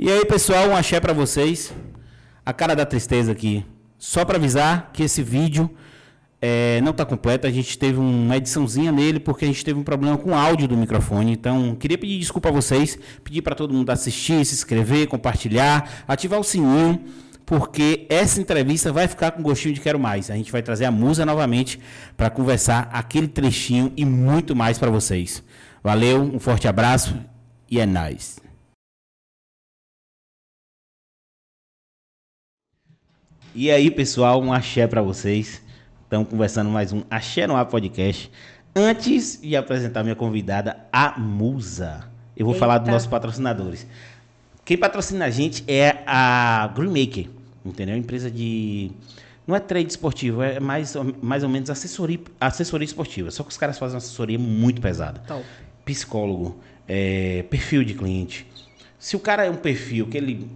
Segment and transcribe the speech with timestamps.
[0.00, 1.74] E aí, pessoal, um axé pra vocês.
[2.46, 3.66] A cara da tristeza aqui.
[3.98, 5.68] Só pra avisar que esse vídeo
[6.40, 7.48] é, não tá completo.
[7.48, 10.68] A gente teve uma ediçãozinha nele porque a gente teve um problema com o áudio
[10.68, 11.32] do microfone.
[11.32, 16.38] Então, queria pedir desculpa a vocês, pedir para todo mundo assistir, se inscrever, compartilhar, ativar
[16.38, 17.02] o sininho,
[17.44, 20.30] porque essa entrevista vai ficar com gostinho de quero mais.
[20.30, 21.80] A gente vai trazer a Musa novamente
[22.16, 25.42] para conversar aquele trechinho e muito mais para vocês.
[25.82, 27.16] Valeu, um forte abraço
[27.68, 28.47] e é nóis.
[33.54, 35.62] E aí, pessoal, um axé para vocês.
[36.04, 38.30] Estamos conversando mais um Axé no Ar Podcast.
[38.74, 42.04] Antes de apresentar minha convidada, a Musa,
[42.36, 42.60] eu vou Eita.
[42.60, 43.86] falar dos nossos patrocinadores.
[44.64, 47.26] Quem patrocina a gente é a Greenmaker,
[47.64, 47.96] entendeu?
[47.96, 48.90] Empresa de.
[49.46, 53.30] Não é trade esportivo, é mais, ou- mais ou menos assessoria, assessoria esportiva.
[53.30, 55.42] Só que os caras fazem uma assessoria muito pesada Top.
[55.86, 58.46] psicólogo, é, perfil de cliente.
[58.98, 60.50] Se o cara é um perfil que ele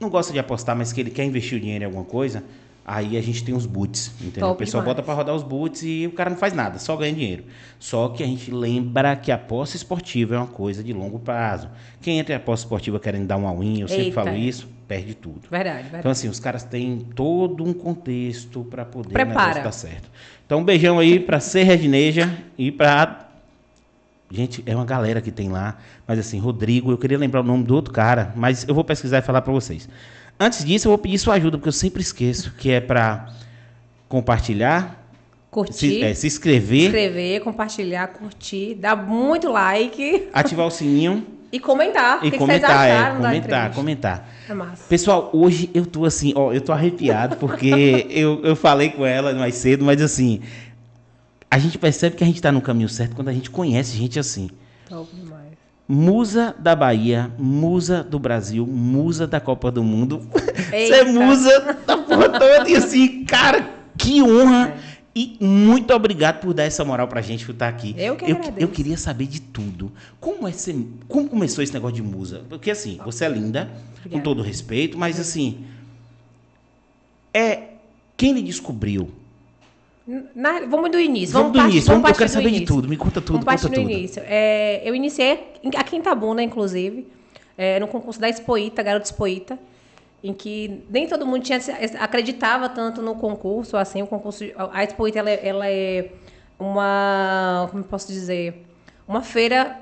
[0.00, 2.44] não gosta de apostar, mas que ele quer investir o dinheiro em alguma coisa,
[2.84, 4.48] aí a gente tem os boots, entendeu?
[4.48, 4.96] Top o pessoal demais.
[4.96, 7.44] bota para rodar os boots e o cara não faz nada, só ganha dinheiro.
[7.80, 11.68] Só que a gente lembra que a aposta esportiva é uma coisa de longo prazo.
[12.00, 14.14] Quem entra em aposta esportiva querendo dar uma win, eu sempre Eita.
[14.22, 15.42] falo isso, perde tudo.
[15.50, 15.98] Verdade, verdade.
[15.98, 19.34] Então, assim, os caras têm todo um contexto para poder Prepara.
[19.34, 20.10] o negócio dar certo.
[20.44, 23.25] Então, um beijão aí para Ser Regineja e para.
[24.30, 25.78] Gente, é uma galera que tem lá.
[26.06, 29.18] Mas, assim, Rodrigo, eu queria lembrar o nome do outro cara, mas eu vou pesquisar
[29.18, 29.88] e falar para vocês.
[30.38, 33.28] Antes disso, eu vou pedir sua ajuda, porque eu sempre esqueço, que é para
[34.08, 35.06] compartilhar,
[35.50, 41.58] curtir, se, é, se inscrever, inscrever, compartilhar, curtir, dar muito like ativar o sininho e
[41.58, 42.18] comentar.
[42.18, 44.28] e que que comentar, vocês é, comentar, comentar.
[44.48, 44.84] É massa.
[44.88, 49.32] Pessoal, hoje eu tô assim, ó, eu tô arrepiado porque eu, eu falei com ela
[49.32, 50.42] mais cedo, mas assim,
[51.50, 54.18] a gente percebe que a gente tá no caminho certo quando a gente conhece gente
[54.18, 54.50] assim.
[54.88, 55.46] Top demais.
[55.88, 60.28] Musa da Bahia, musa do Brasil, musa da Copa do Mundo.
[60.68, 62.68] Você é musa da porra toda.
[62.68, 64.68] E assim, cara, que honra.
[64.92, 64.96] É.
[65.18, 67.94] E muito obrigado por dar essa moral pra gente por estar aqui.
[67.96, 69.90] Eu que eu, eu queria saber de tudo.
[70.20, 70.76] Como, é ser,
[71.08, 72.42] como começou esse negócio de musa?
[72.50, 74.24] Porque assim, você é linda, com Obrigada.
[74.24, 75.64] todo respeito, mas assim.
[77.32, 77.68] É.
[78.14, 79.10] Quem lhe descobriu?
[80.34, 81.32] Na- vamos do início.
[81.32, 82.74] Vamos, do partir- início, vamos, eu partir quero do saber de início.
[82.74, 82.88] tudo.
[82.88, 83.90] Me conta tudo, Vamos conta do tudo.
[83.90, 84.22] início.
[84.24, 87.06] É, eu iniciei aqui em Tabuna, inclusive,
[87.58, 89.58] é, no concurso da Expoíta, Garota Expoíta,
[90.22, 91.58] em que nem todo mundo tinha,
[91.98, 96.10] acreditava tanto no concurso, assim, o concurso, a Expoíta, ela, é- ela é
[96.58, 98.64] uma, como eu posso dizer,
[99.08, 99.78] uma feira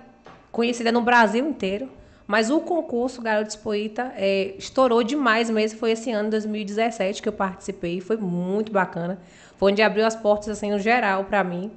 [0.51, 1.89] conhecida no Brasil inteiro,
[2.27, 7.33] mas o concurso Garota Expoíta é, estourou demais mesmo, foi esse ano, 2017, que eu
[7.33, 9.19] participei, foi muito bacana,
[9.57, 11.71] foi onde abriu as portas, assim, no geral, para mim,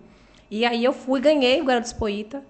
[0.49, 2.41] e aí eu fui, ganhei o Garoto Expoíta.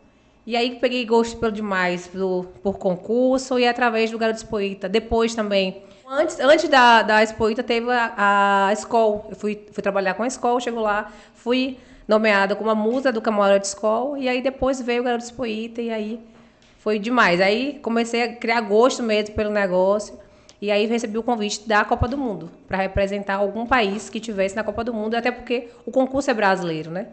[0.45, 4.87] E aí peguei gosto pelo demais por concurso e através do Garoto Expoíta.
[4.87, 5.83] Depois também.
[6.07, 8.73] Antes, antes da, da Expoíta teve a, a.
[8.73, 11.77] Eu fui, fui trabalhar com a escola, chego lá, fui
[12.07, 14.17] nomeada como a musa do camarote escola.
[14.17, 16.19] E aí depois veio o Garoto Expoíta e aí
[16.79, 17.41] foi demais.
[17.41, 20.17] Aí comecei a criar gosto mesmo pelo negócio.
[20.61, 24.55] E aí recebi o convite da Copa do Mundo para representar algum país que tivesse
[24.55, 27.07] na Copa do Mundo, até porque o concurso é brasileiro, né?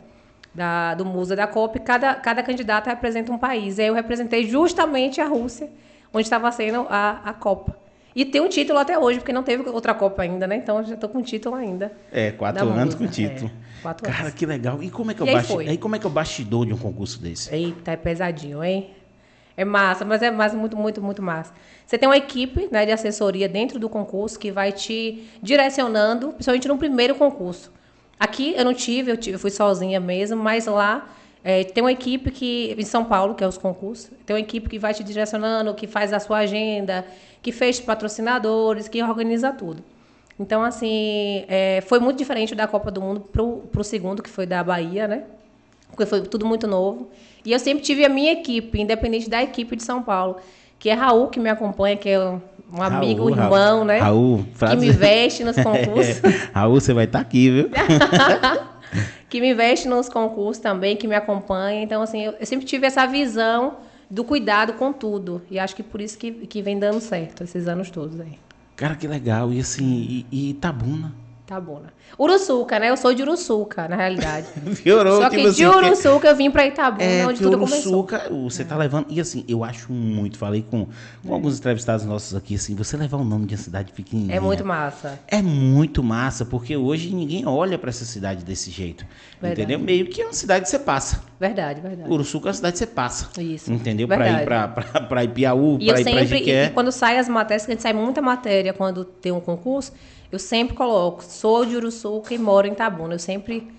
[0.54, 3.76] Da, do Musa da Copa, e cada, cada candidato representa um país.
[3.78, 5.68] E aí eu representei justamente a Rússia,
[6.12, 7.76] onde estava sendo a, a Copa.
[8.16, 10.56] E tem um título até hoje, porque não teve outra Copa ainda, né?
[10.56, 11.90] Então eu já estou com título ainda.
[12.12, 13.50] É, quatro anos com título.
[13.50, 14.34] é, quatro Cara, anos.
[14.34, 14.80] que legal.
[14.80, 16.12] E como é que é o E aí basti- aí como é que é o
[16.12, 17.52] bastidor de um concurso desse?
[17.52, 18.90] Eita, é pesadinho, hein?
[19.56, 21.52] É massa, mas é massa, muito, muito, muito massa.
[21.86, 26.66] Você tem uma equipe né, de assessoria dentro do concurso que vai te direcionando, principalmente
[26.66, 27.72] no primeiro concurso.
[28.18, 31.08] Aqui eu não tive, eu, tive, eu fui sozinha mesmo, mas lá
[31.42, 34.68] é, tem uma equipe que, em São Paulo, que é os concursos, tem uma equipe
[34.68, 37.06] que vai te direcionando, que faz a sua agenda,
[37.42, 39.84] que fecha patrocinadores, que organiza tudo.
[40.38, 44.46] Então, assim, é, foi muito diferente da Copa do Mundo pro, pro segundo, que foi
[44.46, 45.24] da Bahia, né?
[45.94, 47.08] Porque foi tudo muito novo.
[47.44, 50.36] E eu sempre tive a minha equipe, independente da equipe de São Paulo,
[50.78, 53.84] que é Raul, que me acompanha, que é um amigo, Raul, irmão, Raul.
[53.84, 53.98] né?
[53.98, 56.20] Raul, que frase- me veste nos concursos.
[56.52, 57.70] Raul, você vai estar aqui, viu?
[59.28, 61.82] que me veste nos concursos também, que me acompanha.
[61.82, 63.78] Então, assim, eu, eu sempre tive essa visão
[64.10, 65.42] do cuidado com tudo.
[65.50, 68.38] E acho que por isso que, que vem dando certo esses anos todos aí.
[68.76, 69.52] Cara, que legal.
[69.52, 71.12] E assim, e, e Itabuna?
[71.46, 71.88] Tá bom, né?
[72.18, 72.88] Uruçuca, né?
[72.88, 74.46] Eu sou de Uruçuca, na realidade.
[74.82, 77.98] Piorou, Só que de Uruçuca eu vim pra Itabuna, É, onde tudo começou.
[77.98, 79.06] Uruçuca, você tá levando.
[79.10, 80.86] E assim, eu acho muito, falei com,
[81.22, 84.34] com alguns entrevistados nossos aqui, assim, você levar o nome de uma cidade pequenininha.
[84.34, 85.20] É muito massa.
[85.28, 89.04] É muito massa, porque hoje ninguém olha pra essa cidade desse jeito.
[89.38, 89.60] Verdade.
[89.60, 89.78] Entendeu?
[89.84, 91.22] Meio que é uma cidade que você passa.
[91.38, 92.10] Verdade, verdade.
[92.10, 93.28] Uruçuca é uma cidade que você passa.
[93.38, 93.70] Isso.
[93.70, 94.08] Entendeu?
[94.08, 94.42] Verdade.
[94.42, 96.70] ir para pra, pra Ipiaú, E eu ir para sempre, e, e Jiqué.
[96.72, 99.92] quando sai as matérias, que a gente sai muita matéria quando tem um concurso,
[100.34, 103.14] eu sempre coloco, sou de Uruçuca e moro em Itabuna.
[103.14, 103.72] Eu sempre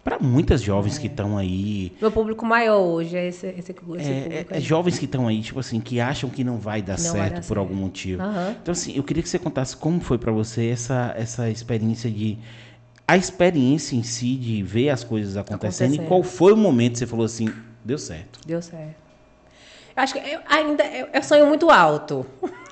[0.07, 1.91] Para muitas jovens que estão aí.
[1.99, 4.53] Meu público maior hoje é esse, esse, esse É, público.
[4.53, 6.97] é- é jovens que estão aí, tipo assim, que acham que não vai dar Não
[7.03, 7.57] certo vai dar por certo.
[7.59, 8.21] algum motivo.
[8.23, 8.55] Aham.
[8.61, 12.37] Então, assim, eu queria que você contasse como foi para você essa, essa experiência de.
[13.05, 16.07] A experiência em si de ver as coisas acontecendo, e Acontecendo.
[16.07, 18.39] qual foi o momento que você falou assim, deu certo.
[18.47, 18.95] Deu certo.
[19.93, 22.25] Eu acho que eu ainda eu, eu sonho muito alto.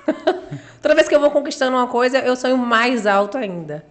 [0.80, 3.84] Toda vez que eu vou conquistando uma coisa, eu sonho mais alto ainda.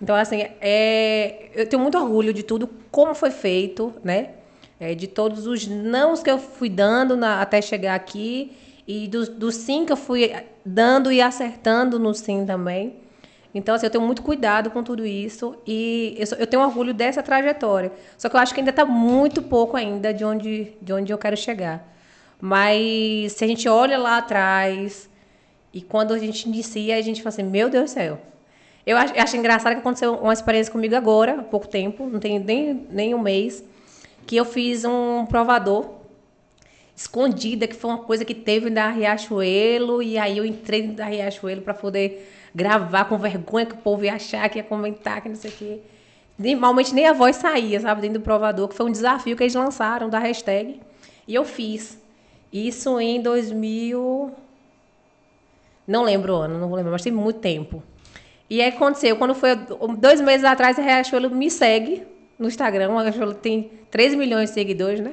[0.00, 4.30] Então, assim, é, eu tenho muito orgulho de tudo, como foi feito, né?
[4.78, 8.52] É, de todos os nãos que eu fui dando na- até chegar aqui
[8.86, 10.32] e dos, dos sim que eu fui
[10.64, 12.94] dando e acertando no sim também.
[13.52, 17.22] Então, assim, eu tenho muito cuidado com tudo isso e eu, eu tenho orgulho dessa
[17.22, 17.90] trajetória.
[18.16, 21.18] Só que eu acho que ainda está muito pouco ainda de onde, de onde eu
[21.18, 21.84] quero chegar.
[22.40, 25.10] Mas se a gente olha lá atrás
[25.72, 28.18] e quando a gente inicia, a gente fala assim, meu Deus do céu.
[28.88, 32.18] Eu acho, eu acho engraçado que aconteceu uma experiência comigo agora, há pouco tempo, não
[32.18, 33.62] tem nem, nem um mês,
[34.26, 35.90] que eu fiz um provador
[36.96, 41.60] escondida, que foi uma coisa que teve da Riachuelo, e aí eu entrei da Riachuelo
[41.60, 45.36] para poder gravar com vergonha que o povo ia achar, que ia comentar, que não
[45.36, 45.80] sei o quê.
[46.38, 49.54] Normalmente nem a voz saía, sabe, dentro do provador, que foi um desafio que eles
[49.54, 50.80] lançaram da hashtag,
[51.26, 52.00] e eu fiz.
[52.50, 54.32] Isso em 2000...
[55.86, 57.82] Não lembro o ano, não vou lembrar, mas tem muito tempo.
[58.50, 59.50] E aí aconteceu, quando foi
[59.98, 62.02] dois meses atrás, a Riachuelo me segue
[62.38, 62.92] no Instagram.
[62.98, 65.12] A Riachuelo tem 13 milhões de seguidores, né?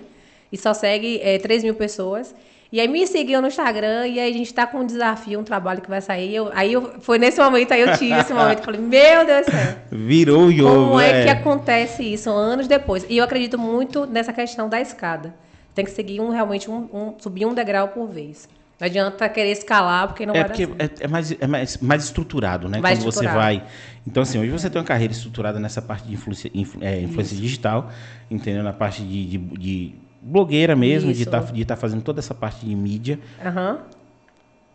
[0.52, 2.34] E só segue é, 3 mil pessoas.
[2.72, 5.44] E aí me seguiu no Instagram e aí a gente tá com um desafio, um
[5.44, 6.34] trabalho que vai sair.
[6.36, 8.64] Eu- aí eu, foi nesse momento, aí eu tive esse momento.
[8.64, 9.76] Falei, meu Deus do céu.
[9.92, 10.88] Virou o jogo.
[10.88, 13.06] Como é que acontece isso anos depois?
[13.10, 15.34] E eu acredito muito nessa questão da escada.
[15.74, 18.48] Tem que seguir um realmente um, um- subir um degrau por vez.
[18.80, 21.02] Não adianta querer escalar porque não É vai porque dar certo.
[21.02, 22.80] é, é mais, é mais, mais estruturado, né?
[22.82, 23.64] Mais Quando você vai.
[24.06, 27.38] Então, assim, hoje você tem uma carreira estruturada nessa parte de influência, influ- é, influência
[27.38, 27.90] digital,
[28.30, 28.64] entendeu?
[28.64, 31.30] Na parte de, de, de blogueira mesmo, de Isso.
[31.30, 33.20] estar de tá fazendo toda essa parte de mídia.
[33.44, 33.80] Aham.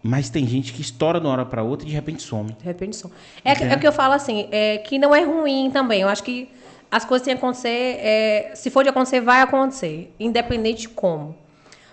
[0.02, 2.52] Mas tem gente que estoura de uma hora para outra e de repente some.
[2.58, 3.10] De repente som.
[3.44, 6.00] É, é que eu falo assim, é, que não é ruim também.
[6.00, 6.48] Eu acho que
[6.90, 7.68] as coisas têm que acontecer,
[8.00, 11.36] é, se for de acontecer, vai acontecer, independente de como.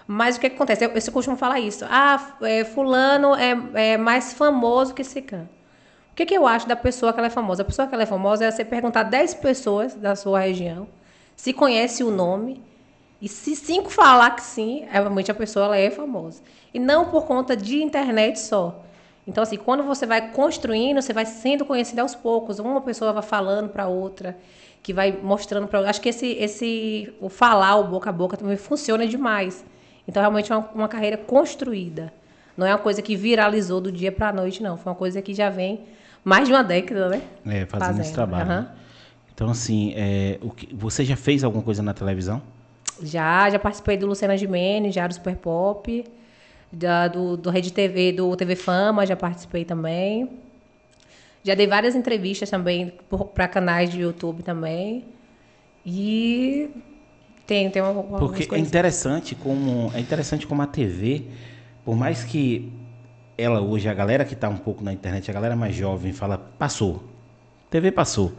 [0.08, 0.86] Mas o que, que acontece?
[0.86, 1.86] Eu, eu costumo falar isso.
[1.90, 5.50] Ah, é, fulano é, é mais famoso que Cicano.
[6.12, 7.62] O que, que eu acho da pessoa que ela é famosa?
[7.62, 10.88] A pessoa que ela é famosa é você perguntar 10 pessoas da sua região
[11.36, 12.64] se conhece o nome
[13.22, 16.42] e se cinco falar que sim, realmente a pessoa ela é famosa.
[16.74, 18.84] E não por conta de internet só.
[19.28, 22.60] Então, assim, quando você vai construindo, você vai sendo conhecido aos poucos.
[22.60, 24.38] Uma pessoa vai falando para outra,
[24.82, 25.90] que vai mostrando para.
[25.90, 29.66] Acho que esse, esse, o falar, o boca a boca, também funciona demais.
[30.08, 32.14] Então, realmente é uma, uma carreira construída.
[32.56, 34.78] Não é uma coisa que viralizou do dia para a noite, não.
[34.78, 35.82] Foi uma coisa que já vem
[36.24, 37.22] mais de uma década, né?
[37.46, 38.44] É, fazendo, esse Fazendo, trabalho.
[38.50, 38.62] aham.
[38.62, 38.68] né?
[39.34, 42.42] Então, assim, é, o que, você já fez alguma coisa na televisão?
[43.04, 46.04] Já, já participei do Luciana Gimenez, já do Super Pop,
[46.72, 50.28] da, do, do Rede TV, do TV Fama, já participei também.
[51.44, 52.92] Já dei várias entrevistas também
[53.36, 55.06] para canais de YouTube também.
[55.86, 56.70] E
[57.48, 61.24] tem, tem uma, algumas Porque é interessante como é interessante como a TV,
[61.86, 62.72] por mais que
[63.38, 66.38] ela hoje a galera que está um pouco na internet, a galera mais jovem fala
[66.38, 67.04] passou,
[67.70, 68.34] TV passou,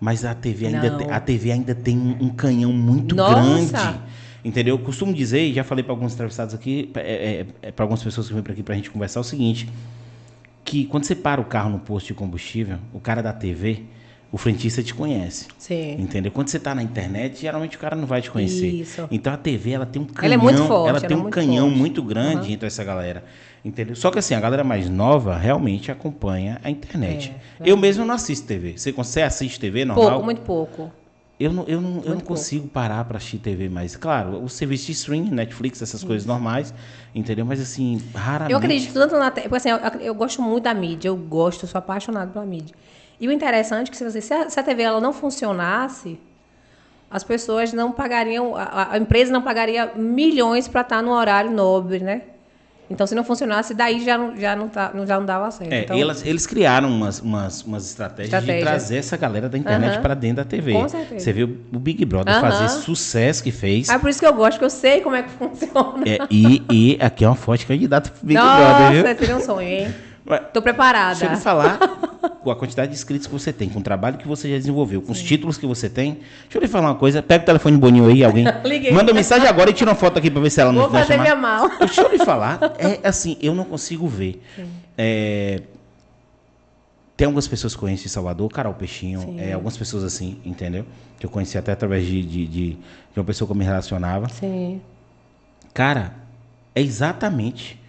[0.00, 3.34] Mas a TV ainda, tem, a TV ainda tem um canhão muito Nossa!
[3.34, 4.00] grande.
[4.44, 4.74] Entendeu?
[4.74, 8.34] Eu costumo dizer, e já falei para alguns entrevistados aqui, é, para algumas pessoas que
[8.34, 9.68] vêm para aqui para a gente conversar, é o seguinte:
[10.64, 13.84] que quando você para o carro no posto de combustível, o cara da TV,
[14.32, 15.46] o frentista te conhece.
[15.58, 15.96] Sim.
[16.00, 16.32] Entendeu?
[16.32, 18.66] Quando você tá na internet, geralmente o cara não vai te conhecer.
[18.66, 19.06] Isso.
[19.10, 21.18] Então a TV, ela tem um canhão, Ela é muito forte, ela ela tem é
[21.18, 21.78] um muito canhão forte.
[21.78, 23.22] muito grande entre essa galera.
[23.62, 23.94] Entendeu?
[23.94, 27.32] Só que assim, a galera mais nova realmente acompanha a internet.
[27.60, 28.72] É, eu mesmo não assisto TV.
[28.76, 30.10] Você, você assiste TV normal?
[30.12, 30.90] Pouco, muito pouco.
[31.38, 32.24] Eu não, eu não, eu não pouco.
[32.28, 33.96] consigo parar para assistir TV mais.
[33.96, 36.72] Claro, o serviço de streaming, Netflix, essas coisas normais,
[37.14, 37.44] entendeu?
[37.44, 38.52] Mas assim, raramente.
[38.52, 39.30] Eu acredito tanto na.
[39.30, 42.74] Porque assim, eu, eu gosto muito da mídia, eu gosto, sou apaixonado pela mídia.
[43.22, 46.18] E o interessante é que se, você, se, a, se a TV ela não funcionasse,
[47.08, 52.00] as pessoas não pagariam, a, a- empresa não pagaria milhões para estar no horário nobre,
[52.00, 52.22] né?
[52.90, 55.72] Então, se não funcionasse, daí já não, já não, tá, já não dava certo.
[55.72, 58.68] É, então, elas- eles criaram umas, umas, umas estratégias de Estratégias.
[58.68, 60.02] trazer essa galera da internet Aham.
[60.02, 60.72] para dentro da TV.
[60.72, 61.20] Com certeza.
[61.24, 62.40] Você viu o Big Brother Aham.
[62.40, 63.88] fazer sucesso que fez.
[63.88, 66.02] É por isso que eu gosto, que eu sei como é que funciona.
[66.04, 69.16] É, e, e aqui é uma forte candidata pro Big Nossa, Brother, viu?
[69.16, 69.94] seria um sonho, hein?
[70.52, 71.20] Tô preparada.
[71.20, 71.78] Deixa eu falar
[72.42, 75.00] com a quantidade de inscritos que você tem, com o trabalho que você já desenvolveu,
[75.00, 76.14] com os títulos que você tem.
[76.42, 77.22] Deixa eu lhe falar uma coisa.
[77.22, 78.44] Pega o telefone boninho aí, alguém.
[78.64, 78.92] Liguei.
[78.92, 80.90] Manda uma mensagem agora e tira uma foto aqui pra ver se ela não Vou
[80.90, 81.22] vai fazer chamar.
[81.22, 81.70] minha mala.
[81.78, 82.58] Deixa eu lhe falar.
[82.78, 84.42] É assim, eu não consigo ver.
[84.98, 85.62] É,
[87.16, 89.40] tem algumas pessoas que eu conheço em Salvador, Carol Peixinho, Sim.
[89.40, 90.84] é, algumas pessoas assim, entendeu?
[91.18, 92.78] Que eu conheci até através de, de, de, de
[93.16, 94.28] uma pessoa que eu me relacionava.
[94.28, 94.80] Sim.
[95.72, 96.14] Cara,
[96.74, 97.80] é exatamente.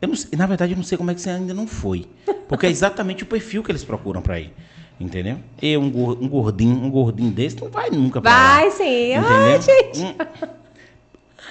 [0.00, 2.06] Eu não na verdade, eu não sei como é que você ainda não foi.
[2.48, 4.52] Porque é exatamente o perfil que eles procuram pra ir.
[4.98, 5.36] Entendeu?
[5.62, 8.54] Eu, um, um gordinho, um gordinho desse, não vai nunca pra lá.
[8.56, 9.12] Vai sim.
[9.14, 9.26] Entendeu?
[9.28, 10.00] Ai, gente.
[10.02, 10.14] Hum.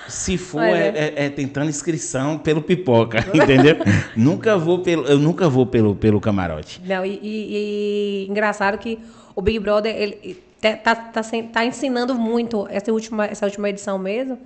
[0.08, 3.76] Se for, é, é- é tentando inscrição pelo pipoca, entendeu?
[4.16, 6.82] nunca vou pelo, eu nunca vou pelo, pelo camarote.
[6.86, 9.00] Não, e, e- e engraçado que
[9.36, 14.00] o Big Brother ele tá, tá, tá, tá ensinando muito essa última, essa última edição
[14.00, 14.38] mesmo.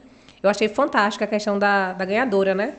[0.42, 2.74] Eu achei fantástica a questão da, da ganhadora, né?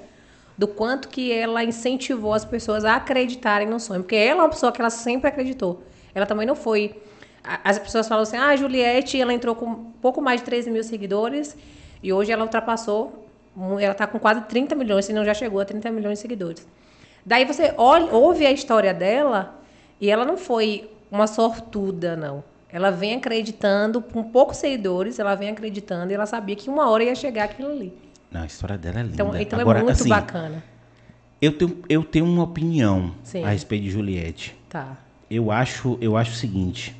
[0.62, 4.02] Do quanto que ela incentivou as pessoas a acreditarem no sonho.
[4.04, 5.83] Porque ela é uma pessoa que ela sempre acreditou.
[6.14, 7.02] Ela também não foi.
[7.42, 10.85] As pessoas falam assim, ah, a Juliette, ela entrou com pouco mais de 13 mil
[10.85, 11.57] seguidores
[12.00, 13.26] e hoje ela ultrapassou,
[13.81, 16.64] ela está com quase 30 milhões, se não já chegou a 30 milhões de seguidores.
[17.26, 19.61] Daí você olha, ouve a história dela
[20.00, 22.45] e ela não foi uma sortuda, não.
[22.69, 27.02] Ela vem acreditando, com poucos seguidores, ela vem acreditando e ela sabia que uma hora
[27.02, 28.12] ia chegar aquilo ali.
[28.33, 29.15] Não, a história dela é linda.
[29.15, 30.62] Então, então Agora, é muito assim, bacana.
[31.41, 33.45] Eu tenho, eu tenho uma opinião Sim.
[33.45, 34.57] a respeito de Juliette.
[34.69, 34.97] Tá.
[35.31, 36.95] Eu acho, eu acho o seguinte.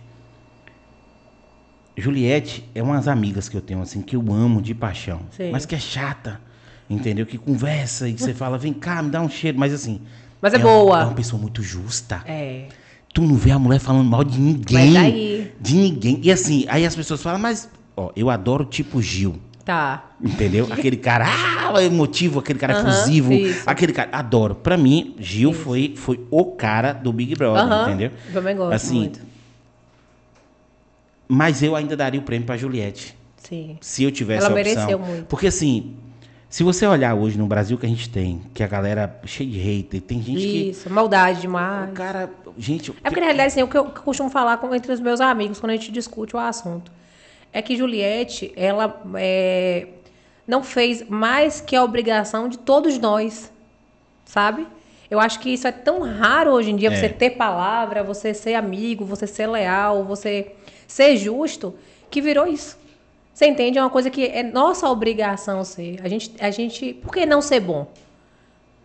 [1.97, 5.21] Juliette é umas amigas que eu tenho, assim, que eu amo de paixão.
[5.31, 5.51] Sim.
[5.51, 6.41] Mas que é chata.
[6.89, 7.25] Entendeu?
[7.25, 9.59] Que conversa e você fala, vem cá, me dá um cheiro.
[9.59, 10.01] Mas assim.
[10.41, 11.01] Mas é uma- boa.
[11.03, 12.23] É uma pessoa muito justa.
[12.27, 12.67] É.
[13.15, 14.93] Tu não vê a mulher falando mal de ninguém.
[14.93, 15.53] Mas daí?
[15.61, 16.21] De ninguém.
[16.23, 19.39] E assim, aí as pessoas falam, mas, ó, eu adoro tipo Gil.
[19.64, 20.11] Tá.
[20.21, 20.66] Entendeu?
[20.71, 23.33] Aquele cara, ah, emotivo, aquele cara Aham, efusivo.
[23.33, 23.62] isso.
[23.69, 24.54] Aquele cara, adoro.
[24.57, 28.11] Pra mim, Gil foi, foi o cara do Big Brother, entendeu?
[28.26, 29.21] eu também gosto assim, muito.
[31.28, 33.16] Mas eu ainda daria o prêmio pra Juliette.
[33.37, 33.78] Sim.
[33.81, 34.75] Se eu tivesse Ela a opção.
[34.75, 35.26] mereceu muito.
[35.26, 35.95] Porque assim,
[36.49, 39.59] se você olhar hoje no Brasil que a gente tem, que a galera cheia de
[39.59, 41.42] hater, tem gente Isso, maldade que.
[41.42, 41.90] demais.
[41.90, 42.31] O cara.
[42.59, 42.90] Gente.
[43.02, 45.00] É porque, na realidade, assim, o que eu, que eu costumo falar com, entre os
[45.00, 46.90] meus amigos quando a gente discute o assunto
[47.52, 49.87] é que Juliette, ela é,
[50.47, 53.52] não fez mais que a obrigação de todos nós,
[54.25, 54.66] sabe?
[55.11, 56.97] Eu acho que isso é tão raro hoje em dia, É.
[56.97, 60.52] você ter palavra, você ser amigo, você ser leal, você
[60.87, 61.75] ser justo,
[62.11, 62.78] que virou isso.
[63.35, 63.78] Você entende?
[63.78, 65.99] É uma coisa que é nossa obrigação ser.
[66.02, 67.87] A gente, a gente, por que não ser bom?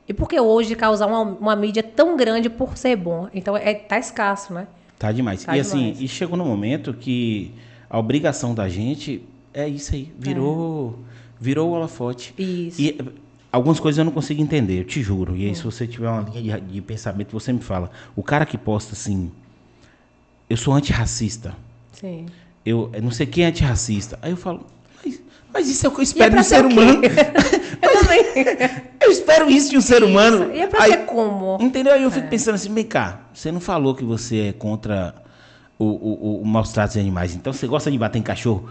[0.07, 3.27] E por que hoje causar uma, uma mídia tão grande por ser bom?
[3.33, 4.67] Então, é, tá escasso, né?
[4.97, 5.43] Tá demais.
[5.43, 6.01] Tá e assim, demais.
[6.01, 7.53] e chegou no momento que
[7.89, 9.22] a obrigação da gente
[9.53, 10.12] é isso aí.
[10.17, 11.00] Virou.
[11.39, 12.34] Virou o holofote.
[12.38, 12.82] Isso.
[12.82, 13.06] E eh,
[13.51, 15.36] algumas coisas eu não consigo entender, eu te juro.
[15.36, 17.91] E aí, se você tiver uma linha de, de pensamento, você me fala.
[18.15, 19.32] O cara que posta assim.
[20.50, 21.56] Eu sou antirracista.
[21.94, 22.25] Sim.
[22.65, 24.17] Eu eu não sei quem é antirracista.
[24.22, 24.65] Aí eu falo.
[25.03, 25.22] Mas,
[25.53, 27.01] mas isso é o que eu espero de um ser humano.
[27.79, 28.22] Eu também.
[29.00, 30.51] Eu espero isso de um ser humano.
[30.53, 31.58] E é pra Aí- ser como?
[31.62, 31.94] Entendeu?
[31.94, 35.13] Aí eu fico pensando assim, vem cá, você não falou que você é contra
[35.79, 38.69] o, o, o, o maus tratos de animais, então você gosta de bater em cachorro?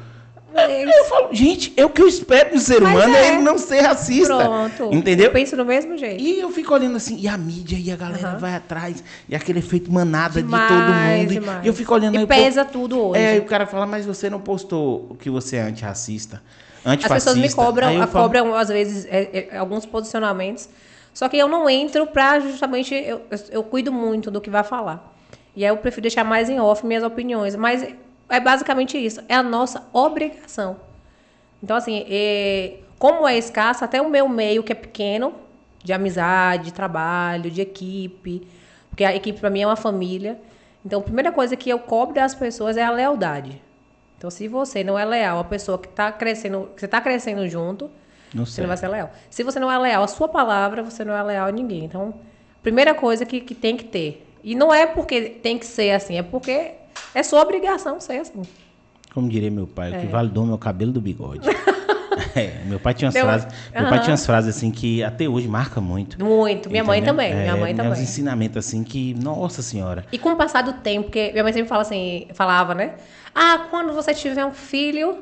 [0.58, 3.24] Eu falo, gente, é o que eu espero de um ser Mas humano, é.
[3.26, 3.28] é.
[3.34, 4.34] ele não ser racista.
[4.38, 4.88] Pronto.
[4.94, 5.26] Entendeu?
[5.26, 6.22] Eu penso do mesmo jeito.
[6.22, 8.38] E eu fico olhando assim, e a mídia, e a galera Aham.
[8.38, 11.32] vai atrás, e aquele efeito manada de Demais, todo mundo.
[11.32, 11.64] E- demais.
[11.64, 13.20] E eu fico olhando E aí, pesa povo- tudo hoje.
[13.20, 16.42] É, aí o cara fala, mas você não postou que você é antirracista,
[16.82, 17.30] As antifascista.
[17.34, 20.70] pessoas me cobram, a falo, cobram às vezes é, é, alguns posicionamentos.
[21.12, 22.94] Só que eu não entro pra justamente.
[22.94, 25.14] Eu, eu, eu cuido muito do que vai falar.
[25.56, 27.56] E aí eu prefiro deixar mais em off minhas opiniões.
[27.56, 27.82] Mas
[28.28, 29.22] é basicamente isso.
[29.28, 30.76] É a nossa obrigação.
[31.62, 35.34] Então, assim, é, como é escasso, até o meu meio, que é pequeno,
[35.82, 38.46] de amizade, de trabalho, de equipe,
[38.90, 40.38] porque a equipe para mim é uma família.
[40.84, 43.60] Então, a primeira coisa que eu cobro das pessoas é a lealdade.
[44.18, 47.48] Então, se você não é leal à pessoa que está crescendo, que você está crescendo
[47.48, 47.90] junto,
[48.34, 49.10] Não você não vai ser leal.
[49.30, 51.84] Se você não é leal à sua palavra, você não é leal a ninguém.
[51.84, 52.14] Então,
[52.62, 54.25] primeira coisa que, que tem que ter.
[54.46, 56.70] E não é porque tem que ser assim, é porque
[57.12, 58.42] é sua obrigação ser assim.
[59.12, 61.40] Como diria meu pai, o que vale do homem é o cabelo do bigode.
[62.34, 65.26] É, meu pai tinha umas Deu- frases, meu pai tinha umas frases assim que até
[65.26, 66.22] hoje marca muito.
[66.22, 66.70] Muito.
[66.70, 67.32] Minha mãe também.
[67.32, 67.92] É, minha mãe é também.
[67.92, 70.04] uns ensinamentos assim que, nossa senhora.
[70.12, 72.94] E com o passar do tempo, porque minha mãe sempre fala assim, falava, né?
[73.34, 75.16] Ah, quando você tiver um filho,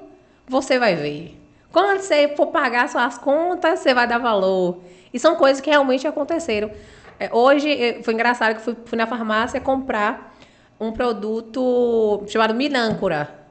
[0.48, 1.40] você vai ver.
[1.70, 4.80] Quando você for pagar suas contas, você vai dar valor.
[5.12, 6.70] E são coisas que realmente aconteceram.
[7.18, 10.34] É, hoje, foi engraçado que fui, fui na farmácia comprar
[10.80, 13.44] um produto chamado Minâncora.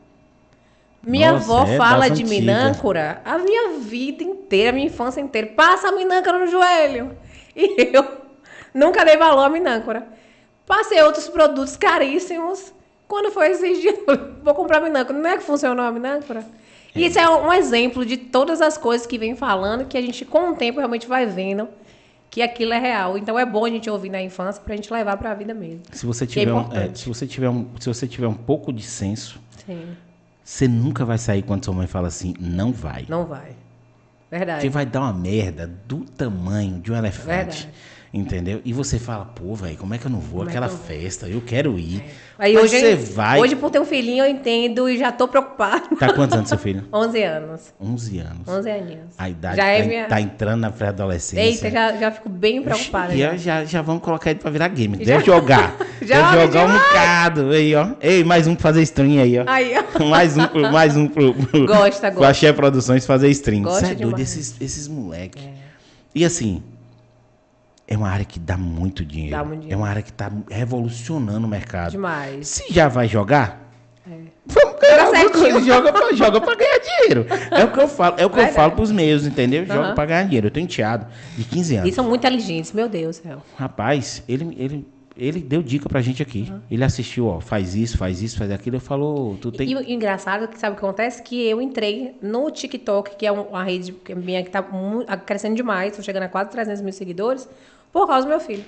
[1.06, 5.48] Minha Nossa, avó é fala de minâncora a minha vida inteira, a minha infância inteira.
[5.48, 7.18] Passa a minâncora no joelho.
[7.56, 8.04] E eu
[8.74, 10.08] nunca dei valor à minâncora.
[10.66, 12.74] Passei outros produtos caríssimos.
[13.08, 15.20] Quando foi esses dias, eu falei, vou comprar minâncora.
[15.20, 16.44] Não é que funcionou a minâncora?
[16.96, 20.26] E isso é um exemplo de todas as coisas que vem falando, que a gente,
[20.26, 21.70] com o tempo, realmente vai vendo
[22.34, 23.16] que aquilo é real.
[23.16, 25.82] Então é bom a gente ouvir na infância pra gente levar pra vida mesmo.
[25.92, 28.34] Se você Que é tiver, um, é, se você tiver um, se você tiver um
[28.34, 29.96] pouco de senso, Sim.
[30.44, 33.06] você nunca vai sair quando sua mãe fala assim, não vai.
[33.08, 33.56] Não vai.
[34.32, 34.62] Verdade.
[34.62, 37.28] Porque vai dar uma merda do tamanho de um elefante.
[37.28, 37.70] Verdade.
[38.14, 38.62] Entendeu?
[38.64, 40.42] E você fala, pô, velho, como é que eu não vou?
[40.42, 42.04] Como é Aquela que eu festa, eu quero ir.
[42.38, 43.40] Aí Mas hoje, você vai.
[43.40, 45.96] hoje, por ter um filhinho, eu entendo e já tô preocupada.
[45.98, 46.84] Tá quantos anos seu filho?
[46.94, 47.74] 11 anos.
[47.82, 48.48] 11 anos.
[48.48, 49.06] 11 aninhos.
[49.18, 50.06] A idade já tá, é minha...
[50.06, 51.44] tá entrando na pré-adolescência.
[51.44, 53.16] Eita, já, já fico bem preocupada.
[53.16, 53.32] E já.
[53.32, 54.96] já, já, já vamos colocar ele pra virar game.
[54.98, 55.76] Deve jogar.
[56.04, 56.80] Já, Deve jogar um já.
[56.80, 57.50] bocado.
[57.52, 57.88] Aí, ó.
[58.02, 59.46] Ei, mais um pra fazer stream aí, ó.
[59.48, 60.04] Aí, ó.
[60.04, 62.28] mais um, pro- mais um pro, pro, Gosta, pro gosta.
[62.28, 63.64] Axé Produções fazer stream.
[63.64, 65.42] Gosta Cê é doido, esses, esses moleques.
[66.14, 66.62] E assim,
[67.88, 69.36] é uma área que dá muito dinheiro.
[69.36, 69.74] Dá muito dinheiro.
[69.74, 71.92] É uma área que tá revolucionando o mercado.
[71.92, 72.48] Demais.
[72.48, 73.70] Se já vai jogar,
[74.10, 74.12] É.
[74.46, 75.62] vamos ganhar Joga alguma coisa.
[75.62, 77.26] Joga pra, joga pra ganhar dinheiro.
[77.52, 79.66] É o que eu falo, é o que eu falo pros meus, entendeu?
[79.66, 79.96] Joga Aham.
[79.96, 80.48] pra ganhar dinheiro.
[80.48, 81.90] Eu tenho enteado de 15 anos.
[81.90, 83.42] E são muito inteligentes, meu Deus céu.
[83.58, 86.52] Rapaz, ele, ele, ele deu dica pra gente aqui.
[86.72, 88.76] Ele assistiu, ó, faz isso, faz isso, faz aquilo.
[88.78, 89.70] Ele falou, tu tem.
[89.70, 91.22] E o engraçado, que sabe o que acontece?
[91.22, 95.06] Que eu entrei no TikTok, que é um- uma rede que- minha que tá mu-
[95.26, 97.48] crescendo demais, tô chegando a quase 300 mil seguidores,
[97.92, 98.64] por causa do meu filho.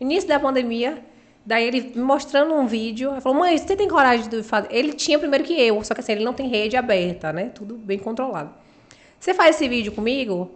[0.00, 0.98] Início da pandemia,
[1.44, 4.68] daí ele me mostrando um vídeo, ele falou, mãe, você tem coragem de fazer?
[4.70, 7.50] Ele tinha primeiro que eu, só que assim, ele não tem rede aberta, né?
[7.54, 8.50] Tudo bem controlado.
[9.18, 10.50] Você faz esse vídeo comigo?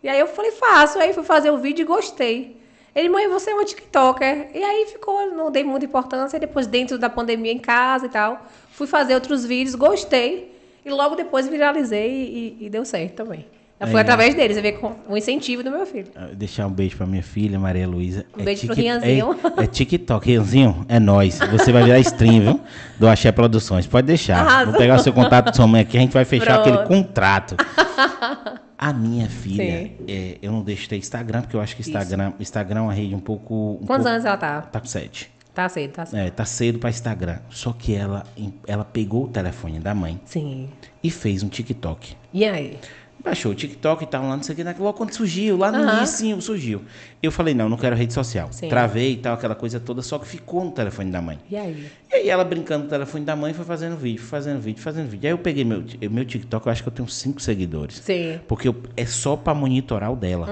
[0.00, 0.98] E aí eu falei, faço.
[1.00, 2.56] Aí fui fazer o vídeo e gostei.
[2.94, 4.48] Ele, mãe, você é uma TikToker.
[4.54, 6.36] E aí ficou, não dei muita importância.
[6.36, 10.52] E depois, dentro da pandemia, em casa e tal, fui fazer outros vídeos, gostei.
[10.84, 13.46] E logo depois viralizei e, e deu certo também.
[13.90, 14.02] Foi É.
[14.02, 16.06] através deles, vê com o incentivo do meu filho.
[16.14, 18.24] Ah, Deixar um beijo pra minha filha, Maria Luísa.
[18.38, 19.36] Um beijo pro Tiki- Rianzinho.
[19.58, 20.26] É, é TikTok.
[20.26, 21.38] Rianzinho, é nóis.
[21.50, 22.60] Você vai virar stream, viu?
[22.98, 23.86] Do Axé Produções.
[23.86, 24.38] Pode deixar.
[24.38, 24.72] Arrasou.
[24.72, 26.80] Vou pegar o seu contato de sua mãe aqui, a gente vai fechar Pronto.
[26.80, 27.56] aquele contrato.
[28.86, 32.80] A minha filha, é, eu não deixo ter Instagram, porque eu acho que Instagram, Instagram
[32.80, 33.78] é uma rede um pouco.
[33.80, 34.60] um Quantos pouco- anos ela tá?
[34.60, 35.30] Tá com sete.
[35.54, 36.18] Tá cedo, tá cedo.
[36.20, 37.38] É, tá cedo pra Instagram.
[37.48, 38.24] Só que ela,
[38.66, 40.68] ela pegou o telefone da mãe Sim.
[41.02, 42.14] e fez um TikTok.
[42.32, 42.78] E aí?
[43.24, 44.74] Baixou o TikTok e tal, lá não sei o que, né?
[44.78, 45.96] logo quando surgiu, lá no Aham.
[45.98, 46.82] início surgiu.
[47.22, 48.48] Eu falei, não, não quero rede social.
[48.50, 48.68] Sim.
[48.68, 51.38] Travei e tal, aquela coisa toda, só que ficou no telefone da mãe.
[51.50, 51.86] E aí?
[52.12, 55.26] E aí ela brincando no telefone da mãe foi fazendo vídeo, fazendo vídeo, fazendo vídeo.
[55.26, 57.96] Aí eu peguei meu, meu TikTok, eu acho que eu tenho cinco seguidores.
[58.04, 58.38] Sim.
[58.46, 60.46] Porque eu- é só pra monitorar o dela.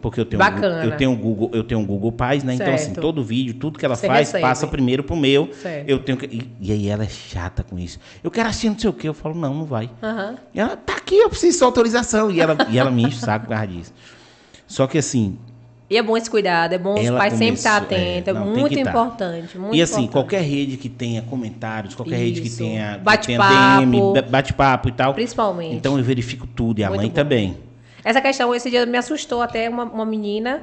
[0.00, 0.48] Porque eu tenho Uhum.
[0.50, 0.84] Bacana.
[0.84, 2.54] eu tenho o Google, eu tenho o Google Paz, né?
[2.54, 3.00] Então assim, Certo.
[3.02, 4.42] todo vídeo, tudo que ela Você faz, recebe.
[4.42, 5.50] passa primeiro pro meu.
[5.52, 5.88] Certo.
[5.90, 8.00] Eu tenho que, e, e aí ela é chata com isso.
[8.22, 9.90] Eu quero assistir não sei o quê, eu falo não, não vai.
[10.02, 10.36] Aham.
[10.54, 13.20] E ela tá aqui, eu preciso de autorização e ela e ela me enche o
[13.20, 13.92] saco por causa disso.
[14.66, 15.36] Só que assim,
[15.90, 18.32] E é bom esse cuidado, é bom os pais sempre estar começou- é, atentos, é,
[18.32, 18.80] não, muito tá.
[18.80, 19.58] importante.
[19.58, 20.12] Muito e assim, importante.
[20.12, 22.58] qualquer rede que tenha comentários, qualquer rede que Isso.
[22.58, 23.54] tenha, que Bate-papo.
[23.54, 25.12] tenha DM, ba- bate-papo e tal.
[25.14, 25.74] Principalmente.
[25.76, 27.14] Então eu verifico tudo e a Muito mãe bom.
[27.14, 27.58] também.
[28.02, 30.62] Essa questão, esse dia me assustou até uma, uma menina.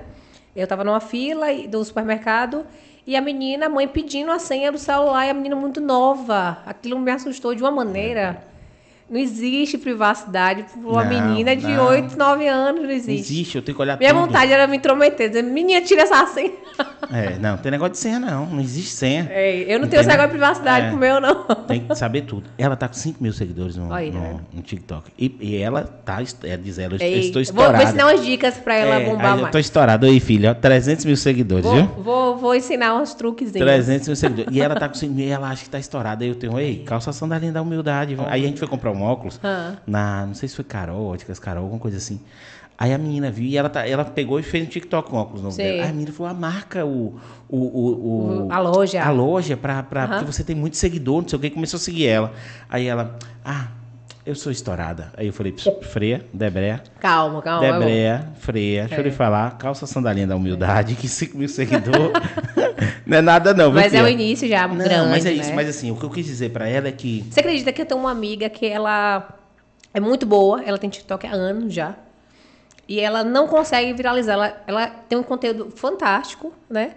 [0.56, 2.66] Eu estava numa fila do supermercado
[3.08, 6.58] e a menina, a mãe pedindo a senha do celular e a menina muito nova.
[6.66, 8.44] Aquilo me assustou de uma maneira.
[9.12, 11.86] Não existe privacidade para uma Não, menina de não.
[11.88, 13.34] 8, 9 anos, não Não existe.
[13.34, 14.21] existe, eu tenho que olhar Minha tudo.
[14.26, 16.52] vontade era me intrometer, dizer, menina, tira essa senha.
[17.13, 19.28] É, não, tem negócio de senha não, não existe senha.
[19.30, 20.89] É, eu não tenho esse negócio de privacidade É.
[20.91, 21.43] com o meu, não.
[21.67, 22.50] Tem que saber tudo.
[22.58, 25.12] Ela tá com 5 mil seguidores no, no, no TikTok.
[25.19, 27.78] E, e ela tá, ela diz ela, eu Ei, estou estourada.
[27.80, 29.52] vou ensinar umas dicas para ela É, bombar aí eu mais.
[29.52, 30.06] tô estourado.
[30.06, 31.86] Aí, filha, ó, 300 mil seguidores, Vou, viu?
[32.02, 33.60] vou, vou ensinar uns truquezinhos.
[33.67, 34.56] 300 mil seguidores.
[34.56, 36.24] E ela tá com 5 mil e ela acha que tá estourada.
[36.24, 38.15] Aí eu tenho, ei, calça a sandalinha da humildade.
[38.28, 39.74] Aí a gente foi comprar um óculos Ah.
[39.86, 42.20] na, não sei se foi Carol, Óticas Carol, alguma coisa assim.
[42.78, 45.44] Aí a menina viu e ela, tá, ela pegou e fez um TikTok com óculos
[45.44, 45.62] novo Sim.
[45.62, 45.84] dela.
[45.84, 47.20] Aí a menina falou, ah, marca o...
[47.48, 49.04] o, o, o A loja.
[49.04, 50.10] A loja, pra, pra, Aham.
[50.20, 51.52] porque você tem muito seguidor, não sei o que.
[51.52, 52.34] Começou a seguir ela.
[52.68, 53.68] Aí ela, ah,
[54.26, 55.12] eu sou estourada.
[55.16, 56.82] Aí eu falei, "Ps, freia, debreia.
[57.00, 57.68] Calma, calma.
[57.68, 57.72] é.
[57.72, 59.04] Debreia, freia, deixa eu É.
[59.04, 62.14] lhe falar, calça a sandalinha da humildade, que 5 mil seguidores
[63.06, 65.56] não é nada não, Mas é o início já Não, grande, mas é isso, né?
[65.56, 67.86] mas assim, o que eu quis dizer pra ela é que Você acredita que eu
[67.86, 69.38] tenho uma amiga que ela
[69.94, 71.96] é muito boa, ela tem TikTok há anos já.
[72.88, 74.34] E ela não consegue viralizar.
[74.34, 76.91] Ela, ela tem um conteúdo fantástico, né?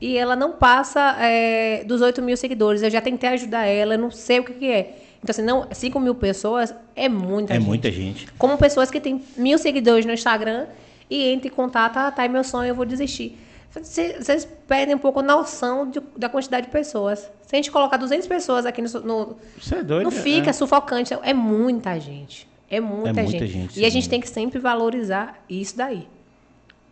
[0.00, 2.82] E ela não passa é, dos 8 mil seguidores.
[2.82, 4.98] Eu já tentei ajudar ela, eu não sei o que, que é.
[5.22, 7.66] Então, assim, não, 5 mil pessoas é muita é gente.
[7.66, 8.28] muita gente.
[8.38, 10.66] Como pessoas que têm mil seguidores no Instagram
[11.10, 13.36] e entra em contato, ah, tá, é meu sonho, eu vou desistir.
[13.70, 17.18] Vocês perdem um pouco a noção de- da quantidade de pessoas.
[17.46, 20.04] Se a gente colocar 200 pessoas aqui no, no, Isso é doido.
[20.04, 20.52] não fica é.
[20.52, 21.14] sufocante.
[21.22, 22.48] É muita gente.
[22.70, 23.46] É muita, É muita gente.
[23.46, 23.90] gente, E a sim.
[23.92, 26.08] gente tem que sempre valorizar isso daí.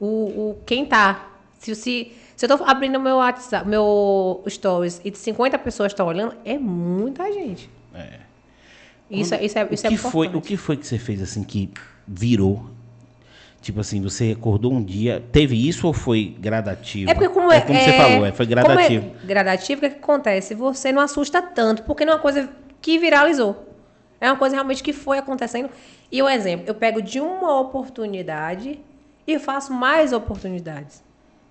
[0.00, 1.30] O, o, quem tá.
[1.58, 6.34] Se, se, se eu tô abrindo meu WhatsApp, meu stories e 50 pessoas estão olhando,
[6.44, 7.68] é muita gente.
[7.94, 8.20] É.
[9.10, 10.48] Isso, é- isso é, isso o, é que foi, o importante.
[10.48, 11.70] que foi que você fez assim que
[12.06, 12.66] virou?
[13.66, 17.10] Tipo assim, você acordou um dia, teve isso ou foi gradativo?
[17.10, 19.10] É porque como é, como você falou, é, foi gradativo.
[19.24, 20.54] É gradativo, o que, que acontece?
[20.54, 22.48] Você não assusta tanto, porque não é uma coisa
[22.80, 23.66] que viralizou.
[24.20, 25.68] É uma coisa realmente que foi acontecendo.
[26.12, 28.78] E o exemplo, eu pego de uma oportunidade
[29.26, 31.02] e faço mais oportunidades,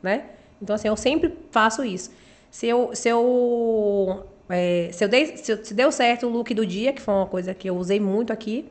[0.01, 0.23] né?
[0.61, 2.11] Então assim, eu sempre faço isso.
[2.49, 6.53] Se eu se eu é, se eu dei se, eu- se deu certo o look
[6.53, 8.65] do dia, que foi uma coisa que eu usei muito aqui,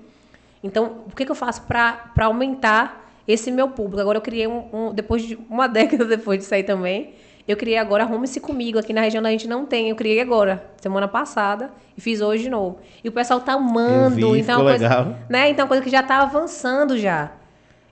[0.63, 4.01] então, o que, que eu faço para aumentar esse meu público?
[4.01, 7.15] Agora, eu criei um, um- Depois de uma década depois de sair também,
[7.47, 8.79] eu criei agora Arrume-se Comigo.
[8.79, 9.91] Aqui na região da gente não tem.
[9.91, 12.79] Eu criei agora, semana passada, e fiz hoje de novo.
[13.03, 14.33] E o pessoal tá amando.
[14.33, 15.17] Vi, então, é coisa, legal.
[15.29, 15.51] Né?
[15.51, 17.33] Então, é coisa que já tá avançando já.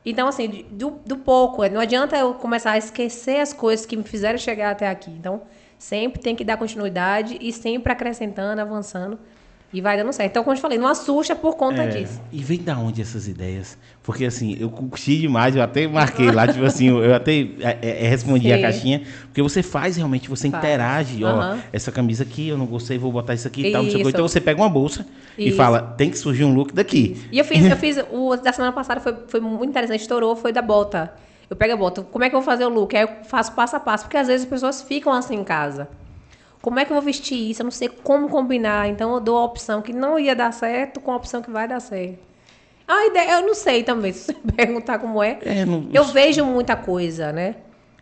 [0.04, 1.64] Então, assim, do, do pouco.
[1.68, 5.10] Não adianta eu começar a esquecer as coisas que me fizeram chegar até aqui.
[5.10, 5.42] Então,
[5.78, 9.18] sempre tem que dar continuidade e sempre acrescentando, avançando.
[9.72, 10.30] E vai dando certo.
[10.30, 12.20] Então, como eu te falei, não assusta por conta É, disso.
[12.30, 13.78] E vem da onde essas ideias?
[14.02, 18.08] Porque assim, eu curti demais, eu até marquei lá, tipo assim, eu até é, é,
[18.08, 18.62] respondi a Sim.
[18.62, 20.62] caixinha, porque você faz realmente, você Faz.
[20.62, 23.82] interage, ó, essa camisa aqui eu não gostei, vou botar isso aqui e tal.
[23.84, 23.96] Isso.
[23.96, 25.06] Então você pega uma bolsa
[25.38, 25.56] e Isso.
[25.56, 27.26] fala, tem que surgir um look daqui.
[27.32, 30.52] E eu fiz, eu fiz o da semana passada, foi, foi muito interessante, estourou, foi
[30.52, 31.14] da bota.
[31.48, 32.94] Eu pego a bota, como é que eu vou fazer o look?
[32.94, 35.88] Aí eu faço passo a passo, porque às vezes as pessoas ficam assim em casa.
[36.62, 37.60] Como é que eu vou vestir isso?
[37.60, 38.88] Eu não sei como combinar.
[38.88, 41.66] Então eu dou a opção que não ia dar certo com a opção que vai
[41.68, 42.18] dar certo.
[42.86, 45.38] A ideia, eu não sei também, se você perguntar como é.
[45.42, 47.56] É, não- Eu vejo muita coisa, né?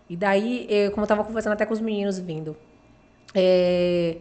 [0.09, 2.57] E daí, eu, como eu tava conversando até com os meninos vindo,
[3.35, 4.16] é,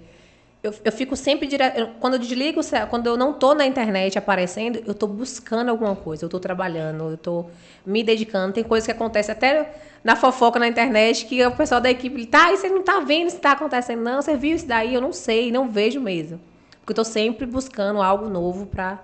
[0.62, 1.91] eu, eu fico sempre direto.
[2.00, 6.26] Quando eu desligo, quando eu não tô na internet aparecendo, eu tô buscando alguma coisa,
[6.26, 7.45] eu tô trabalhando, eu tô
[7.86, 8.54] me dedicando.
[8.54, 12.52] Tem coisas que acontecem até na fofoca na internet que o pessoal da equipe, tá,
[12.52, 14.93] e você não tá vendo se tá acontecendo, não, você viu isso daí?
[14.93, 16.39] Eu não sei, não vejo mesmo.
[16.80, 19.00] Porque eu tô sempre buscando algo novo pra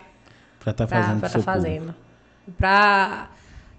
[0.59, 1.95] Pra estar pra fazendo estar pro seu fazendo.
[2.57, 3.29] Pra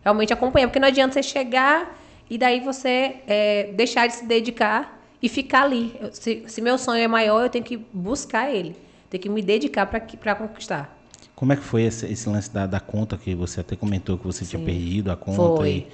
[0.02, 0.68] realmente acompanhar.
[0.68, 1.98] Porque não adianta você chegar
[2.30, 4.95] e daí você é, deixar de se dedicar
[5.26, 5.94] e ficar ali.
[6.00, 8.76] Eu- se, se meu sonho é maior, eu tenho que buscar ele.
[9.10, 10.96] Tenho que me dedicar para conquistar.
[11.34, 14.24] Como é que foi esse, esse lance da, da conta que você até comentou que
[14.24, 15.86] você tinha perdido a conta Foi.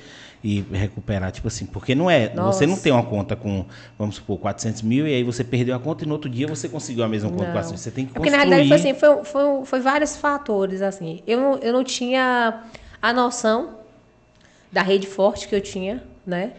[0.45, 1.33] e, e recuperar?
[1.33, 2.33] Tipo assim, porque não é.
[2.33, 2.59] Nossa.
[2.59, 3.65] Você não tem uma conta com,
[3.99, 6.69] vamos supor, 400 mil e aí você perdeu a conta e no outro dia você
[6.69, 7.53] conseguiu a mesma conta com Não.
[7.55, 7.81] 400.
[7.81, 8.49] Você tem que É porque construir.
[8.51, 11.23] na realidade foi assim, foi, foi, foi vários fatores assim.
[11.27, 12.63] Eu, não- eu não tinha
[13.01, 13.79] a noção
[14.71, 16.53] da rede forte que eu tinha, né?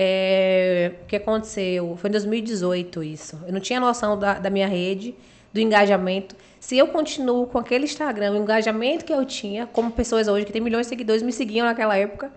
[0.00, 1.96] É, o que aconteceu?
[1.96, 3.36] Foi em 2018 isso.
[3.44, 5.12] Eu não tinha noção da, da minha rede,
[5.52, 6.36] do engajamento.
[6.60, 10.52] Se eu continuo com aquele Instagram, o engajamento que eu tinha, como pessoas hoje que
[10.52, 12.30] tem milhões de seguidores me seguiam naquela época,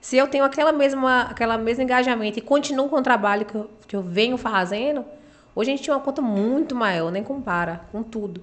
[0.00, 3.70] se eu tenho aquela mesma, aquela mesmo engajamento e continuo com o trabalho que eu,
[3.86, 5.04] que eu venho fazendo,
[5.54, 8.42] hoje a gente tinha uma conta muito maior, nem compara com tudo.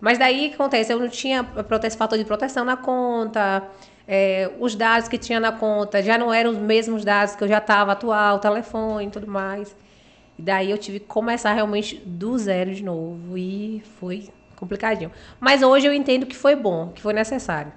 [0.00, 0.92] Mas daí o que acontece?
[0.92, 1.46] Eu não tinha
[1.96, 3.62] fator de proteção na conta,
[4.06, 7.48] é, os dados que tinha na conta já não eram os mesmos dados que eu
[7.48, 9.74] já estava atual, telefone e tudo mais.
[10.38, 13.36] E daí eu tive que começar realmente do zero de novo.
[13.36, 15.12] E foi complicadinho.
[15.38, 17.72] Mas hoje eu entendo que foi bom, que foi necessário.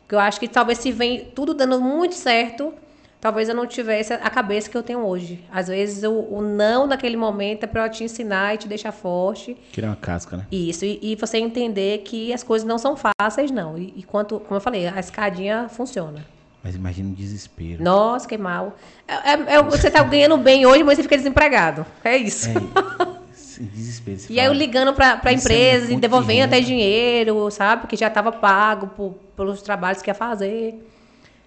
[0.00, 2.72] Porque eu acho que talvez se vem tudo dando muito certo,
[3.20, 5.44] talvez eu não tivesse a cabeça que eu tenho hoje.
[5.50, 8.92] Às vezes o, o não naquele momento é para eu te ensinar e te deixar
[8.92, 9.56] forte.
[9.72, 10.46] Tirar uma casca, né?
[10.50, 13.76] Isso, e, e você entender que as coisas não são fáceis, não.
[13.76, 16.24] E, e quanto, como eu falei, a escadinha funciona.
[16.62, 17.82] Mas imagina o desespero.
[17.82, 18.76] Nossa, que mal.
[19.06, 21.86] É, é, é, você tá ganhando bem hoje, mas você fica desempregado.
[22.04, 22.48] É isso.
[22.50, 24.18] É, desespero.
[24.28, 27.82] e aí eu ligando para a empresa, é devolvendo até dinheiro, sabe?
[27.82, 30.74] Porque já estava pago por, pelos trabalhos que ia fazer.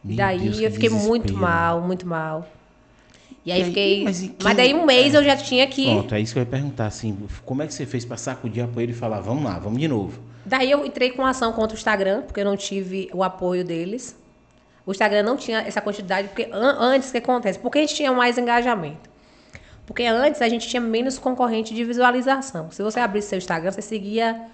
[0.03, 1.09] Meu daí Deus, eu fiquei desespero.
[1.09, 2.47] muito mal, muito mal.
[3.45, 4.03] E aí, e aí fiquei.
[4.03, 4.35] Mas, quem...
[4.43, 5.17] mas, daí um mês é.
[5.17, 5.85] eu já tinha que.
[5.85, 8.63] Pronto, é isso que eu ia perguntar, assim, como é que você fez para sacudir
[8.63, 10.19] apoio e falar, vamos lá, vamos de novo?
[10.45, 14.15] Daí eu entrei com ação contra o Instagram, porque eu não tive o apoio deles.
[14.85, 17.59] O Instagram não tinha essa quantidade, porque antes o que acontece?
[17.59, 19.09] Porque a gente tinha mais engajamento.
[19.85, 22.71] Porque antes a gente tinha menos concorrente de visualização.
[22.71, 24.47] Se você abrisse seu Instagram, você seguia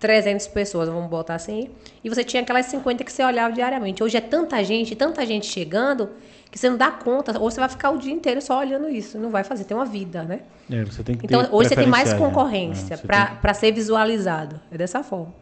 [0.00, 1.68] 300 pessoas, vamos botar assim,
[2.02, 4.02] e você tinha aquelas 50 que você olhava diariamente.
[4.02, 6.08] Hoje é tanta gente, tanta gente chegando,
[6.50, 9.18] que você não dá conta, ou você vai ficar o dia inteiro só olhando isso,
[9.18, 10.40] não vai fazer, tem uma vida, né?
[10.70, 13.02] É, você tem que então, hoje você tem mais concorrência né?
[13.06, 13.54] para tem...
[13.54, 14.58] ser visualizado.
[14.72, 15.34] É dessa forma.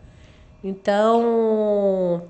[0.63, 2.27] Então,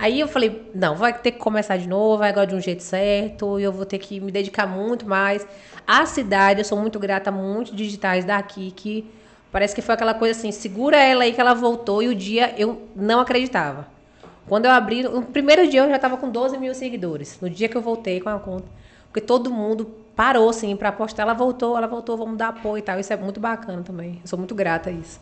[0.00, 2.82] Aí eu falei, não, vai ter que começar de novo, vai agora de um jeito
[2.82, 5.46] certo, e eu vou ter que me dedicar muito mais.
[5.86, 9.04] A cidade, eu sou muito grata a muitos digitais daqui, que
[9.50, 12.54] parece que foi aquela coisa assim, segura ela aí que ela voltou, e o dia
[12.56, 13.86] eu não acreditava.
[14.46, 17.68] Quando eu abri, no primeiro dia eu já estava com 12 mil seguidores, no dia
[17.68, 18.66] que eu voltei com a conta.
[19.06, 22.82] Porque todo mundo parou, assim, para postar, ela voltou, ela voltou, vamos dar apoio e
[22.82, 23.00] tal.
[23.00, 24.20] Isso é muito bacana também.
[24.22, 25.20] Eu sou muito grata a isso.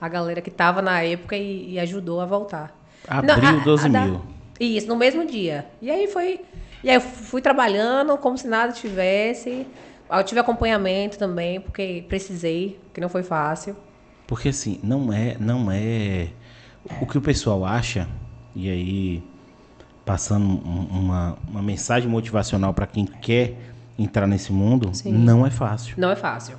[0.00, 2.76] A galera que estava na época e, e ajudou a voltar.
[3.08, 4.20] Abril, Não, a, 12 a, mil.
[4.60, 5.66] Isso, no mesmo dia.
[5.80, 6.40] E aí foi.
[6.82, 9.66] E aí eu fui trabalhando como se nada tivesse.
[10.18, 13.76] Eu tive acompanhamento também, porque precisei, que não foi fácil.
[14.26, 16.28] Porque assim, não é, não é
[17.00, 18.08] o que o pessoal acha,
[18.54, 19.22] e aí
[20.04, 23.56] passando uma, uma mensagem motivacional para quem quer
[23.98, 25.12] entrar nesse mundo, Sim.
[25.12, 25.94] não é fácil.
[25.98, 26.58] Não é fácil.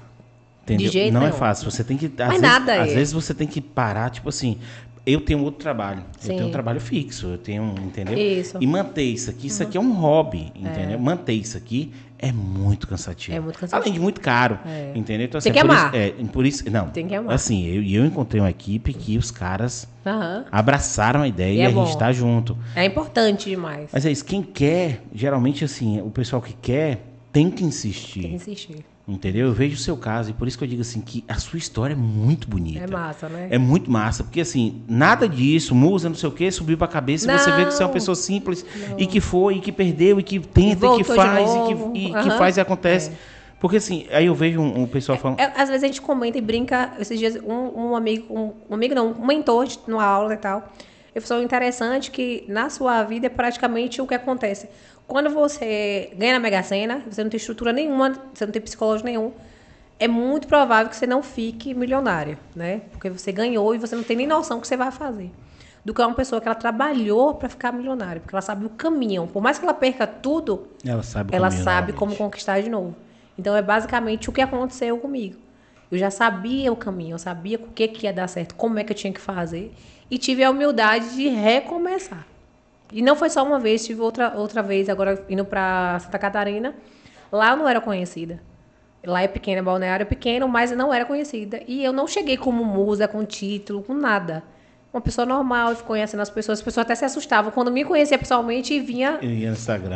[0.63, 0.87] Entendeu?
[0.87, 1.35] De jeito não é nenhum.
[1.35, 1.69] é fácil.
[1.69, 2.07] Você tem que.
[2.07, 2.93] Às Mas vezes, nada Às é.
[2.95, 4.57] vezes você tem que parar, tipo assim,
[5.05, 6.03] eu tenho outro trabalho.
[6.17, 6.31] Sim.
[6.31, 8.17] Eu tenho um trabalho fixo, eu tenho, entendeu?
[8.17, 8.57] Isso.
[8.59, 10.95] E manter isso aqui, isso aqui é um hobby, entendeu?
[10.95, 10.97] É.
[10.97, 13.37] Manter isso aqui é muito cansativo.
[13.37, 13.83] É muito cansativo.
[13.83, 14.91] Além de muito caro, é.
[14.95, 15.27] entendeu?
[15.27, 15.95] Então, assim, Tem que por amar.
[15.95, 16.89] Isso, é, por isso, não.
[16.89, 17.35] Tem que amar.
[17.35, 20.45] Assim, eu, eu encontrei uma equipe que os caras uhum.
[20.51, 22.57] abraçaram a ideia e, e é a gente tá junto.
[22.75, 23.89] É importante demais.
[23.93, 28.21] Mas é isso, quem quer, geralmente assim, o pessoal que quer tem que insistir.
[28.21, 28.85] Tem que insistir.
[29.07, 29.47] Entendeu?
[29.47, 31.59] Eu vejo o seu caso e por isso que eu digo assim que a sua
[31.59, 32.85] história é muito bonita.
[32.85, 33.47] É massa, né?
[33.51, 37.27] É muito massa, porque assim, nada disso, musa, não sei o quê, subiu pra cabeça
[37.27, 38.99] não, e você vê que você é uma pessoa simples não.
[38.99, 41.73] e que foi, e que perdeu, e que tenta, e, e que faz, e que,
[41.73, 42.23] e, uhum.
[42.23, 43.11] que faz e acontece.
[43.11, 43.35] É.
[43.59, 45.39] Porque assim, aí eu vejo um, um pessoal falando.
[45.39, 48.73] É, às vezes a gente comenta e brinca, esses dias, um, um amigo, um, um,
[48.73, 50.67] amigo não, um mentor de, numa aula e tal.
[51.13, 54.67] Eu falei, interessante que na sua vida é praticamente o que acontece.
[55.07, 59.07] Quando você ganha na Mega Sena, você não tem estrutura nenhuma, você não tem psicológico
[59.07, 59.31] nenhum,
[59.99, 62.81] é muito provável que você não fique milionário, né?
[62.91, 65.31] Porque você ganhou e você não tem nem noção do que você vai fazer.
[65.83, 68.69] Do que é uma pessoa que ela trabalhou para ficar milionária, porque ela sabe o
[68.69, 69.27] caminho.
[69.27, 72.95] Por mais que ela perca tudo, ela sabe, ela sabe como conquistar de novo.
[73.37, 75.37] Então é basicamente o que aconteceu comigo.
[75.91, 78.83] Eu já sabia o caminho, eu sabia o que, que ia dar certo, como é
[78.83, 79.71] que eu tinha que fazer,
[80.09, 82.25] e tive a humildade de recomeçar.
[82.95, 86.73] E não foi só uma vez, tive outra, outra vez, agora indo para Santa Catarina.
[87.29, 88.41] Lá eu não era conhecida.
[89.05, 91.59] Lá é pequena, balneário é pequeno, mas não era conhecida.
[91.67, 94.41] E eu não cheguei como musa, com título, com nada.
[94.93, 96.59] Uma pessoa normal, conhecendo as pessoas.
[96.59, 99.19] As pessoas até se assustavam quando me conhecia pessoalmente e vinha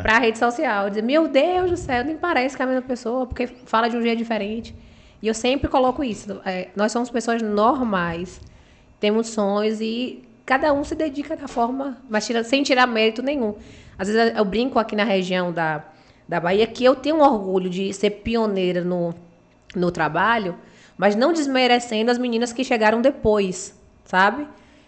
[0.01, 0.89] para a rede social.
[0.89, 3.95] Dizia, meu Deus do céu, nem parece que é a mesma pessoa, porque fala de
[3.95, 4.75] um jeito diferente.
[5.21, 6.41] E eu sempre coloco isso.
[6.45, 8.41] É, nós somos pessoas normais,
[8.99, 13.53] temos sonhos e cada um se dedica da forma, mas tira, sem tirar mérito nenhum.
[13.99, 15.85] Às vezes eu brinco aqui na região da,
[16.27, 19.13] da Bahia que eu tenho orgulho de ser pioneira no,
[19.75, 20.55] no trabalho,
[20.97, 24.47] mas não desmerecendo as meninas que chegaram depois, sabe?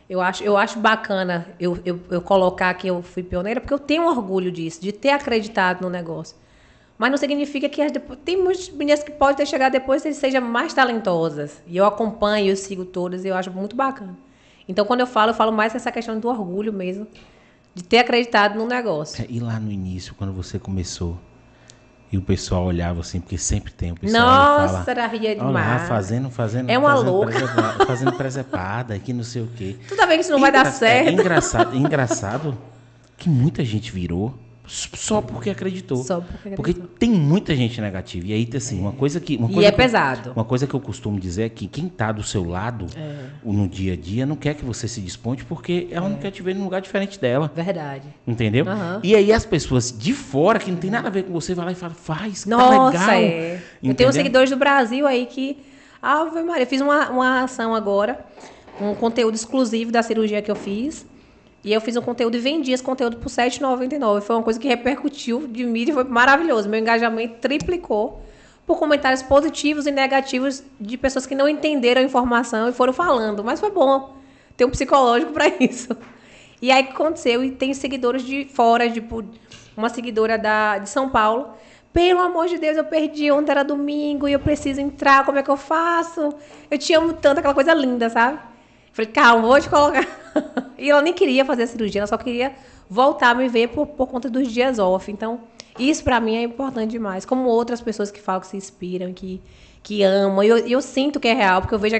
[0.10, 3.80] Eu acho, eu acho bacana eu, eu, eu colocar que eu fui pioneira, porque eu
[3.80, 6.36] tenho orgulho disso, de ter acreditado no negócio.
[6.98, 7.92] Mas não significa que as,
[8.26, 11.62] tem muitas meninas que podem ter chegado depois e sejam mais talentosas.
[11.68, 14.18] E eu acompanho, eu sigo todas e eu acho muito bacana.
[14.72, 17.06] Então, quando eu falo, eu falo mais essa questão do orgulho mesmo,
[17.76, 19.22] de ter acreditado no negócio.
[19.22, 21.20] É, e lá no início, quando você começou,
[22.10, 25.82] e o pessoal olhava assim, porque sempre tem o pessoal Nossa, fala, era ria demais.
[25.82, 26.70] Lá, fazendo, fazendo.
[26.70, 27.32] É uma fazendo louca.
[27.32, 29.76] Presepada, fazendo presepada, que não sei o quê.
[29.90, 31.08] Tu tá vendo que isso não Engra vai dar certo.
[31.08, 32.58] É engraçado, é engraçado
[33.18, 34.34] que muita gente virou
[34.74, 35.98] só porque acreditou.
[36.04, 36.98] Só porque Porque acreditou.
[36.98, 38.28] tem muita gente negativa.
[38.28, 39.36] E aí, assim, uma coisa que.
[39.36, 40.32] Uma E coisa é que- pesado.
[40.34, 43.26] Uma coisa que eu costumo dizer é que quem está do seu lado É.
[43.44, 46.10] no dia a dia não quer que você se desponte porque ela É.
[46.10, 47.52] não quer te ver num lugar diferente dela.
[47.54, 48.04] Verdade.
[48.26, 48.66] Entendeu?
[48.68, 49.02] Aham.
[49.04, 51.66] E aí as pessoas de fora, que não tem nada a ver com você, vai
[51.66, 53.10] lá e fala, faz, tá Nossa, legal.
[53.12, 53.62] é.
[53.84, 55.58] Eu tenho seguidores do Brasil aí que.
[56.02, 58.26] Ave Maria, eu fiz uma, uma ação agora,
[58.82, 61.06] um conteúdo exclusivo da cirurgia que eu fiz.
[61.64, 64.22] E eu fiz um conteúdo e vendi esse conteúdo por R$ 7,99.
[64.22, 66.68] Foi uma coisa que repercutiu de mídia, foi maravilhoso.
[66.68, 68.22] Meu engajamento triplicou
[68.66, 73.44] por comentários positivos e negativos de pessoas que não entenderam a informação e foram falando.
[73.44, 74.16] Mas foi bom
[74.58, 75.96] ter um psicológico para isso.
[76.62, 77.44] E aí o que aconteceu?
[77.44, 79.24] E tem seguidores de fora, tipo,
[79.78, 81.54] uma seguidora da, de São Paulo.
[81.94, 85.44] Pelo amor de Deus, eu perdi ontem, era domingo e eu preciso entrar, como é
[85.44, 86.34] que eu faço?
[86.70, 88.40] Eu te amo tanto, aquela coisa linda, sabe?
[88.94, 90.06] Falei, calma, vou te colocar.
[90.78, 92.54] e ela nem queria fazer a cirurgia, ela só queria
[92.90, 95.10] voltar a me ver por, por conta dos dias off.
[95.12, 95.42] Então,
[95.80, 97.26] isso pra mim é importante demais.
[97.26, 99.42] Como outras pessoas que falam que se inspiram, que,
[99.82, 100.44] que amam.
[100.44, 101.96] E eu, eu sinto que é real, porque eu vejo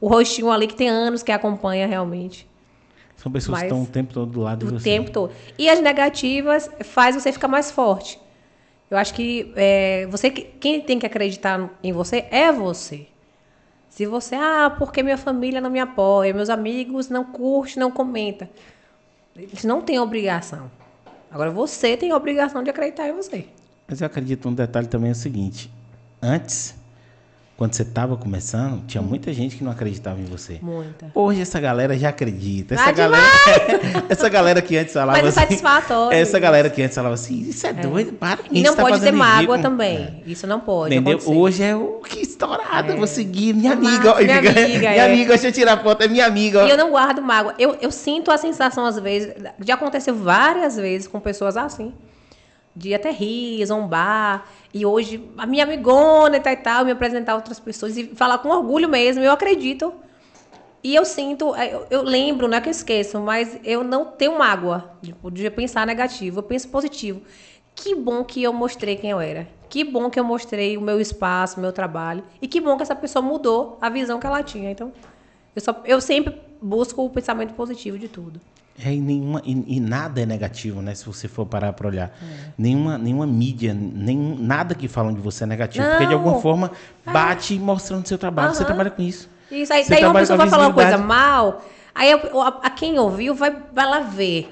[0.00, 2.48] o rostinho ali que tem anos que acompanha realmente.
[3.16, 4.84] São pessoas que Mas- estão o tempo todo do lado de O você.
[4.84, 5.32] tempo todo.
[5.56, 8.18] E as negativas faz você ficar mais forte.
[8.90, 13.06] Eu acho que é, você que- quem tem que acreditar em você é você.
[13.94, 18.48] Se você, ah, porque minha família não me apoia, meus amigos não curtem, não comentam.
[19.36, 20.70] Eles não têm obrigação.
[21.30, 23.44] Agora você tem a obrigação de acreditar em você.
[23.86, 25.70] Mas eu acredito num detalhe também é o seguinte.
[26.22, 26.74] Antes,
[27.54, 30.58] quando você estava começando, tinha muita gente que não acreditava em você.
[30.62, 31.12] Muita.
[31.14, 32.74] Hoje essa galera já acredita.
[32.74, 33.26] Essa Ah, galera,
[34.08, 37.40] essa galera que antes falava Mas é assim, satisfatório Essa galera que antes falava assim,
[37.40, 40.22] isso é doido, para E não tá pode ter mágoa também.
[40.26, 40.94] Isso não pode.
[40.94, 41.18] Entendeu?
[41.18, 41.38] acontecer.
[41.38, 44.12] Hoje é o que estourado, eu vou seguir minha É amiga.
[44.12, 45.04] ó, minha fica- amiga, minha é.
[45.12, 46.64] amiga, deixa eu tirar foto, é minha amiga.
[46.64, 46.66] ó.
[46.66, 47.54] E eu não guardo mágoa.
[47.58, 51.94] Eu, eu sinto a sensação, às vezes, já aconteceu várias vezes com pessoas assim.
[52.74, 54.46] De até rir, zombar.
[54.72, 58.04] E hoje, a minha amigona e tal e tal, me apresentar a outras pessoas e
[58.14, 59.22] falar com orgulho mesmo.
[59.22, 59.92] Eu acredito.
[60.82, 64.04] E eu sinto, é, eu, eu lembro, não é que eu esqueço, mas eu não
[64.04, 67.20] tenho mágoa tipo, de pensar negativo, eu penso positivo.
[67.74, 69.48] Que bom que eu mostrei quem eu era.
[69.68, 72.22] Que bom que eu mostrei o meu espaço, o meu trabalho.
[72.40, 74.70] E que bom que essa pessoa mudou a visão que ela tinha.
[74.70, 74.92] Então,
[75.56, 78.40] eu, só, eu sempre busco o pensamento positivo de tudo.
[78.84, 80.94] É, e, nenhuma, e, e nada é negativo, né?
[80.94, 82.14] Se você for parar para olhar.
[82.56, 85.86] Nenhuma, nenhuma mídia, nem, nada que falam de você é negativo.
[85.88, 86.18] Porque de Não.
[86.18, 86.70] alguma forma
[87.04, 88.50] bate mostrando seu trabalho.
[88.54, 88.66] Você Aham.
[88.66, 89.28] trabalha com isso.
[89.50, 91.62] Isso aí, Você daí uma pessoa vai falar uma coisa mal,
[91.94, 94.50] aí a, a- a quem ouviu vai, vai lá ver.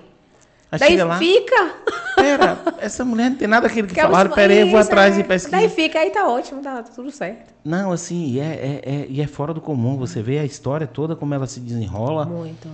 [0.72, 1.18] Aí daí chega lá.
[1.18, 1.74] fica.
[2.14, 4.30] Pera, essa mulher não tem nada aquilo que Fica falaram.
[4.30, 5.20] Pera aí, eu vou isso, atrás é.
[5.20, 5.50] e pesquiso.
[5.50, 7.52] Daí fica, aí tá ótimo, tá tudo certo.
[7.64, 9.96] Não, assim, e é, é, é- e é fora do comum.
[9.96, 12.24] Você vê a história toda, como ela se desenrola.
[12.26, 12.68] Muito.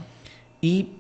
[0.63, 0.93] E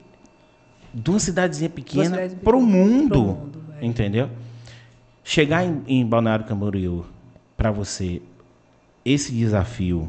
[0.94, 3.22] de uma cidadezinha pequena pro pequenas, mundo.
[3.22, 3.84] mundo, é.
[3.84, 4.30] entendeu?
[5.22, 7.04] Chegar em, em Balneário Camboriú,
[7.56, 8.22] para você,
[9.04, 10.08] esse desafio,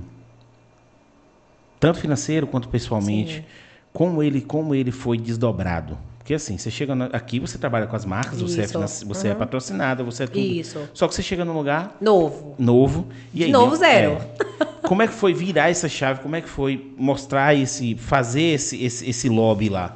[1.80, 3.43] tanto financeiro quanto pessoalmente, Sim.
[3.91, 5.97] como ele, como ele foi desdobrado.
[6.28, 9.32] Porque assim, você chega na- aqui, você trabalha com as marcas, você, é, você é
[9.32, 9.38] Uhum.
[9.38, 10.40] patrocinada, você é tudo.
[10.40, 10.90] Isso.
[10.94, 12.54] Só que você chega num lugar Novo.
[12.60, 13.08] novo.
[13.34, 14.18] E De aí, novo, é, zero.
[14.86, 16.20] como é que foi virar essa chave?
[16.20, 19.96] Como é que foi mostrar esse, fazer esse, esse, esse lobby lá?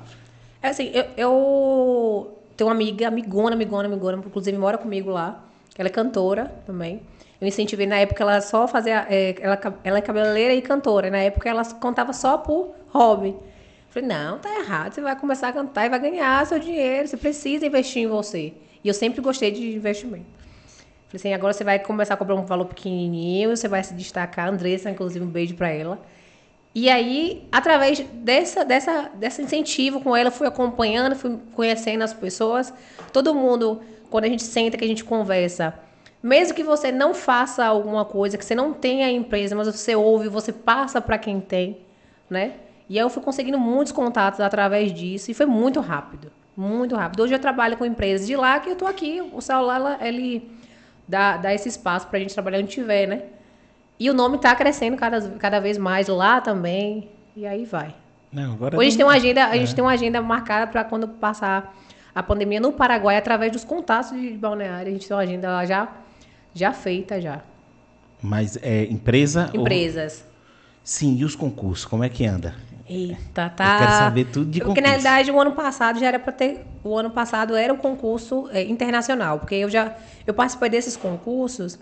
[0.63, 5.43] É assim, eu, eu tenho uma amiga, amigona, amigona, amigona, inclusive mora comigo lá.
[5.77, 7.01] Ela é cantora também.
[7.41, 9.05] Eu incentivei, na época, ela só fazia.
[9.09, 11.09] é, ela, ela é cabeleireira e cantora.
[11.09, 13.35] Na época, ela contava só por hobby.
[13.91, 14.93] Falei, não, tá errado.
[14.93, 17.07] Você vai começar a cantar e vai ganhar seu dinheiro.
[17.07, 18.53] Você precisa investir em você.
[18.81, 20.25] E eu sempre gostei de investimento.
[21.09, 24.47] Falei assim, agora você vai começar a cobrar um valor pequenininho, você vai se destacar.
[24.47, 25.99] Andressa, inclusive, um beijo pra ela.
[26.73, 32.73] E aí, através dessa, dessa, desse incentivo com ela, fui acompanhando, fui conhecendo as pessoas.
[33.11, 35.77] Todo mundo, quando a gente senta, que a gente conversa,
[36.23, 39.97] mesmo que você não faça alguma coisa, que você não tenha a empresa, mas você
[39.97, 41.79] ouve, você passa para quem tem,
[42.29, 42.53] né?
[42.89, 47.21] E aí eu fui conseguindo muitos contatos através disso e foi muito rápido, muito rápido.
[47.23, 50.51] Hoje eu trabalho com empresas de lá que eu tô aqui, o celular ela- ele
[51.07, 53.23] dá, dá esse espaço pra gente trabalhar onde tiver, né?
[53.99, 57.09] E o nome tá crescendo cada, cada vez mais lá também.
[57.35, 57.93] E aí vai.
[58.31, 60.83] Não, agora Hoje a gente tem uma agenda, a gente tem uma agenda marcada para
[60.83, 61.75] quando passar
[62.13, 64.89] a pandemia no Paraguai, através dos contatos de balneário.
[64.89, 65.87] A gente tem uma agenda lá já,
[66.53, 67.41] já feita já.
[68.21, 69.49] Mas é empresa?
[69.53, 70.25] ou- Empresas.
[70.83, 71.85] Sim, e os concursos?
[71.85, 72.55] Como é que anda?
[72.91, 73.73] Eita, tá.
[73.73, 74.81] Eu quero saber tudo de Porque concurso.
[74.81, 76.65] na realidade o ano passado já era para ter.
[76.83, 81.79] O ano passado era o concurso é, internacional, porque eu já eu participei desses concursos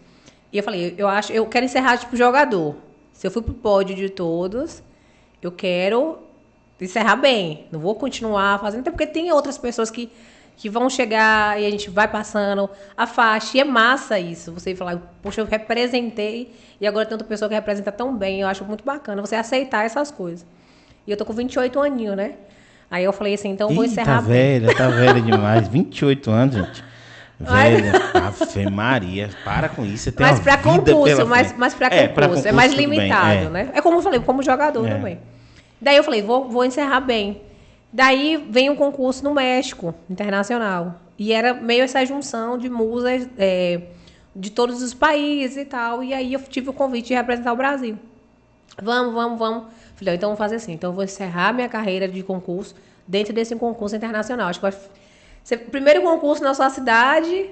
[0.52, 2.76] e eu falei, eu acho, eu quero encerrar tipo jogador.
[3.14, 4.82] Se eu fui pro pódio de todos,
[5.42, 6.20] eu quero
[6.80, 7.66] encerrar bem.
[7.72, 10.12] Não vou continuar fazendo, até porque tem outras pessoas que
[10.60, 13.58] que vão chegar e a gente vai passando a faixa.
[13.58, 14.52] E é massa isso.
[14.52, 18.42] Você falar, poxa, eu representei e agora tem outra pessoa que representa tão bem.
[18.42, 20.46] Eu acho muito bacana você aceitar essas coisas.
[21.06, 22.34] E eu tô com 28 aninhos, né?
[22.92, 24.16] Aí eu falei assim, então eu vou Ih, encerrar.
[24.16, 25.68] Tá velha, tá velha demais.
[25.70, 26.84] 28 anos, gente.
[27.40, 27.94] Velha.
[28.14, 30.06] Ave Maria, para com isso.
[30.06, 32.90] Você tem Mas para concurso, mas, mas para É, concurso, é concurso, mais tudo bem,
[32.90, 33.50] limitado, é.
[33.50, 33.70] né?
[33.74, 34.90] É como eu falei, como jogador É.
[34.90, 35.20] também.
[35.80, 37.42] Daí eu falei, vou, vou encerrar bem.
[37.94, 41.00] Daí vem um concurso no México, internacional.
[41.18, 43.82] E era meio essa junção de musas é,
[44.36, 46.04] de todos os países e tal.
[46.04, 47.98] E aí eu tive o convite de representar o Brasil.
[48.82, 49.64] Vamos, vamos, vamos.
[50.00, 50.72] Falei, então vamos fazer assim.
[50.74, 52.74] Então vou encerrar minha carreira de concurso
[53.08, 54.48] dentro desse concurso internacional.
[54.48, 54.74] Acho que vai
[55.44, 57.50] ser primeiro concurso na sua cidade,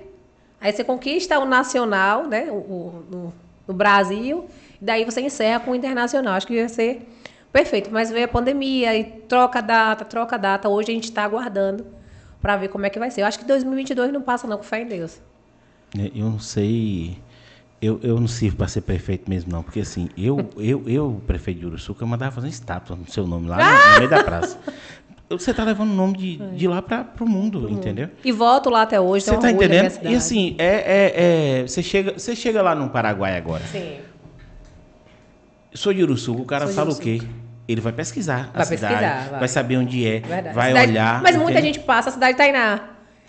[0.61, 2.47] aí você conquista o nacional, né?
[2.49, 3.33] O, o-
[3.67, 4.45] no, Brasil,
[4.81, 6.35] e daí você encerra com o internacional.
[6.35, 7.05] Acho que ia ser
[7.51, 7.89] perfeito.
[7.91, 10.69] Mas veio a pandemia e troca data, troca data.
[10.69, 11.85] Hoje a gente está aguardando
[12.41, 13.21] para ver como é que vai ser.
[13.21, 15.19] Eu acho que 2022 não passa não, com fé em Deus.
[16.15, 17.17] Eu não sei.
[17.79, 19.61] Eu, eu não sirvo para ser prefeito mesmo, não.
[19.61, 23.27] Porque assim, eu, eu, eu prefeito de Uruçuca, eu mandava fazer uma estátua no seu
[23.27, 24.57] nome lá no, no meio da praça.
[25.29, 28.09] Você tá levando o nome de, de lá para o mundo, entendeu?
[28.23, 29.25] E volto lá até hoje.
[29.25, 29.87] Você tá minha entendendo?
[29.87, 30.15] E cidade.
[30.15, 31.13] assim, é, é,
[31.59, 33.61] é, você, chega, você chega lá no Paraguai agora.
[33.65, 33.97] Sim.
[35.73, 37.21] Sou de Uruçuca, o cara Sou fala o quê?
[37.67, 39.39] Ele vai pesquisar a Vai cidade, pesquisar, vai.
[39.39, 39.47] vai.
[39.49, 40.55] saber onde é, Verdade.
[40.55, 41.21] vai Cidade- olhar.
[41.21, 41.73] Mas muita entendeu?
[41.73, 42.79] gente passa a cidade de Tainá.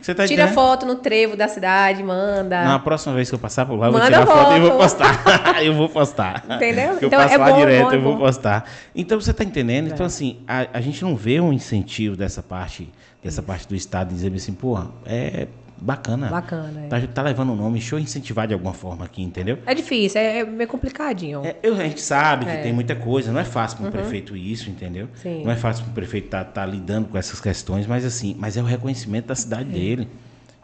[0.01, 2.63] Você tá Tira foto no trevo da cidade, manda.
[2.63, 4.79] Na próxima vez que eu passar por lá, eu vou tirar foto e vou foto.
[4.79, 5.63] postar.
[5.65, 6.45] eu vou postar.
[6.49, 6.91] Entendeu?
[6.91, 8.19] Porque Então eu passo é lá bom, direto, bom, é eu vou bom.
[8.21, 8.65] postar.
[8.95, 9.89] Então você tá entendendo?
[9.89, 12.89] Então, assim, a, a gente não vê um incentivo dessa parte,
[13.23, 15.49] dessa parte do Estado dizer assim, porra, é
[15.81, 16.29] bacana.
[16.29, 16.89] Bacana, é.
[16.89, 19.59] Tá, tá levando o nome, deixa eu incentivar de alguma forma aqui, entendeu?
[19.67, 21.45] É difícil, é, é meio complicadinho.
[21.45, 22.57] É, eu- a gente sabe que É.
[22.57, 22.63] Uhum.
[22.63, 25.09] tem muita coisa, não é fácil para um prefeito isso, entendeu?
[25.23, 25.45] Sim.
[25.45, 28.57] Não é fácil para um prefeito estar tá, lidando com essas questões, mas assim, mas
[28.57, 30.09] é o reconhecimento da cidade dele.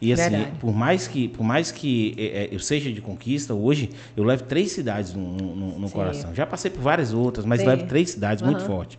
[0.01, 0.51] E assim, Verdade.
[0.59, 4.43] por mais que, por mais que é, é, eu seja de conquista, hoje eu levo
[4.43, 5.95] três cidades no, no- no Sim.
[5.95, 6.35] coração.
[6.35, 7.69] Já passei por várias outras, mas Sim.
[7.69, 8.67] levo três cidades muito Aham.
[8.67, 8.99] fortes.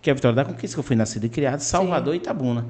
[0.00, 2.64] Que é a Vitória da Conquista, que eu fui nascido e criado, Salvador e Itabuna.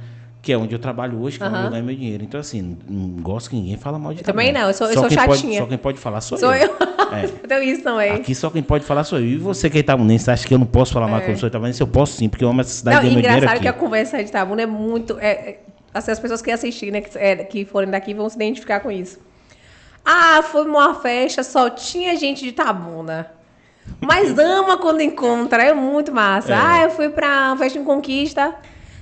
[0.47, 2.23] Que é onde eu trabalho hoje, que é onde eu ganho meu dinheiro.
[2.23, 4.63] Então, assim, não gosto que ninguém fala mal de Eu também Itabuna.
[4.65, 5.61] não, eu sou- eu Só sou quem pode- chatinha.
[5.61, 6.71] só quem pode falar sou, Sou eu.
[7.13, 7.25] É.
[7.43, 8.13] Eu tenho isso também.
[8.13, 9.25] Aqui só quem pode falar sou eu.
[9.25, 11.49] E você que é itabunense, acha que eu não posso falar mal que eu sou
[11.49, 11.81] itabunense?
[11.81, 13.61] Eu posso sim, porque eu amo essa cidade Não, e engraçado aqui.
[13.63, 15.19] que a conversa de Tabuna é muito.
[15.19, 15.59] É, é,
[15.93, 18.91] assim, as pessoas que assistirem, né, que, é, que forem daqui, vão se identificar com
[18.93, 19.19] isso.
[20.05, 23.27] Ah, foi uma festa, só tinha gente de Tabuna.
[24.01, 26.53] Mas ama quando encontra, é muito massa.
[26.53, 26.57] É.
[26.57, 28.55] Ah, eu fui pra festa em Conquista,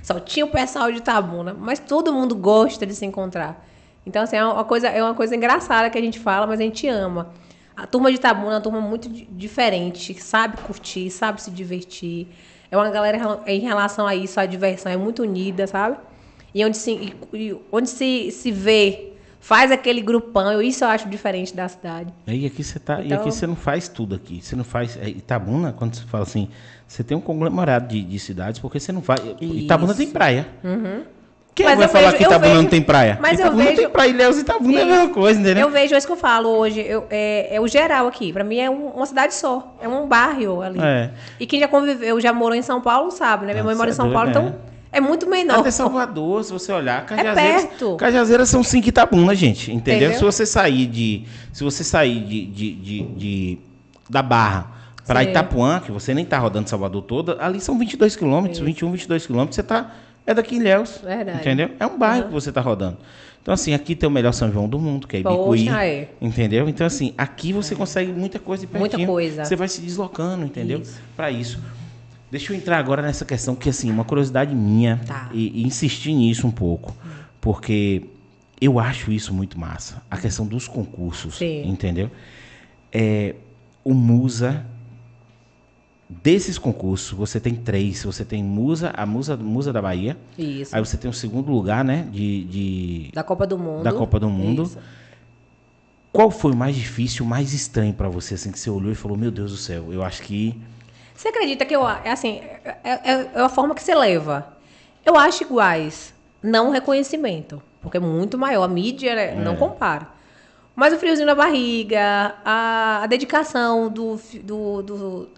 [0.05, 1.55] só tinha o pessoal de Tabuna.
[1.59, 3.65] Mas todo mundo gosta de se encontrar.
[4.05, 6.63] Então, assim, é uma coisa, é uma coisa engraçada que a gente fala, mas a
[6.63, 7.31] gente ama.
[7.75, 12.27] A turma de Tabuna é uma turma muito di- diferente, sabe curtir, sabe se divertir.
[12.69, 15.97] É uma galera em relação a isso, a diversão é muito unida, sabe?
[16.53, 19.13] E onde se, e onde se, se vê,
[19.47, 22.11] faz aquele grupão, eu- isso eu acho diferente da cidade.
[22.25, 24.41] E aqui você tá, e Então- aqui você não faz tudo aqui.
[24.41, 26.49] Você não faz é, Itabuna, quando você fala assim,
[26.87, 29.17] você tem um conglomerado de, de cidades, porque você não vai.
[29.39, 30.47] Itabuna tem praia.
[31.53, 33.17] Quem Mas vai eu falar vejo- que eu Itabuna vejo- não tem praia?
[33.21, 35.67] mas eu Itabuna vejo- tem praia, Ilhéus e Itabuna é a mesma coisa, entendeu?
[35.67, 38.33] Eu vejo isso que eu falo hoje, eu- é, é o geral aqui.
[38.33, 40.79] Pra mim é um- uma cidade só, é um bairro ali.
[40.81, 41.11] É.
[41.39, 43.53] E quem já conviveu, já morou em São Paulo, sabe, né?
[43.53, 44.31] Minha mãe Nossa, mora em é São doido, Paulo, é.
[44.31, 44.55] então
[44.97, 45.59] é muito menor.
[45.59, 47.95] Até Salvador, se você olhar, Cajazeiras, perto.
[47.97, 50.09] Cajazeiras são cinco Itabuna, gente, entendeu?
[50.09, 50.17] Entendeu?
[50.17, 51.23] Se você sair de,
[51.53, 53.57] se você sair de, de, de- de-
[54.09, 54.71] da Barra
[55.05, 55.23] para.
[55.23, 59.55] Itapuã, que você nem tá rodando Salvador toda, ali são 22 quilômetros, 21, 22 quilômetros,
[59.55, 59.91] você tá
[60.25, 61.39] é daqui em Verdade.
[61.39, 61.69] entendeu?
[61.79, 62.27] É um bairro Aham.
[62.27, 62.97] que você tá rodando.
[63.41, 66.09] Então assim, aqui tem o melhor São João do mundo, que é Ibicuí, Poxa, é.
[66.19, 66.67] entendeu?
[66.67, 69.45] Então assim, aqui você consegue muita coisa de Muita coisa.
[69.45, 70.79] Você vai se deslocando, entendeu?
[70.79, 70.99] Isso.
[71.15, 71.59] Para isso.
[72.35, 75.29] Deixa eu entrar agora nessa questão que assim, uma curiosidade minha Tá.
[75.33, 76.93] e, e insistir nisso um pouco,
[77.39, 78.03] porque
[78.59, 81.65] eu acho isso muito massa, a questão dos concursos, Sim.
[81.65, 82.11] entendeu?
[82.91, 83.35] É,
[83.85, 84.65] o Musa
[86.09, 90.75] desses concursos, você tem três, você tem Musa, a Musa, Musa da Bahia, Isso.
[90.75, 93.81] aí você tem o segundo lugar, né, de, de- Da Copa do Mundo.
[93.83, 94.63] da Copa do Mundo.
[94.63, 94.77] Isso.
[96.11, 98.95] Qual foi o mais difícil, o mais estranho para você, assim, que você olhou e
[98.95, 100.53] falou, meu Deus do céu, eu acho que
[101.15, 104.53] Você acredita que eu, é assim, é, é- é a forma que você leva.
[105.05, 106.13] Eu acho iguais,
[106.43, 110.07] não o reconhecimento, porque é muito maior, a mídia né, não compara.
[110.75, 115.29] Mas o friozinho na barriga, a, a dedicação do, do, do,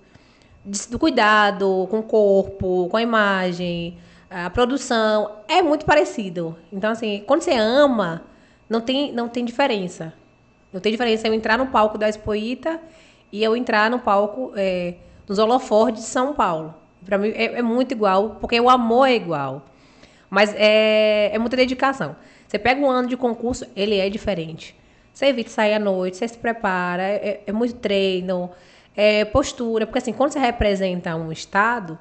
[0.90, 4.00] do cuidado com o corpo, com a imagem,
[4.32, 6.58] a produção, é muito parecido.
[6.74, 8.24] Então, assim, quando você ama,
[8.68, 10.12] não tem, não tem diferença.
[10.74, 12.82] Não tem diferença eu entrar no palco da Expoíta
[13.32, 14.96] e eu entrar no palco é,
[15.28, 16.74] dos holofortes de São Paulo.
[17.06, 19.66] Para mim é, é muito igual, porque o amor é igual.
[20.30, 22.16] Mas é, é muita dedicação.
[22.48, 24.76] Você pega um ano de concurso, ele é diferente.
[25.14, 28.50] Você evita sair à noite, você se prepara, é, é muito treino,
[28.96, 29.86] é postura.
[29.86, 32.00] Porque assim, quando você representa um estado,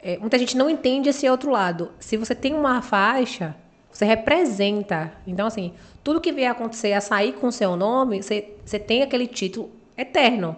[0.00, 1.90] é, muita gente não entende esse outro lado.
[1.98, 3.56] Se você tem uma faixa,
[3.90, 5.12] você representa.
[5.26, 9.02] Então, assim, tudo que vier acontecer a sair com o seu nome, você, você tem
[9.02, 10.56] aquele título eterno.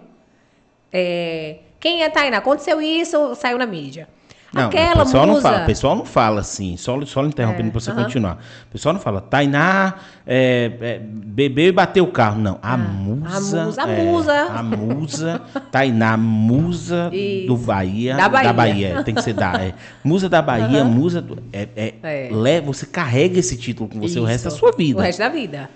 [0.91, 2.37] É, quem é Tainá?
[2.37, 4.07] Aconteceu isso, saiu na mídia.
[4.53, 5.35] Não, Aquela o pessoal musa.
[5.35, 8.03] não fala, o pessoal não fala assim, só, só interrompendo É, pra você aham.
[8.03, 8.37] continuar.
[8.69, 9.95] O pessoal não fala, Tainá
[10.25, 12.39] é, é, bebeu e bateu o carro.
[12.39, 13.61] Não, a musa.
[13.61, 14.43] a musa, a é, musa.
[14.43, 17.47] a musa, Tainá, musa Isso.
[17.47, 18.15] do Bahia.
[18.15, 18.99] Da Bahia.
[18.99, 19.55] é, tem que ser da.
[19.61, 21.37] É, musa da Bahia, musa do.
[21.51, 24.59] É, é, leva- você carrega esse título com você o resto da Isso.
[24.59, 24.97] sua vida.
[24.99, 25.69] O resto da vida.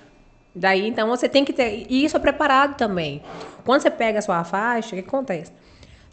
[0.55, 1.85] Daí, então, você tem que ter.
[1.89, 3.21] E isso é preparado também.
[3.65, 5.51] Quando você pega a sua faixa, o que acontece?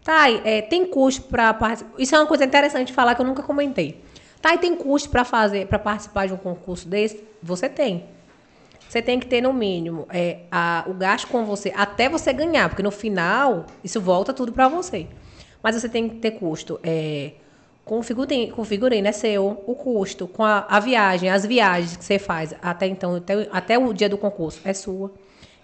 [0.07, 1.95] Tá, é, tem custo para participar.
[1.99, 4.01] Isso é uma coisa interessante de falar que eu nunca comentei.
[4.41, 7.25] Tá, e tem custo para fazer, para participar de um concurso desse?
[7.43, 8.05] Você tem.
[8.87, 12.69] Você tem que ter, no mínimo, é, a- o gasto com você até você ganhar,
[12.69, 15.09] porque no final, isso volta tudo para você.
[15.61, 17.33] Mas você tem que ter custo é,
[18.05, 22.55] figurino, com o seu, o custo, com a, a viagem, as viagens que você faz
[22.63, 25.11] até então, até, até o dia do concurso, é sua.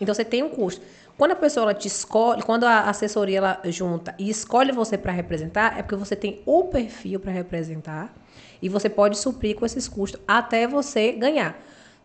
[0.00, 0.82] Então você tem um custo.
[1.16, 5.12] Quando a pessoa ela te escolhe, quando a assessoria ela junta e escolhe você para
[5.12, 8.12] representar, é porque você tem o perfil para representar
[8.60, 11.60] e você pode suprir com esses custos até você ganhar.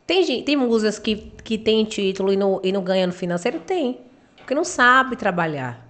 [0.05, 3.59] Tem, gente, tem musas que, que tem título e não, e não ganha no financeiro?
[3.59, 3.99] Tem.
[4.37, 5.85] Porque não sabe trabalhar.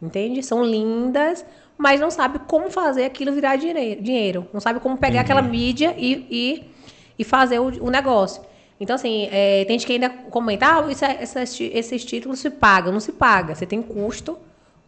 [0.00, 0.42] Entende?
[0.42, 1.44] São lindas,
[1.78, 4.46] mas não sabe como fazer aquilo virar dinhe- dinheiro.
[4.52, 6.70] Não sabe como pegar aquela mídia e, e,
[7.18, 8.42] e fazer o, o negócio.
[8.82, 12.50] Então, assim, é, tem gente que ainda comenta, ah, isso é- essas esses títulos se
[12.50, 12.92] pagam.
[12.92, 13.54] Não se paga.
[13.54, 14.36] Você tem custo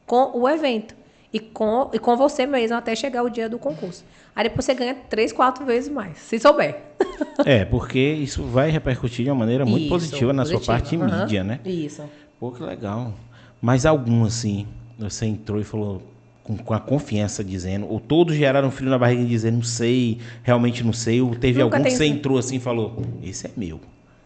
[0.04, 0.96] com o evento.
[1.32, 4.04] E com, e com você mesmo até chegar o dia do concurso.
[4.34, 6.76] Aí depois você ganha três, quatro vezes mais, se souber.
[7.46, 11.20] É, porque isso vai repercutir de uma maneira muito Isso, positiva na sua parte Aham.
[11.22, 11.60] mídia, né?
[11.64, 12.02] Isso.
[12.40, 13.12] Pô, que legal.
[13.60, 14.66] Mas algum, assim,
[14.98, 16.00] você entrou e falou
[16.44, 20.84] com, com a confiança dizendo, ou todos geraram frio na barriga dizendo, não sei, realmente
[20.84, 23.80] não sei, ou teve Nunca algum que você entrou assim e falou, esse é meu.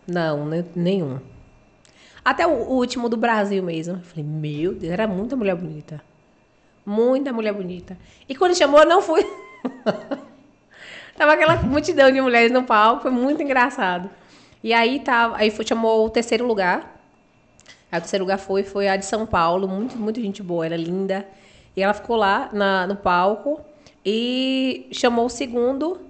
[0.07, 1.19] Não, ne- nenhum.
[2.25, 3.95] Até o, o último do Brasil mesmo.
[3.95, 6.03] Eu falei, meu Deus, era muita mulher bonita.
[6.85, 7.97] Muita mulher bonita.
[8.29, 9.25] E quando chamou, eu não fui.
[11.17, 14.11] tava aquela multidão de mulheres no palco, foi muito engraçado.
[14.63, 17.01] E aí tava, aí foi, chamou o terceiro lugar.
[17.93, 20.75] Aí o terceiro lugar foi, foi a de São Paulo, muito, muito gente boa, ela
[20.75, 21.27] é linda.
[21.79, 23.61] E ela ficou lá na, no palco
[24.05, 26.01] e chamou o segundo.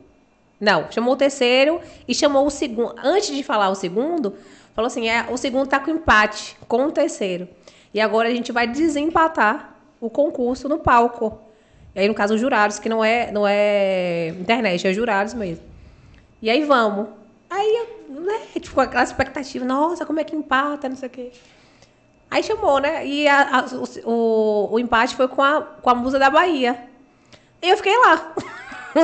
[0.58, 2.94] Não, chamou o terceiro e chamou o segundo.
[3.04, 4.34] Antes de falar o segundo,
[4.74, 7.46] falou assim: é, o segundo tá com empate com o terceiro.
[7.92, 11.38] E agora a gente vai desempatar o concurso no palco.
[11.94, 15.64] E aí, no caso, os jurados, que não é, não é internet, é jurados mesmo.
[16.40, 17.08] E aí vamos.
[17.50, 21.32] Aí, né, ficou aquela expectativa, nossa, como é que empata, não sei o quê.
[22.30, 23.06] Aí chamou, né?
[23.06, 23.64] E a- a-
[24.04, 26.78] o, o, empate foi com a, com a musa da Bahia.
[27.62, 28.32] E eu fiquei lá.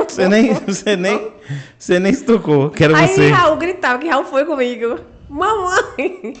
[0.09, 1.31] Você nem, você nem,
[1.77, 3.29] você nem se tocou, que era Aí você.
[3.29, 4.99] Raul gritava que Raul foi comigo.
[5.29, 6.33] Mamãe!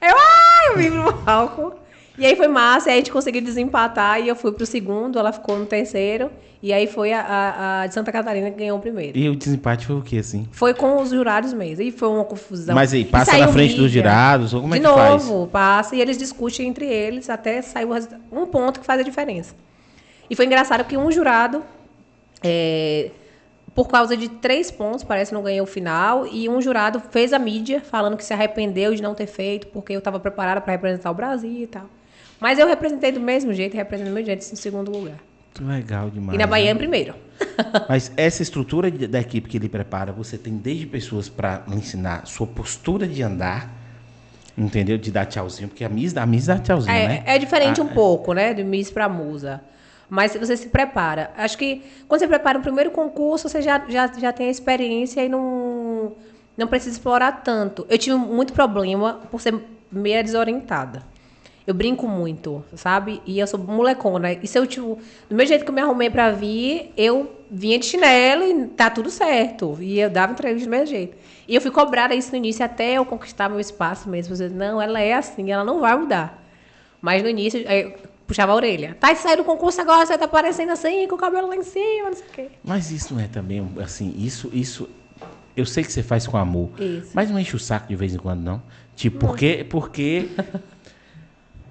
[0.00, 1.74] Eu, ai, eu vim pro palco.
[2.20, 5.32] E aí foi massa, aí a gente conseguiu desempatar e eu fui pro segundo, ela
[5.32, 6.30] ficou no terceiro.
[6.62, 9.16] E aí foi a, a- a de Santa Catarina que ganhou o primeiro.
[9.16, 10.46] E o desempate foi o quê, assim?
[10.52, 11.82] Foi com os jurados mesmo.
[11.82, 12.74] E foi uma confusão.
[12.74, 14.02] Mas aí, passa na frente dos mídia.
[14.02, 15.24] jurados, ou como é de que faz?
[15.26, 17.86] novo, passa e eles discutem entre eles até sair.
[18.30, 19.54] Um ponto que faz a diferença.
[20.28, 21.64] E foi engraçado que um jurado,
[22.42, 23.10] é,
[23.74, 27.38] por causa de três pontos, parece não ganhou o final, e um jurado fez a
[27.38, 31.10] mídia falando que se arrependeu de não ter feito, porque eu estava preparada para representar
[31.10, 31.86] o Brasil e tal.
[32.40, 35.18] Mas eu representei do mesmo jeito, representei do mesmo jeito, em segundo lugar.
[35.60, 36.34] Legal demais.
[36.34, 36.72] E na Bahia né?
[36.72, 37.14] em primeiro.
[37.88, 42.46] Mas essa estrutura da equipe que ele prepara, você tem desde pessoas para ensinar sua
[42.46, 43.70] postura de andar,
[44.56, 44.96] entendeu?
[44.96, 47.22] De dar tchauzinho, porque a Miss, a Miss dá tchauzinho, É, né?
[47.26, 48.54] é diferente Ah, um pouco, né?
[48.54, 49.60] De Miss para Musa.
[50.08, 51.30] Mas você se prepara.
[51.36, 55.24] Acho que quando você prepara o primeiro concurso, você já, já, já tem a experiência
[55.24, 56.12] e não,
[56.56, 57.86] não precisa explorar tanto.
[57.88, 59.54] Eu tive muito problema por ser
[59.90, 61.02] meia desorientada.
[61.66, 63.20] Eu brinco muito, sabe?
[63.26, 64.32] E eu sou molecona.
[64.32, 64.98] E se eu, tipo,
[65.28, 68.88] do mesmo jeito que eu me arrumei pra vir, eu vinha de chinelo e tá
[68.88, 69.76] tudo certo.
[69.80, 71.16] E eu dava entrevista do mesmo jeito.
[71.46, 74.34] E eu fui cobrada isso no início até eu conquistar meu espaço mesmo.
[74.34, 76.42] Disse, não, ela é assim, ela não vai mudar.
[77.00, 77.94] Mas no início, eu
[78.26, 78.96] puxava a orelha.
[79.00, 82.10] Tá, saiu do concurso agora, você tá parecendo assim, com o cabelo lá em cima,
[82.10, 82.48] não sei o quê.
[82.62, 84.88] Mas isso não é também, assim, isso, isso.
[85.56, 86.70] Eu sei que você faz com amor.
[86.78, 87.10] Isso.
[87.12, 88.62] Mas não enche o saco de vez em quando, não.
[88.94, 90.28] Tipo, porque, porque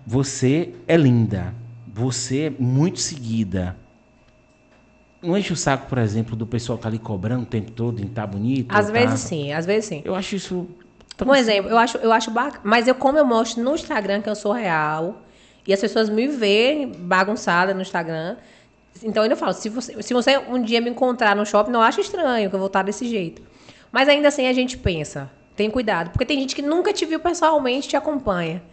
[0.09, 1.53] você é linda.
[1.93, 3.75] Você é muito seguida.
[5.21, 8.01] não enche o saco, por exemplo, do pessoal que tá ali cobrando o tempo todo
[8.01, 8.73] em tá bonito.
[8.73, 10.01] Às tá- vezes sim, às vezes sim.
[10.03, 10.67] Eu acho isso.
[11.15, 12.61] tão- Um exemplo, eu acho, eu acho bacana.
[12.63, 15.21] Mas eu, como eu mostro no Instagram que eu sou real,
[15.67, 18.37] e as pessoas me veem bagunçada no Instagram,
[19.03, 21.81] então eu ainda falo, se você, se você um dia me encontrar no shopping, não
[21.81, 23.41] acha estranho que eu vou estar desse jeito.
[23.91, 26.09] Mas ainda assim a gente pensa, tem cuidado.
[26.11, 28.63] Porque tem gente que nunca te viu pessoalmente e te acompanha.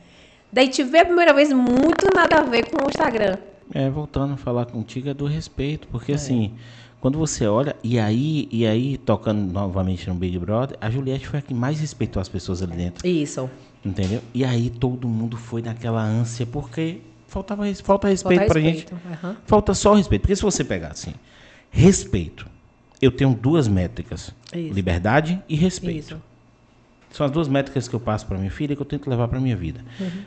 [0.52, 3.36] Daí te vê a primeira vez muito nada a ver com o Instagram.
[3.74, 6.54] É, voltando a falar contigo, é do respeito, porque assim,
[7.00, 11.40] quando você olha, e aí, e aí, tocando novamente no Big Brother, a Juliette foi
[11.40, 13.50] a que mais respeitou as pessoas ali dentro, Isso.
[13.84, 14.22] entendeu?
[14.32, 18.80] E aí todo mundo foi naquela ânsia, porque faltava, falta respeito Falta pra gente.
[18.84, 19.00] respeito.
[19.12, 19.36] Aham.
[19.44, 21.14] Falta só respeito, porque se você pegar assim,
[21.70, 22.46] respeito,
[23.02, 24.72] eu tenho duas métricas, Isso.
[24.74, 25.98] liberdade e respeito.
[25.98, 26.22] Isso.
[27.10, 29.28] São as duas métricas que eu passo para minha filha e que eu tento levar
[29.28, 29.80] para minha vida.
[30.00, 30.22] Uhum.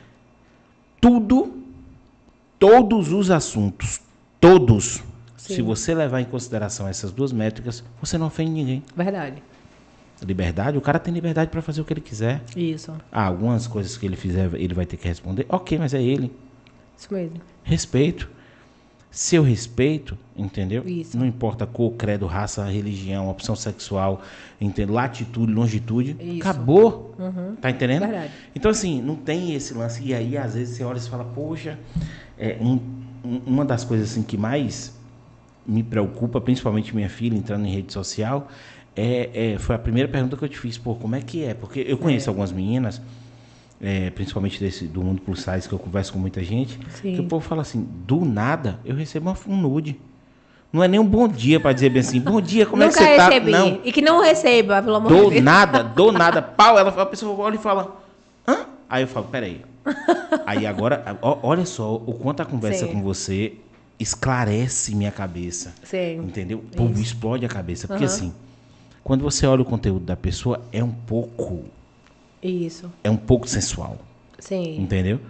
[1.00, 1.62] Tudo,
[2.58, 4.00] todos os assuntos,
[4.38, 5.02] todos,
[5.36, 5.54] Sim.
[5.54, 8.82] se você levar em consideração essas duas métricas, você não ofende ninguém.
[8.94, 9.42] Verdade.
[10.22, 12.42] Liberdade, o cara tem liberdade para fazer o que ele quiser.
[12.54, 12.92] Isso.
[13.10, 15.46] Ah, algumas coisas que ele fizer, ele vai ter que responder.
[15.48, 16.30] Ok, mas é ele.
[16.96, 17.40] Isso mesmo.
[17.64, 18.28] Respeito.
[19.10, 20.84] Se eu respeito, entendeu?
[20.86, 21.18] Isso.
[21.18, 24.22] Não importa cor, credo, raça, religião, opção sexual,
[24.60, 24.94] entendeu?
[24.94, 26.16] latitude, longitude.
[26.20, 26.48] Isso.
[26.48, 27.16] Acabou.
[27.60, 28.02] Tá entendendo?
[28.02, 28.32] Verdade.
[28.54, 30.00] Então, assim, não tem esse lance.
[30.04, 31.76] E aí, às vezes, você olha e fala, poxa,
[32.38, 32.78] é, um-
[33.24, 34.96] um- uma das coisas assim, que mais
[35.66, 38.48] me preocupa, principalmente minha filha entrando em rede social,
[38.94, 41.52] é, é- foi a primeira pergunta que eu te fiz, pô, como é que é?
[41.52, 43.02] Porque eu conheço algumas meninas,
[43.80, 47.14] é, principalmente desse, do mundo plus size, que eu converso com muita gente, Sim.
[47.14, 49.98] que o povo fala assim, do nada, eu recebo um nude.
[50.72, 53.06] Não é nem um bom dia para dizer bem assim, bom dia, como Nunca é
[53.06, 53.28] que você tá?
[53.28, 53.50] recebi.
[53.50, 55.42] Não, E que não receba, pelo amor de do Deus.
[55.42, 58.00] nada, do nada, pau, ela, a pessoa olha e fala,
[58.46, 58.66] hã?
[58.88, 59.62] Aí eu falo, peraí.
[60.46, 62.92] Aí agora, olha só o quanto a conversa Sim.
[62.92, 63.54] com você
[63.98, 65.74] esclarece minha cabeça.
[65.82, 66.18] Sim.
[66.18, 66.62] Entendeu?
[66.76, 67.00] Pô, Isso.
[67.00, 67.86] explode a cabeça.
[67.88, 68.12] Porque Aham.
[68.12, 68.34] assim,
[69.02, 71.64] quando você olha o conteúdo da pessoa, é um pouco,
[72.42, 72.90] Isso.
[73.04, 73.98] é um pouco sensual.
[74.38, 74.80] Sim.
[74.80, 75.20] Entendeu?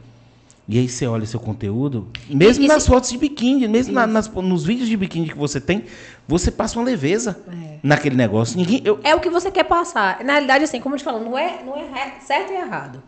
[0.68, 3.92] E aí você olha seu conteúdo, mesmo E- e nas se- fotos de biquíni, mesmo
[3.92, 5.84] na- nas- nos vídeos de biquíni que você tem,
[6.28, 7.78] você passa uma leveza É.
[7.82, 8.56] naquele negócio.
[8.56, 10.22] Ninguém, eu, É o que você quer passar.
[10.24, 13.02] Na realidade, assim, como eu te falo, não é, não é certo e errado.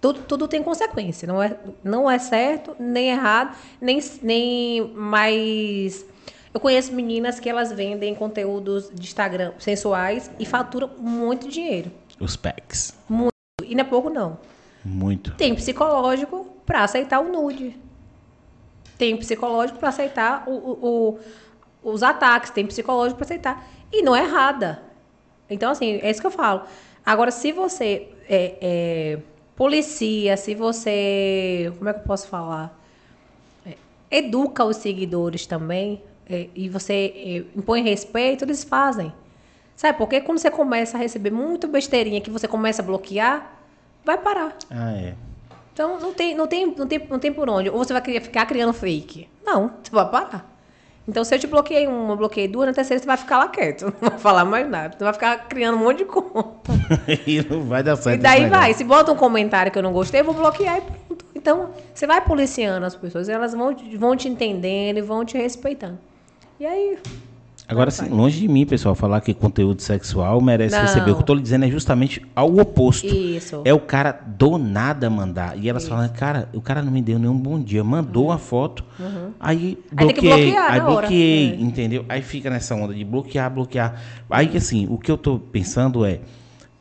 [0.00, 1.28] Tudo, tudo tem consequência.
[1.28, 6.04] Não é, não é certo, nem errado, nem, nem mais.
[6.52, 11.92] Eu conheço meninas que elas vendem conteúdos de Instagram sensuais e faturam muito dinheiro.
[12.20, 12.94] Os packs.
[13.64, 14.38] E não é pouco, não.
[14.84, 15.32] Muito.
[15.34, 17.76] Tem psicológico para aceitar o nude.
[18.96, 21.18] Tem psicológico para aceitar o- o-
[21.82, 22.50] o- os ataques.
[22.50, 23.66] Tem psicológico para aceitar.
[23.92, 24.82] E não é errada.
[25.48, 26.62] Então, assim, é isso que eu falo.
[27.04, 29.18] Agora, se você é, é,
[29.56, 31.72] policia, se você.
[31.78, 32.78] Como é que eu posso falar?
[33.66, 33.74] É,
[34.10, 39.12] educa os seguidores também, é, e você é, impõe respeito, eles fazem.
[39.80, 39.96] Sabe?
[39.96, 43.50] Porque quando você começa a receber muito besteirinha que você começa a bloquear,
[44.04, 44.54] vai parar.
[44.70, 45.14] Ah, é.
[45.72, 47.70] Então não tem, não tem, não tem, não tem por onde.
[47.70, 49.26] Ou você vai ficar criando fake.
[49.42, 50.54] Não, você vai parar.
[51.08, 53.86] Então, se eu te bloqueei uma, bloqueei duas, na terceira você vai ficar lá quieto.
[54.02, 54.94] Não vai falar mais nada.
[54.98, 56.72] Você vai ficar criando um monte de conta.
[57.26, 58.20] e não vai dar certo.
[58.20, 58.74] E daí vai.
[58.74, 61.24] Se bota um comentário que eu não gostei, eu vou bloquear e pronto.
[61.34, 65.98] Então, você vai policiando as pessoas, elas vão, vão te entendendo e vão te respeitando.
[66.60, 66.98] E aí,
[67.70, 70.82] Agora, assim, longe de mim, pessoal, falar que conteúdo sexual merece Não.
[70.82, 71.12] receber.
[71.12, 73.06] O que eu tô lhe dizendo é justamente ao oposto.
[73.06, 73.62] isso.
[73.64, 75.56] É o cara do nada mandar.
[75.56, 77.84] E elas falam, cara, o cara não me deu nenhum bom dia.
[77.84, 78.84] Mandou uma foto.
[79.38, 80.28] Aí Aí bloqueei.
[80.30, 81.00] bloquear Aí na hora.
[81.02, 81.54] bloqueei, É.
[81.60, 82.04] entendeu?
[82.08, 84.02] Aí fica nessa onda de bloquear, bloquear.
[84.28, 86.18] Aí, assim, o que eu tô pensando é.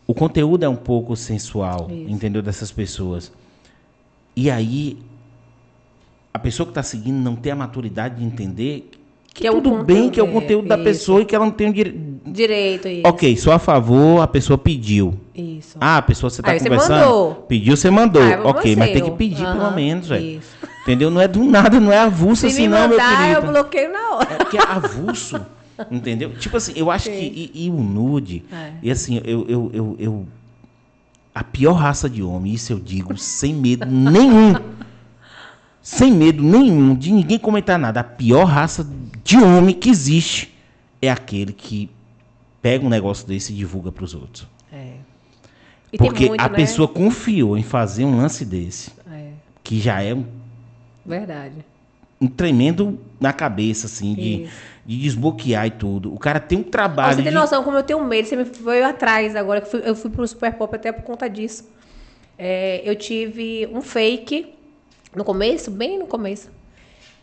[0.07, 2.09] O conteúdo é um pouco sensual, Isso.
[2.11, 2.41] entendeu?
[2.41, 3.31] Dessas pessoas.
[4.35, 4.97] E aí.
[6.33, 8.89] A pessoa que tá seguindo não tem a maturidade de entender
[9.33, 10.83] que, Que é tudo bem que é o conteúdo, conteúdo da isso.
[10.83, 11.99] pessoa e que ela não tem o direito.
[12.25, 13.01] Direito, isso.
[13.07, 15.13] Ok, sou a favor, a pessoa pediu.
[15.33, 15.77] Isso.
[15.79, 16.99] Ah, a pessoa você tá Aí você conversando.
[16.99, 17.35] mandou.
[17.47, 18.21] Pediu, você mandou.
[18.21, 20.41] Ah, é ok, mas tem que pedir pelo menos, velho.
[20.83, 21.09] Entendeu?
[21.09, 23.51] Não é do nada, não é avulso Se assim, me não, meu mandar, eu querido.
[23.53, 24.33] bloqueio na hora.
[24.33, 25.39] É porque é avulso.
[25.89, 26.31] entendeu?
[26.37, 27.15] Tipo assim, eu acho que.
[27.15, 28.43] E, e o nude.
[28.51, 28.71] É.
[28.83, 30.27] E assim, eu, eu, eu, eu-
[31.33, 34.55] A pior raça de homem, isso eu digo sem medo nenhum.
[35.89, 37.99] Sem medo nenhum de ninguém comentar nada.
[38.01, 38.87] A pior raça
[39.23, 40.55] de homem que existe
[41.01, 41.89] é aquele que
[42.61, 44.47] pega um negócio desse e divulga pros outros.
[44.71, 44.93] É.
[45.97, 46.55] Porque muito, a né?
[46.55, 49.31] pessoa confiou em fazer um lance desse, É,
[49.63, 50.23] que já é um,
[51.03, 51.55] verdade.
[52.21, 54.47] um tremendo na cabeça, assim, de,
[54.85, 56.13] de desbloquear e tudo.
[56.13, 57.15] O cara tem um trabalho.
[57.15, 59.81] você tem de- noção como eu tenho medo, você me veio atrás agora, eu fui,
[59.83, 61.67] eu fui pro Super Pop até por conta disso.
[62.37, 64.45] É, eu tive um fake
[65.15, 66.49] no começo, bem no começo.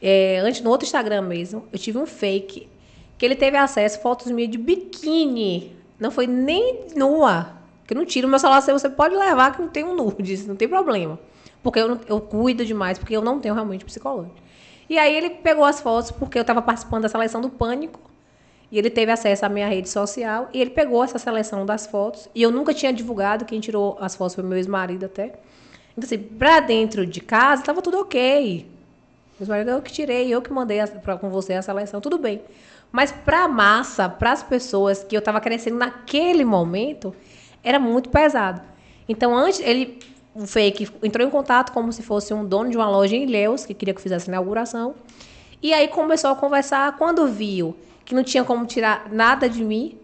[0.01, 2.69] É, antes, no outro Instagram mesmo, eu tive um fake
[3.17, 5.75] que ele teve acesso a fotos minhas de biquíni.
[5.99, 7.57] Não foi nem nua.
[7.87, 10.57] Que eu não tiro meu celular, você pode levar que não tem um nudes, não
[10.57, 11.19] tem problema.
[11.63, 14.31] Porque eu, eu cuido demais, porque eu não tenho realmente psicólogo.
[14.89, 18.01] E aí ele pegou as fotos, porque eu estava participando da seleção do Pânico,
[18.71, 22.29] e ele teve acesso à minha rede social, e ele pegou essa seleção das fotos,
[22.35, 25.39] e eu nunca tinha divulgado, quem tirou as fotos foi meu ex-marido até.
[25.97, 28.67] Então, assim, pra dentro de casa, tava tudo ok.
[29.39, 32.19] Meus maridos, eu que tirei, eu que mandei a- pra, com você a seleção, tudo
[32.19, 32.41] bem.
[32.93, 37.15] Mas pra massa, pras pessoas que eu tava crescendo naquele momento,
[37.63, 38.61] era muito pesado.
[39.09, 39.99] Então, antes, ele,
[40.35, 43.67] o fake, entrou em contato como se fosse um dono de uma loja em Ilhéus,
[43.67, 44.95] que queria que eu fizesse a inauguração.
[45.63, 46.97] E aí começou a conversar.
[46.97, 49.99] Quando viu que não tinha como tirar nada de mim,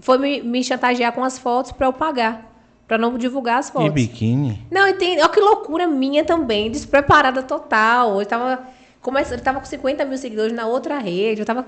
[0.00, 2.44] foi me, me chantagear com as fotos pra eu pagar.
[2.86, 3.92] Pra não divulgar as E fotos.
[3.92, 4.64] biquíni?
[4.70, 5.20] Não, entende?
[5.20, 8.20] Olha que loucura minha também, despreparada total.
[8.20, 8.62] Eu tava,
[9.02, 11.66] começando, eu tava com 50 mil seguidores na outra rede, eu tava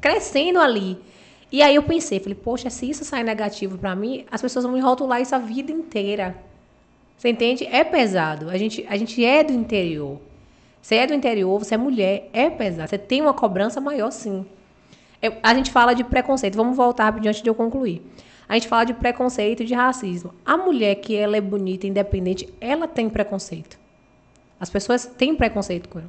[0.00, 0.98] crescendo ali.
[1.52, 4.74] E aí eu pensei, falei, poxa, se isso sair negativo pra mim, as pessoas vão
[4.74, 6.36] me rotular isso a vida inteira.
[7.16, 7.66] Você entende?
[7.66, 8.48] É pesado.
[8.50, 10.18] A gente, a gente é do interior.
[10.80, 12.88] Você é do interior, você é mulher, é pesado.
[12.88, 14.46] Você tem uma cobrança maior, sim.
[15.20, 16.56] Eu- a gente fala de preconceito.
[16.56, 18.00] Vamos voltar rapidinho antes de eu concluir.
[18.50, 20.34] A gente fala de preconceito e de racismo.
[20.44, 23.78] A mulher que ela é bonita, independente, ela tem preconceito.
[24.58, 26.08] As pessoas têm preconceito com ela.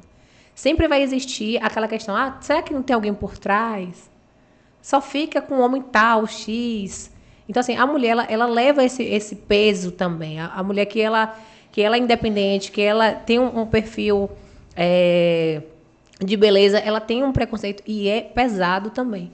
[0.52, 4.10] Sempre vai existir aquela questão: ah, será que não tem alguém por trás?
[4.82, 7.12] Só fica com o homem tal, X.
[7.48, 10.40] Então, assim, a mulher, ela, ela leva esse, esse peso também.
[10.40, 11.38] A, a mulher que ela,
[11.70, 14.28] que ela é independente, que ela tem um, um perfil
[14.74, 15.62] é,
[16.18, 19.30] de beleza, ela tem um preconceito e é pesado também.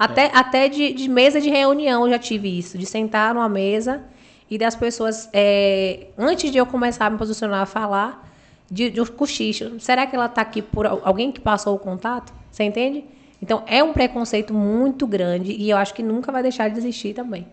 [0.00, 4.02] Até, até de, de mesa de reunião eu já tive isso, de sentar numa mesa
[4.50, 8.26] e das pessoas, é, antes de eu começar a me posicionar a falar,
[8.70, 9.78] de, de um cochicho.
[9.78, 12.32] Será que ela está aqui por al- alguém que passou o contato?
[12.50, 13.04] Você entende?
[13.42, 17.12] Então, é um preconceito muito grande e eu acho que nunca vai deixar de existir
[17.14, 17.46] também.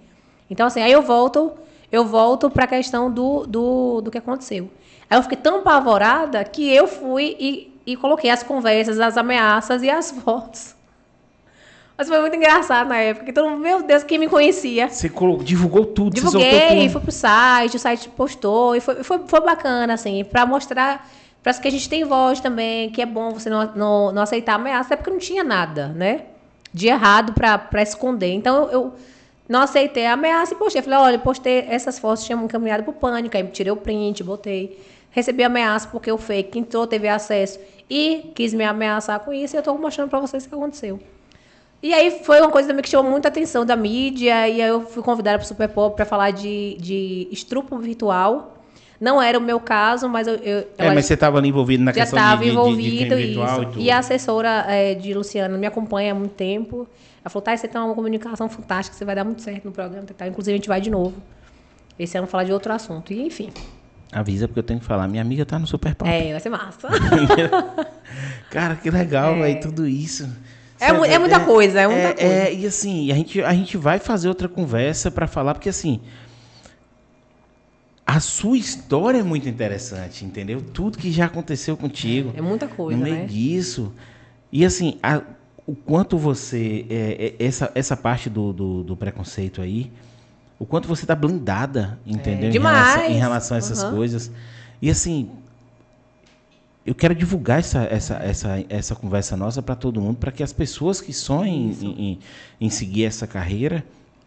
[0.50, 1.52] Então, assim, aí eu volto,
[1.92, 4.70] eu volto para a questão do, do, do que aconteceu.
[5.10, 9.84] Aí eu fiquei tão apavorada que eu fui e, e coloquei as conversas, as ameaças
[9.84, 10.77] e as fotos.
[11.98, 14.88] Mas foi muito engraçado na época, mundo, meu Deus, quem me conhecia.
[14.88, 15.10] Você
[15.44, 20.24] divulgou tudo, Divulguei, fui pro site, o site postou, e foi, foi, foi bacana, assim,
[20.24, 21.10] pra mostrar
[21.48, 24.56] para que a gente tem voz também, que é bom você não, não, não aceitar
[24.56, 26.26] ameaça, até porque não tinha nada, né?
[26.74, 28.34] De errado pra, pra esconder.
[28.34, 28.94] Então eu, eu
[29.48, 30.82] não aceitei a ameaça e postei.
[30.82, 34.78] Falei, olha, postei essas fotos, tinham encaminhado pro pânico, aí tirei o print, botei.
[35.10, 39.58] Recebi ameaça porque o fake entrou, teve acesso e quis me ameaçar com isso, e
[39.58, 41.00] eu tô mostrando pra vocês o que aconteceu.
[41.82, 44.82] E aí foi uma coisa também que chamou muita atenção da mídia, e aí eu
[44.82, 48.56] fui convidada para o Super Pop para falar de, de estrupo virtual.
[49.00, 50.36] Não era o meu caso, mas eu.
[50.36, 52.56] eu É, ela mas você estava ali envolvido na já questão estava de, de, de,
[52.56, 53.62] de envolvido virtual isso.
[53.62, 53.80] e tudo.
[53.80, 56.88] E a assessora é, de Luciana me acompanha há muito tempo.
[57.24, 60.08] Ela falou, tá, você tem uma comunicação fantástica, você vai dar muito certo no programa.
[60.18, 60.28] Tá?
[60.28, 61.14] Inclusive, a gente vai de novo.
[62.00, 63.14] Esse ano falar de outro assunto.
[63.14, 63.52] E enfim.
[64.12, 65.08] Avisa porque eu tenho que falar.
[65.08, 66.10] Minha amiga tá no Super Pop.
[66.10, 66.88] É, vai ser massa.
[68.50, 70.28] Cara, que legal, velho, tudo isso.
[70.80, 72.34] É mu- é muita coisa, é muita coisa.
[72.34, 76.00] É, e assim, a gente, a gente vai fazer outra conversa para falar, porque assim,
[78.06, 80.62] a sua história é muito interessante, entendeu?
[80.62, 82.32] Tudo que já aconteceu contigo.
[82.36, 83.26] É muita coisa, no meio né?
[83.26, 83.92] disso.
[84.52, 85.22] E assim, a-
[85.66, 86.86] o quanto você.
[86.90, 89.92] é, é, essa, essa parte do, do, do preconceito aí,
[90.58, 92.48] o quanto você tá blindada, entendeu?
[92.50, 92.96] Em demais.
[92.96, 93.92] relação, em relação a essas Uhum.
[93.96, 94.32] coisas.
[94.82, 95.30] E assim.
[96.88, 100.54] Eu quero divulgar essa, essa, essa, essa conversa nossa para todo mundo, para que as
[100.54, 102.20] pessoas que sonhem em, em,
[102.62, 103.84] em seguir essa carreira,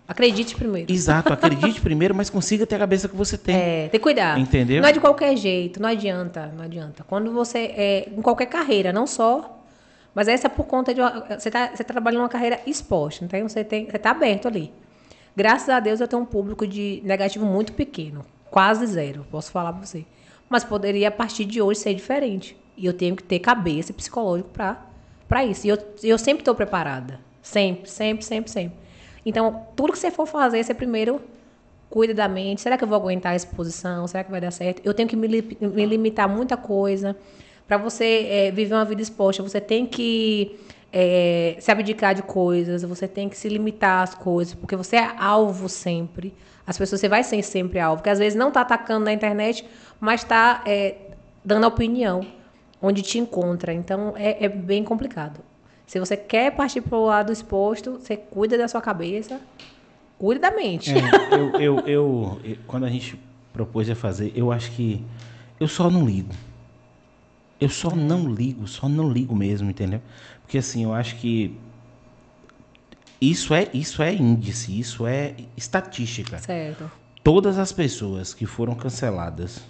[0.07, 0.93] Acredite primeiro.
[0.93, 3.57] exato, acredite primeiro, mas consiga ter a cabeça que você tem.
[3.57, 4.39] É, tem que cuidar.
[4.39, 4.83] Entendeu?
[4.83, 7.03] Não é de qualquer jeito, não adianta, não adianta.
[7.05, 9.63] Quando você é em qualquer carreira, não só,
[10.15, 13.25] mas essa é por conta de uma, você tá, você tá trabalhando uma carreira exposta,
[13.25, 14.71] então você tem, você tá aberto ali.
[15.35, 19.73] Graças a Deus eu tenho um público de negativo muito pequeno, quase zero, posso falar
[19.73, 20.05] para você.
[20.51, 22.57] Mas poderia a partir de hoje ser diferente.
[22.77, 25.67] E eu tenho que ter cabeça psicológico para isso.
[25.67, 28.79] E eu, eu sempre estou preparada, sempre, sempre, sempre, sempre.
[29.25, 31.21] Então, tudo que você for fazer, você primeiro
[31.89, 32.61] cuida da mente.
[32.61, 34.07] Será que eu vou aguentar a exposição?
[34.09, 34.83] Será que vai dar certo?
[34.85, 37.17] Eu tenho que me, li- me limitar a muita coisa.
[37.67, 40.59] Para você eh, viver uma vida exposta, você tem que
[40.93, 45.13] eh, se abdicar de coisas, você tem que se limitar às coisas, porque você é
[45.19, 46.35] alvo sempre.
[46.71, 49.67] As pessoas, você vai ser sempre alvo, porque às vezes não está atacando na internet,
[49.99, 50.63] mas está
[51.45, 52.25] dando opinião
[52.81, 53.73] onde te encontra.
[53.73, 55.41] Então, é, é bem complicado.
[55.85, 59.41] Se você quer partir para o lado exposto, você cuida da sua cabeça,
[60.17, 60.93] cuida da mente.
[60.93, 63.19] É, eu, eu, eu- eu- quando a gente
[63.53, 65.05] propôs a fazer, eu acho que
[65.59, 66.33] eu só não ligo.
[67.61, 70.01] Eu só não ligo, só não ligo mesmo, entendeu?
[70.43, 71.59] Porque assim, eu acho que
[73.21, 76.39] Isso é, isso é índice, isso é estatística.
[76.39, 76.91] Certo.
[77.23, 79.61] Todas as pessoas que foram canceladas,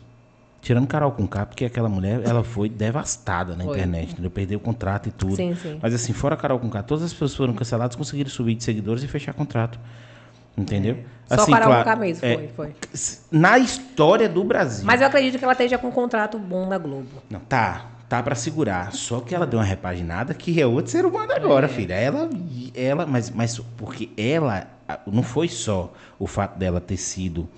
[0.62, 3.74] tirando Carol com K, porque aquela mulher, ela foi devastada na Foi.
[3.74, 4.30] internet, entendeu?
[4.30, 5.34] Perdeu o contrato e tudo.
[5.34, 5.78] Sim, sim.
[5.82, 8.62] Mas assim, fora Carol com K, todas as pessoas que foram canceladas conseguiram subir de
[8.62, 9.80] seguidores e fechar contrato.
[10.56, 10.98] Entendeu?
[11.26, 12.74] Só Assim, Carol claro, com K mesmo, é, foi, foi.
[13.32, 14.84] Na história do Brasil.
[14.84, 17.22] Mas eu acredito que ela esteja com um contrato bom na Globo.
[17.28, 17.86] Não, tá.
[18.10, 18.92] Tá pra segurar.
[18.92, 21.94] Só que ela deu uma repaginada que é outro ser humano agora, filha.
[21.94, 22.28] Ela,
[22.74, 24.66] ela mas, mas porque ela,
[25.06, 27.48] não foi só o fato dela ter sido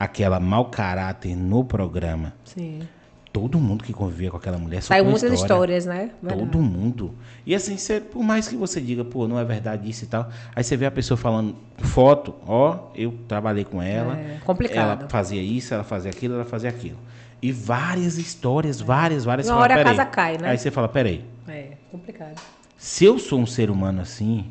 [0.00, 2.32] aquela mau caráter no programa.
[2.42, 2.88] Sim.
[3.30, 5.76] Todo mundo que convivia com aquela mulher só Saiu muitas história.
[5.76, 6.10] histórias, né?
[6.22, 6.50] Verdade.
[6.50, 7.14] Todo mundo.
[7.44, 10.30] E assim, cê, por mais que você diga, pô, não é verdade isso e tal,
[10.56, 14.16] aí você vê a pessoa falando foto, ó, eu trabalhei com ela.
[14.16, 15.00] É, complicado.
[15.00, 16.96] Ela fazia isso, ela fazia aquilo, ela fazia aquilo.
[17.40, 19.46] E várias histórias, várias, várias.
[19.46, 20.48] Uma fala, hora a casa cai, né?
[20.50, 22.40] Aí você fala, peraí, É, complicado.
[22.76, 24.44] se eu sou um ser humano assim,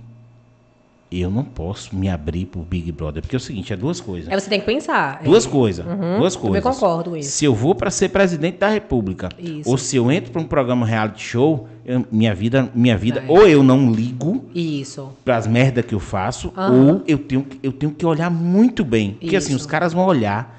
[1.09, 3.21] eu não posso me abrir pro Big Brother.
[3.21, 4.29] Porque é o seguinte, é duas coisas.
[4.31, 5.21] Aí você tem que pensar.
[5.23, 5.49] Duas É.
[5.49, 5.85] coisas.
[5.85, 6.63] Duas também coisas.
[6.79, 7.31] concordo com isso.
[7.31, 9.69] Se eu vou para ser presidente da República, Isso.
[9.69, 13.31] ou se eu entro para um programa reality show, eu- minha vida, minha vida, É.
[13.31, 15.09] ou eu não ligo Isso.
[15.23, 16.73] para as merdas que eu faço, Aham.
[16.73, 19.11] ou eu tenho, que- eu tenho que olhar muito bem.
[19.19, 19.61] Porque assim, Isso.
[19.61, 20.55] os caras vão olhar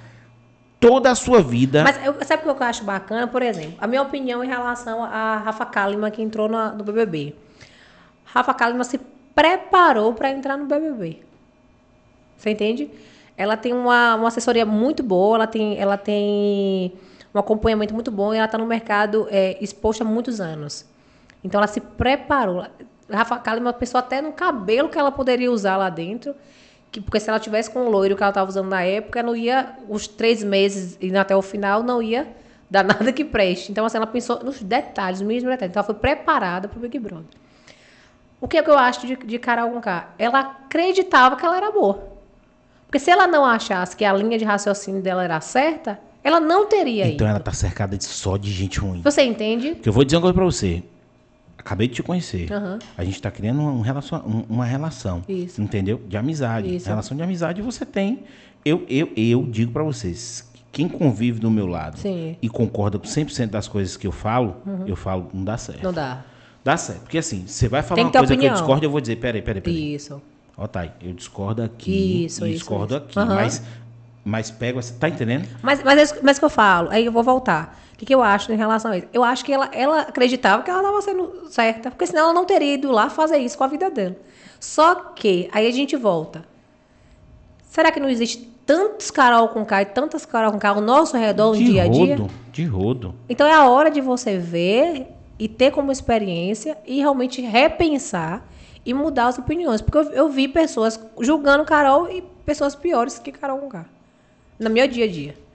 [0.80, 1.82] toda a sua vida.
[1.84, 3.26] Mas eu, sabe o que eu acho bacana?
[3.26, 7.34] Por exemplo, a minha opinião em relação a Rafa Kalimann, que entrou na- no BBB.
[8.24, 8.98] Rafa Kalimann se
[9.34, 11.20] preparou para entrar no BBB.
[12.36, 12.90] Você entende?
[13.36, 16.92] Ela tem uma, uma assessoria muito boa, ela tem, ela tem
[17.34, 20.84] um acompanhamento muito bom e ela está no mercado é, exposta há muitos anos.
[21.42, 22.64] Então ela se preparou.
[23.10, 26.34] Rafa Kalimann pensou até no cabelo que ela poderia usar lá dentro.
[26.90, 29.36] Que, porque se ela tivesse com o loiro que ela estava usando na época, não
[29.36, 32.26] ia, os três meses indo até o final, não ia
[32.70, 33.70] dar nada que preste.
[33.70, 35.70] Então, assim, ela pensou nos detalhes, nos mínimos detalhes.
[35.70, 37.26] Então, ela foi preparada para o Big Brother.
[38.40, 40.10] O que é que eu acho de, de Carol Conká?
[40.18, 42.08] Ela acreditava que ela era boa.
[42.86, 46.66] Porque se ela não achasse que a linha de raciocínio dela era certa, ela não
[46.66, 47.34] teria então ido.
[47.34, 49.02] ela tá cercada de, só de gente ruim.
[49.02, 49.74] Você entende?
[49.74, 50.82] Porque eu vou dizer uma coisa pra você.
[51.58, 52.50] Acabei de te conhecer.
[52.52, 52.78] Aham.
[52.96, 55.22] A gente tá criando um relacion, um- uma relação.
[55.28, 55.60] Isso.
[55.60, 56.00] Entendeu?
[56.08, 56.74] De amizade.
[56.76, 56.88] Isso.
[56.88, 58.24] Relação de amizade você tem.
[58.64, 62.28] Eu, eu, eu digo pra vocês, quem convive do meu lado Sim.
[62.30, 62.36] Uhum.
[62.42, 64.56] e concorda com 100% das coisas que eu falo,
[64.86, 65.82] eu falo, não dá certo.
[65.82, 66.24] Não dá.
[66.64, 67.00] Dá certo.
[67.02, 68.54] Porque assim, você vai falar uma coisa que eu opinião.
[68.54, 69.94] discordo, eu vou dizer, peraí, peraí, peraí.
[69.94, 70.20] Isso.
[70.56, 73.04] Ó, tá, eu discordo aqui Isso, e isso, discordo isso.
[73.04, 73.18] aqui.
[73.18, 73.34] Aham.
[73.36, 73.62] Mas,
[74.24, 74.92] mas pego essa.
[74.94, 75.48] Tá entendendo?
[75.62, 77.78] Mas, mas, é mas que eu falo, aí eu vou voltar.
[77.98, 79.08] O que, que eu acho em relação a isso?
[79.12, 82.44] Eu acho que ela, ela acreditava que ela estava sendo certa, porque senão ela não
[82.44, 84.14] teria ido lá fazer isso com a vida dela.
[84.60, 86.44] Só que, aí a gente volta.
[87.64, 91.16] Será que não existe tantos Carol com K e tantas Carol com K ao nosso
[91.16, 92.16] redor no dia a dia?
[92.16, 93.14] rodo, de rodo.
[93.28, 98.46] Então é a hora de você ver e ter como experiência e realmente repensar
[98.86, 99.80] e mudar as opiniões.
[99.82, 103.84] Porque eu, eu vi pessoas julgando Carol e pessoas piores que Carol com K.
[104.56, 105.47] No meu dia a dia.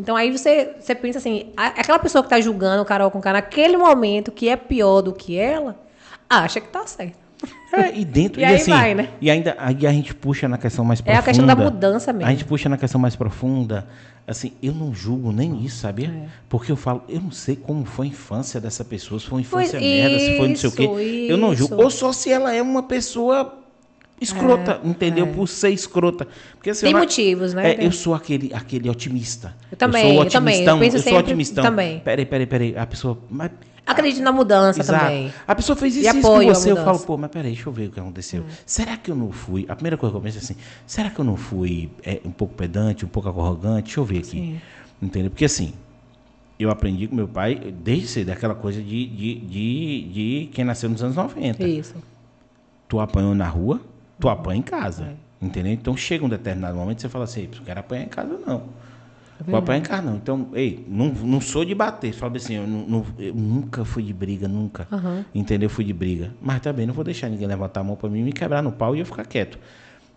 [0.00, 3.76] Então aí você, você pensa assim, aquela pessoa que está julgando Carol com K naquele
[3.76, 5.76] momento que é pior do que ela,
[6.28, 7.18] acha que tá certo.
[7.72, 9.10] É, e dentro E e, aí assim, vai, né?
[9.20, 11.20] e ainda aí a gente puxa na questão mais É profunda.
[11.20, 12.26] a questão da mudança mesmo.
[12.28, 13.86] A gente puxa na questão mais profunda.
[14.26, 16.08] Assim, eu não julgo nem isso, sabia?
[16.08, 16.28] É.
[16.48, 19.40] Porque eu falo, eu não sei como foi a infância dessa pessoa, se foi uma
[19.42, 20.82] infância merda, se foi não sei o quê.
[20.84, 21.74] isso, Eu não julgo.
[21.74, 21.82] isso.
[21.84, 23.59] Ou só se ela é uma pessoa
[24.20, 25.26] escrota, entendeu?
[25.28, 26.26] Por ser escrota.
[26.54, 27.72] Porque, assim, Tem eu não- motivos, né?
[27.72, 29.54] É, eu sou aquele, aquele otimista.
[29.70, 30.78] Eu também, sou eu o também, eu otimistão.
[30.78, 31.64] penso sou sempre otimistão.
[31.64, 32.00] também.
[32.00, 32.76] Peraí, peraí, peraí.
[32.76, 33.18] A pessoa.
[33.30, 33.50] Mas,
[33.86, 35.04] Acredito na mudança Exato.
[35.06, 35.32] também.
[35.48, 36.70] A pessoa fez E isso, isso apoio com você.
[36.70, 36.76] Eu.
[36.76, 36.84] Hum.
[36.84, 38.44] falo, pô, mas peraí, deixa eu ver o que aconteceu.
[38.64, 39.64] Será que eu não fui.
[39.68, 40.54] A primeira coisa que eu penso é assim:
[40.86, 43.84] será que eu não fui é, um pouco pedante, um pouco arrogante?
[43.86, 44.28] Deixa eu ver aqui.
[44.30, 44.60] Sim.
[45.02, 45.30] Entendeu?
[45.30, 45.72] Porque assim,
[46.58, 50.88] eu aprendi com meu pai desde cedo aquela coisa de, de, de, de quem nasceu
[50.88, 51.66] nos anos 90.
[51.66, 51.94] Isso.
[52.86, 53.80] Tu apanhou na rua,
[54.20, 54.32] tu Uhum.
[54.32, 55.04] apanha em casa.
[55.04, 55.30] É.
[55.44, 55.72] Entendeu?
[55.72, 58.38] Então chega um determinado momento e você fala assim: "Ei, não quero apanhar em casa,
[58.46, 58.64] não.
[59.40, 60.16] É Vou apanhar em casa, não.
[60.16, 62.12] Então, ei, não, não sou de bater.
[62.12, 64.86] Fala assim, eu, não- eu nunca fui de briga, nunca.
[64.92, 65.24] Aham.
[65.34, 65.70] Entendeu?
[65.70, 66.30] Fui de briga.
[66.42, 68.94] Mas também não vou deixar ninguém levantar a mão pra mim, me quebrar no pau
[68.94, 69.58] e eu ficar quieto.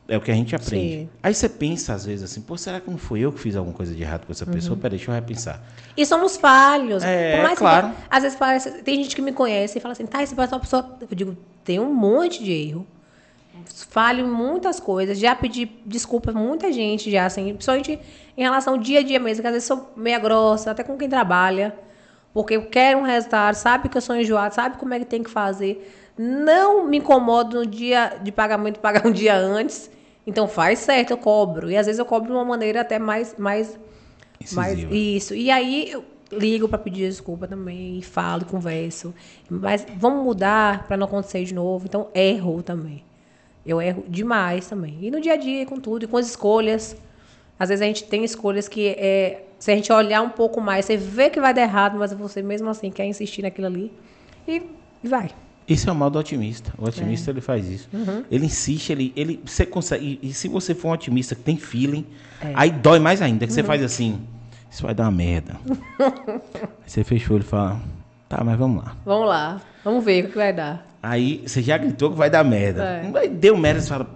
[0.09, 0.93] É o que a gente aprende.
[1.03, 1.09] Sim.
[1.23, 3.73] Aí você pensa, às vezes, assim, pô, será que não foi eu que fiz alguma
[3.73, 4.51] coisa de errado com essa Uhum.
[4.51, 4.75] pessoa?
[4.75, 5.63] Peraí, deixa eu repensar.
[5.95, 7.01] E somos falhos.
[7.01, 7.91] É, Por mais que- claro.
[8.11, 10.59] às vezes parece, tem gente que me conhece e fala assim, tá, esse parece uma
[10.59, 10.97] pessoa.
[11.09, 12.85] Eu digo, tem um monte de erro.
[13.89, 15.19] Falho em muitas coisas.
[15.19, 17.99] Já pedi desculpa a muita gente, já, assim, principalmente
[18.35, 20.97] em relação ao dia a dia mesmo, que às vezes sou meia grossa, até com
[20.97, 21.75] quem trabalha.
[22.33, 25.21] Porque eu quero um resultado, sabe que eu sou enjoado, sabe como é que tem
[25.21, 26.11] que fazer.
[26.17, 29.89] Não me incomodo no dia de pagamento, pagar um dia antes.
[30.25, 31.69] Então faz certo, eu cobro.
[31.69, 33.77] E às vezes eu cobro de uma maneira até mais, mais
[34.41, 34.95] Incisiva.
[34.95, 35.35] isso.
[35.35, 39.13] E aí eu ligo para pedir desculpa também, falo, converso.
[39.49, 41.85] Mas vamos mudar para não acontecer de novo.
[41.85, 43.03] Então erro também.
[43.65, 44.97] Eu erro demais também.
[45.01, 46.95] E no dia a dia, com tudo, e com as escolhas.
[47.57, 50.85] Às vezes a gente tem escolhas que, é, se a gente olhar um pouco mais,
[50.85, 53.91] você vê que vai dar errado, mas você mesmo assim quer insistir naquilo ali.
[54.47, 54.61] E
[55.03, 55.29] vai.
[55.67, 56.73] Isso é o mal do otimista.
[56.77, 57.89] O otimista ele faz isso.
[58.29, 60.19] Ele insiste, ele, ele você consegue.
[60.21, 62.05] E, e se você for um otimista que tem feeling,
[62.53, 64.19] aí dói mais ainda, que você faz assim,
[64.69, 65.55] isso vai dar uma merda.
[65.97, 66.41] aí
[66.85, 67.81] você fechou ele fala,
[68.35, 68.95] tá, mas vamos lá.
[69.05, 69.61] Vamos lá.
[69.83, 70.85] Vamos ver o que vai dar.
[71.01, 72.83] Aí você já gritou que vai dar merda.
[72.83, 73.11] É.
[73.19, 74.07] Aí deu merda, você fala,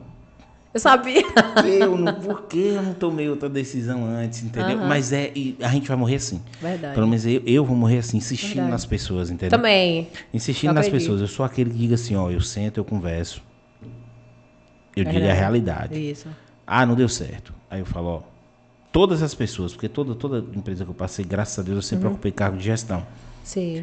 [0.73, 1.21] Eu sabia.
[1.65, 4.77] eu não, por que eu não tomei outra decisão antes, entendeu?
[4.77, 4.87] Aham.
[4.87, 6.41] Mas é, a gente vai morrer assim.
[6.61, 6.93] Verdade.
[6.95, 8.71] Pelo menos eu, eu vou morrer assim, insistindo Verdade.
[8.71, 9.57] nas pessoas, entendeu?
[9.57, 10.07] Também.
[10.33, 11.19] Insistindo nas pessoas.
[11.21, 13.41] Eu sou aquele que diga assim, ó, eu sento, eu converso.
[14.95, 15.39] Eu digo a Verdade.
[15.39, 16.11] realidade.
[16.11, 16.27] Isso.
[16.65, 17.53] Ah, não deu certo.
[17.69, 18.21] Aí eu falo, ó,
[18.91, 22.07] todas as pessoas, porque toda, toda empresa que eu passei, graças a Deus, eu sempre
[22.07, 22.13] Uhum.
[22.13, 23.05] ocupei cargo de gestão.
[23.43, 23.81] Sim.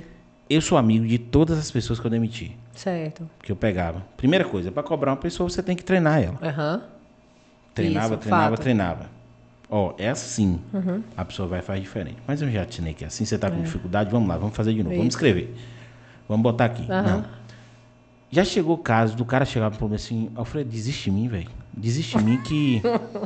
[0.48, 3.28] Eu sou amigo de todas as pessoas que eu demiti, Certo.
[3.42, 4.02] que eu pegava.
[4.16, 6.38] Primeira coisa, para cobrar uma pessoa, você tem que treinar ela.
[6.42, 6.82] Aham.
[7.74, 8.58] Treinava, Isso, treinava, fato.
[8.58, 8.62] Uhum.
[8.62, 9.06] treinava.
[9.70, 10.60] Ó, é assim.
[11.16, 12.18] A pessoa vai fazer diferente.
[12.26, 14.72] Mas eu já assinei que é assim, você tá com dificuldade, vamos lá, vamos fazer
[14.74, 14.90] de novo.
[14.94, 15.16] Vamos Isso.
[15.16, 15.56] escrever.
[16.28, 16.84] Vamos botar aqui.
[16.90, 17.02] Aham.
[17.02, 17.24] Não.
[18.30, 21.48] Já chegou o caso do cara chegar pro mim assim, Alfredo, desiste de mim, velho.
[21.72, 22.82] Desiste de mim que.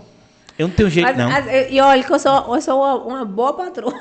[0.58, 1.28] eu não tenho jeito, não.
[1.30, 3.92] mas- e olha que eu sou, eu sou uma, uma boa patroa.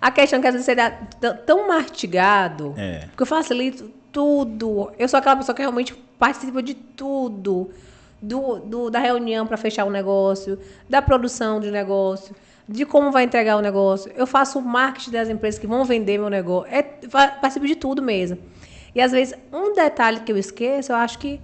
[0.00, 3.06] A questão é que às vezes você dá t- tão mastigado, É.
[3.08, 4.90] porque eu facilito tudo.
[4.98, 7.70] Eu sou aquela pessoa que realmente participa de tudo.
[8.22, 12.34] Do, do- da reunião para fechar o negócio, da produção de negócio,
[12.66, 14.10] de como vai entregar o negócio.
[14.16, 16.72] Eu faço o marketing das empresas que vão vender meu negócio.
[16.72, 18.38] É, participo de tudo mesmo.
[18.94, 21.38] E às vezes, um detalhe que eu esqueço, eu acho que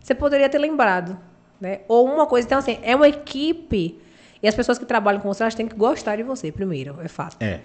[0.00, 1.18] você poderia ter lembrado.
[1.60, 1.80] Né?
[1.86, 2.46] Ou uma coisa.
[2.46, 4.00] Então, assim, é uma equipe.
[4.42, 6.96] E as pessoas que trabalham com você, elas têm que gostar de você primeiro.
[7.04, 7.36] É fácil.
[7.42, 7.60] É.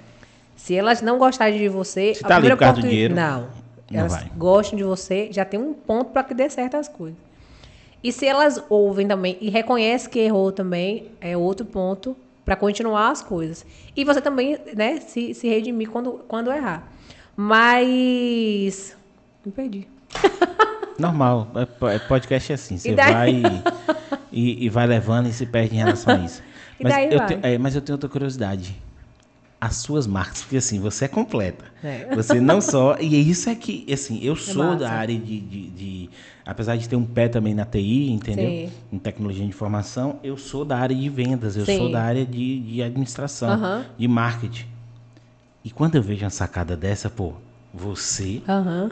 [0.58, 3.16] Se elas não gostarem de você, Se a tá ali primeira por causa do dinheiro,
[3.16, 3.47] Não.
[3.89, 4.32] não Elas vai.
[4.36, 7.18] gostam de você, já tem um ponto para que dê certo as coisas.
[8.03, 13.10] E se elas ouvem também e reconhecem que errou também, é outro ponto para continuar
[13.12, 13.66] as coisas.
[13.95, 16.91] E você também, né, se, se redimir quando, quando errar.
[17.36, 18.95] Mas.
[19.45, 19.88] Me perdi.
[20.97, 21.47] Normal.
[21.55, 22.78] É, é podcast é assim.
[22.78, 23.14] Você daí?
[23.41, 23.64] vai
[24.32, 26.41] e, e vai levando e se perde em relação a isso.
[26.82, 27.28] Mas, eu vai.
[27.28, 28.76] te- é, mas eu tenho outra curiosidade.
[29.60, 31.66] As suas marcas, porque assim, você é completa.
[31.84, 32.14] É.
[32.16, 32.95] Você não só.
[32.99, 34.80] E é isso é que, assim, eu sou massa.
[34.80, 36.10] da área de, de, de-
[36.45, 38.51] Apesar de ter um pé também na TI, entendeu?
[38.51, 38.70] Sim.
[38.93, 41.76] Em tecnologia de informação, eu sou da área de vendas, eu Sim.
[41.78, 43.86] sou da área de, de administração, Aham.
[43.97, 44.66] de marketing.
[45.66, 47.34] E quando eu vejo uma sacada dessa, pô,
[47.74, 48.91] você Aham.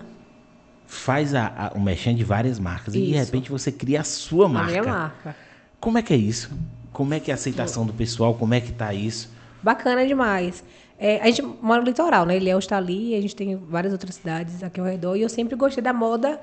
[0.88, 3.20] faz a, a, o mexendo de várias marcas e de Isso.
[3.26, 4.72] repente você cria a sua A marca.
[4.82, 5.36] minha marca.
[5.80, 6.50] Como é que é isso?
[6.92, 8.34] Como é que é a aceitação do pessoal?
[8.36, 9.30] Como é que tá isso?
[9.66, 10.64] Bacana demais.
[11.00, 12.38] É, a gente mora no litoral, né?
[12.38, 15.16] Ilhéus está ali, a gente tem várias outras cidades aqui ao redor.
[15.16, 16.40] E eu sempre gostei da moda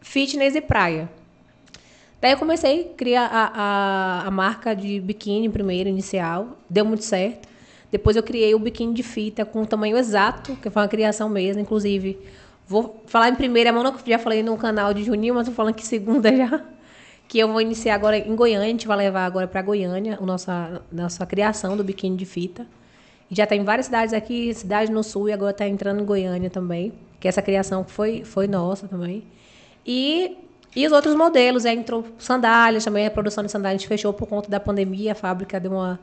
[0.00, 1.10] fitness e praia.
[2.20, 6.56] Daí eu comecei a criar a, a, a marca de biquíni primeiro, inicial.
[6.70, 7.48] Deu muito certo.
[7.90, 11.28] Depois eu criei o biquíni de fita com o tamanho exato, que foi uma criação
[11.28, 11.60] mesmo.
[11.60, 12.16] Inclusive,
[12.64, 15.84] vou falar em primeira mão, já falei no canal de Juninho, mas estou falando que
[15.84, 16.62] segunda já.
[17.32, 18.66] Que eu vou iniciar agora em Goiânia.
[18.66, 22.66] A gente vai levar agora para Goiânia a nossa, nossa criação do biquíni de fita.
[23.30, 26.92] Já tem várias cidades aqui, cidade no sul, e agora está entrando em Goiânia também.
[27.18, 29.24] Que essa criação foi, foi nossa também.
[29.86, 30.36] E,
[30.76, 34.12] e os outros modelos, aí entrou sandálias também, a produção de sandálias a gente fechou
[34.12, 35.98] por conta da pandemia, a fábrica deu uma,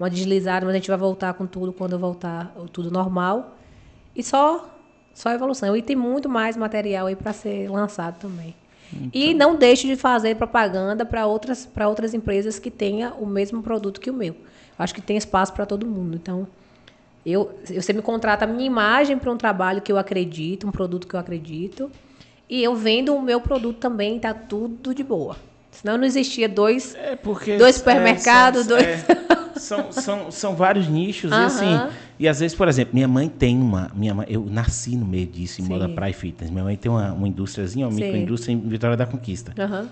[0.00, 3.56] uma deslizada, mas a gente vai voltar com tudo quando voltar tudo normal.
[4.16, 4.68] E só,
[5.14, 5.76] só evolução.
[5.76, 8.61] E tem muito mais material aí para ser lançado também.
[9.12, 14.00] E não deixe de fazer propaganda para outras, outras empresas que tenham o mesmo produto
[14.00, 14.34] que o meu.
[14.78, 16.16] Acho que tem espaço para todo mundo.
[16.20, 16.46] Então,
[17.24, 21.06] eu, você me contrata a minha imagem para um trabalho que eu acredito, um produto
[21.06, 21.90] que eu acredito.
[22.48, 25.36] E eu vendo o meu produto também, tá tudo de boa.
[25.70, 26.94] Senão não existia dois.
[26.96, 27.56] É porque.
[27.56, 29.06] Dois supermercados, são, dois- é,
[29.56, 31.30] são, são, são vários nichos.
[31.30, 31.80] E assim.
[32.22, 33.90] E às vezes, por exemplo, minha mãe tem uma.
[33.96, 35.72] Minha mãe, eu nasci no meio disso, em Sim.
[35.72, 36.52] moda praia e fitness.
[36.52, 38.04] Minha mãe tem uma, uma indústriazinha, uma Sim.
[38.04, 39.52] microindústria em Vitória da Conquista.
[39.58, 39.88] Aham.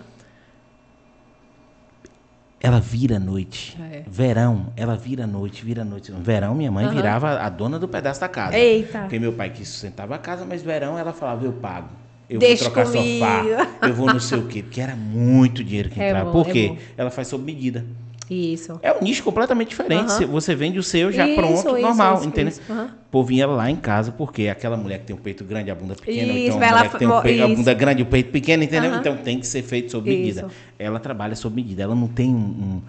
[2.60, 3.76] Ela vira à noite.
[3.82, 4.04] É.
[4.06, 6.12] Verão, ela vira à noite, vira à noite.
[6.12, 6.94] Verão, minha mãe Aham.
[6.94, 8.56] virava a dona do pedaço da casa.
[8.56, 9.00] Eita.
[9.00, 11.88] Porque meu pai que sustentava a casa, mas verão ela falava, eu pago.
[12.28, 13.18] Eu Deixa vou trocar comigo.
[13.18, 13.44] sofá,
[13.82, 14.62] eu vou não sei o quê.
[14.62, 16.30] Porque era muito dinheiro que É entrava.
[16.30, 16.68] bom, Por é quê?
[16.68, 16.78] bom.
[16.96, 17.84] Ela faz sob medida.
[18.30, 18.78] Isso.
[18.80, 20.08] É um nicho completamente diferente.
[20.10, 20.26] Aham.
[20.28, 22.52] Você- vende o seu já Isso, pronto, isso, normal, isso, entendeu?
[22.52, 22.62] isso.
[22.72, 25.70] O povo ia lá em casa, porque aquela mulher que tem um peito grande e
[25.72, 27.74] a bunda pequena, Isso, então vai a lá mulher que tem um peito, a bunda
[27.74, 28.90] grande e o peito pequeno, entendeu?
[28.92, 29.00] Aham.
[29.00, 30.46] Então tem que ser feito sob medida.
[30.78, 32.38] Ela trabalha sob medida, ela não tem um...
[32.38, 32.82] um-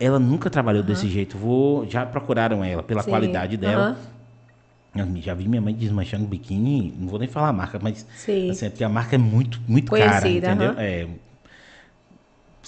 [0.00, 1.36] ela nunca trabalhou desse jeito.
[1.36, 3.10] Vou, já procuraram ela pela Sim.
[3.10, 3.96] qualidade dela.
[4.94, 8.48] Eu já vi minha mãe desmanchando biquíni, não vou nem falar a marca, mas Sim.
[8.50, 10.70] assim, é porque a marca é muito, muito cara, Conhecida, entendeu?
[10.70, 10.80] aham.
[10.80, 11.06] É,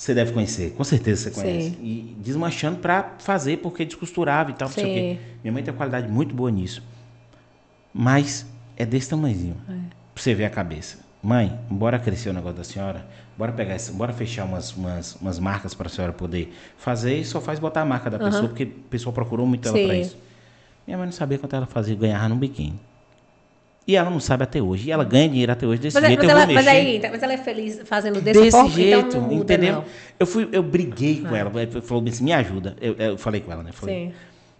[0.00, 1.70] Você deve conhecer, com certeza você conhece.
[1.72, 1.76] Sim.
[1.82, 5.18] E desmanchando pra fazer, porque descosturava e tal, não sei o quê.
[5.20, 5.36] Sim.
[5.44, 6.82] Minha mãe tem uma qualidade muito boa nisso.
[7.92, 8.46] Mas
[8.78, 9.58] é desse tamanhozinho.
[9.68, 9.72] É.
[10.14, 11.00] Pra você ver a cabeça.
[11.22, 13.06] Mãe, bora crescer o negócio da senhora.
[13.36, 17.38] Bora pegar essa, bora fechar umas, umas, umas marcas pra senhora poder fazer e só
[17.38, 20.00] faz botar a marca da pessoa, porque o pessoal procurou muito ela Sim.
[20.00, 20.16] isso.
[20.86, 22.80] Minha mãe não sabia quanto ela fazia, ganhava num biquíni.
[23.90, 24.88] E ela não sabe até hoje.
[24.88, 26.20] E ela ganha dinheiro até hoje desse Mas, é- jeito.
[26.20, 29.08] mas eu ela, mas aí, então, mas ela é feliz fazendo desse, desse forma, jeito,
[29.08, 29.72] então muda, entendeu?
[29.74, 29.84] não.
[30.16, 31.50] Eu fui, eu briguei com ela.
[31.60, 32.76] Ela falou assim, me ajuda.
[32.80, 33.72] Eu, eu falei com ela, né?
[33.72, 34.12] Falei, Sim.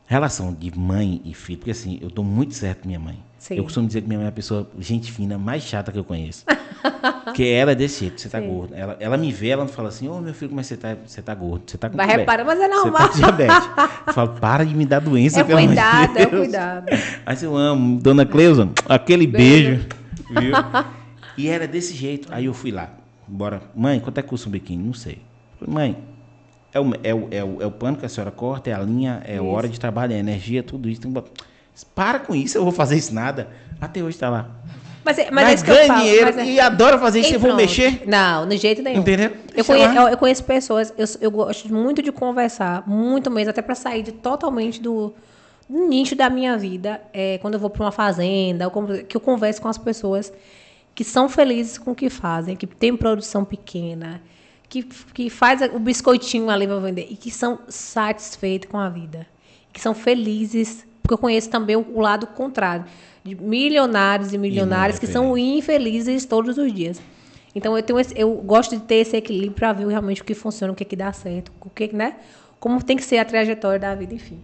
[0.08, 3.20] Relação de mãe e filho, porque assim, eu dou muito certo com minha mãe.
[3.41, 3.55] Sim.
[3.57, 6.05] Eu costumo dizer que minha mãe é a pessoa, gente fina, mais chata que eu
[6.05, 6.45] conheço.
[7.24, 8.74] porque ela é desse jeito, você tá gordo.
[8.74, 11.34] Ela, ela me vê, ela fala assim, ô meu filho, mas você tá, você tá
[11.34, 12.30] gordo, você tá com Vai diabetes.
[12.30, 13.01] reparar, mas é Você normal.
[13.01, 13.70] tá com diabetes.
[14.09, 16.86] Eu falo, para de me dar doença, É pelo amor de cuidado, é cuidado.
[17.24, 19.86] Mas eu amo, dona Cleusa, aquele beijo.
[20.28, 20.51] Beijo.
[20.53, 20.55] Viu?
[21.38, 22.28] E era desse jeito.
[22.30, 22.91] Aí eu fui lá.
[23.26, 23.62] Bora.
[23.74, 24.84] Mãe, quanto é que custa um biquíni?
[24.84, 25.18] Não sei.
[25.59, 25.97] Falei, mãe,
[26.74, 28.80] é o, é, o, é, o, é o pano que a senhora corta, é a
[28.80, 31.01] linha, é a hora de trabalho, é a energia, tudo isso.
[31.01, 31.30] Tem que botar-
[31.84, 33.48] Para com isso, eu vou fazer isso nada.
[33.80, 34.50] Até hoje tá lá.
[35.04, 36.00] Mas, é- mas, Mas, é isso que eu ganha falo.
[36.00, 37.30] dinheiro mas é- e adora fazer isso.
[37.30, 38.02] E Eu vou mexer.
[38.06, 39.00] Não, de jeito nenhum.
[39.00, 39.32] Entendeu?
[39.54, 43.62] Eu conheço, eu, eu conheço pessoas, eu, eu gosto muito de conversar, muito mesmo, até
[43.62, 45.14] para sair de, totalmente do,
[45.68, 47.00] do nicho da minha vida.
[47.12, 50.32] É, quando eu vou para uma fazenda, eu que eu converso com as pessoas
[50.94, 54.20] que são felizes com o que fazem, que tem produção pequena,
[54.68, 59.26] que, que faz o biscoitinho ali para vender e que são satisfeitos com a vida,
[59.72, 62.84] que são felizes, porque eu conheço também o, o lado contrário,
[63.24, 67.02] de milionários e milionários que são infelizes todos os dias.
[67.52, 70.34] Então eu tenho esse- eu gosto de ter esse equilíbrio para ver realmente o que
[70.34, 72.14] funciona, o que, que dá certo, o que, né?
[72.61, 74.38] Como tem que ser a trajetória da vida, enfim.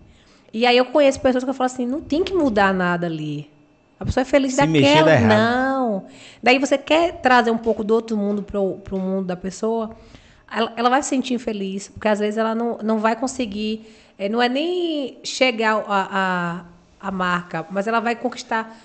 [0.53, 3.49] E aí eu conheço pessoas que eu falo assim, não tem que mudar nada ali.
[4.01, 5.11] A pessoa é feliz Se daquela.
[5.39, 6.05] Não.
[6.43, 9.91] Daí você quer trazer um pouco do outro mundo para o mundo da pessoa,
[10.53, 13.87] ela, ela vai se sentir infeliz, porque às vezes ela não, não vai conseguir,
[14.19, 16.64] eh, não é nem chegar a,
[17.01, 18.77] a, a marca, mas ela vai conquistar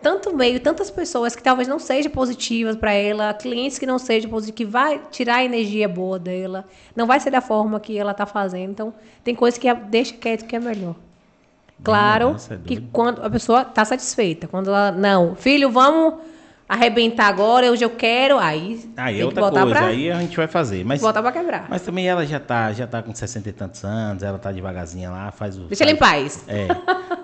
[0.00, 4.28] tanto meio, tantas pessoas que talvez não sejam positivas para ela, clientes que não sejam
[4.28, 6.64] positivos, que vai tirar a energia boa dela,
[6.96, 8.70] não vai ser da forma que ela está fazendo.
[8.72, 10.96] Então, tem coisas que a- deixa quieto que é melhor.
[11.84, 16.14] Claro Nossa, é que quando a pessoa está satisfeita, quando ela, não, filho, vamos
[16.72, 20.46] arrebentar agora, hoje eu quero, aí Aí é outra coisa, para aí a gente vai
[20.46, 20.84] fazer.
[20.84, 21.66] Mas, botar para quebrar.
[21.68, 25.10] mas também ela já tá, já tá com 60 e tantos anos, ela tá devagarzinha
[25.10, 25.64] lá, faz o.
[25.64, 26.44] Deixa ela em paz.
[26.48, 26.68] É.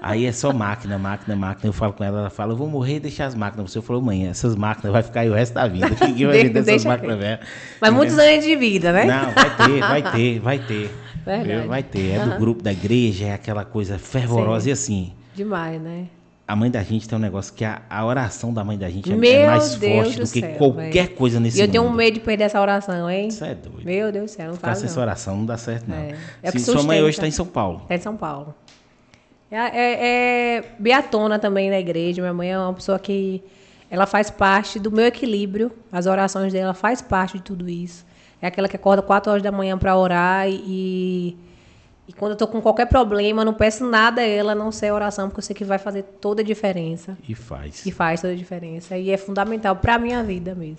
[0.03, 1.69] Aí é só máquina, máquina, máquina.
[1.69, 3.71] Eu falo com ela, ela fala, eu vou morrer e deixar as máquinas.
[3.71, 5.89] Você falou, mãe, essas máquinas vai ficar aí o resto da vida.
[6.07, 7.41] Ninguém vai vender essas máquinas velhas.
[7.81, 9.07] Mas muitos anos de vida, né?
[9.07, 10.91] Não, vai ter, vai ter, vai ter.
[11.25, 11.69] Verdade.
[11.69, 12.13] Vai ter.
[12.13, 12.39] É do Aham.
[12.39, 14.65] grupo da igreja, é aquela coisa fervorosa.
[14.65, 14.71] Sim.
[14.71, 16.07] E assim, Demais, né?
[16.49, 19.13] A mãe da gente tem um negócio que a, a oração da mãe da gente
[19.13, 21.15] é, é mais Deus forte do do que céu, qualquer velho.
[21.17, 21.73] coisa nesse E eu mundo.
[21.73, 23.29] tenho um medo de perder essa oração, hein?
[23.29, 23.85] Isso é doido.
[23.85, 25.97] Meu Deus do céu, não Ficar faz sem essa oração não dá certo, não.
[25.99, 26.17] É.
[26.43, 27.83] É Se sua mãe hoje está em São Paulo.
[27.91, 28.55] É de São Paulo.
[29.51, 32.23] É, é, é beatona também na igreja.
[32.23, 33.43] Minha mãe é uma pessoa que
[33.91, 35.71] ela faz parte do meu equilíbrio.
[35.93, 38.07] As orações dela faz parte de tudo isso.
[38.41, 41.37] É aquela que acorda 4 horas da manhã para orar e,
[42.09, 44.89] e quando eu tô com qualquer problema, não peço nada a ela, a não ser
[44.89, 47.19] a oração, porque eu sei que vai fazer toda a diferença.
[47.29, 47.85] E faz.
[47.85, 48.97] E faz toda a diferença.
[48.97, 50.79] E é fundamental para minha vida mesmo.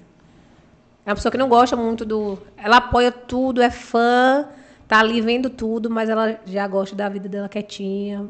[1.06, 2.40] É uma pessoa que não gosta muito do.
[2.58, 4.48] Ela apoia tudo, é fã,
[4.88, 8.26] tá ali vendo tudo, mas ela já gosta da vida dela quietinha.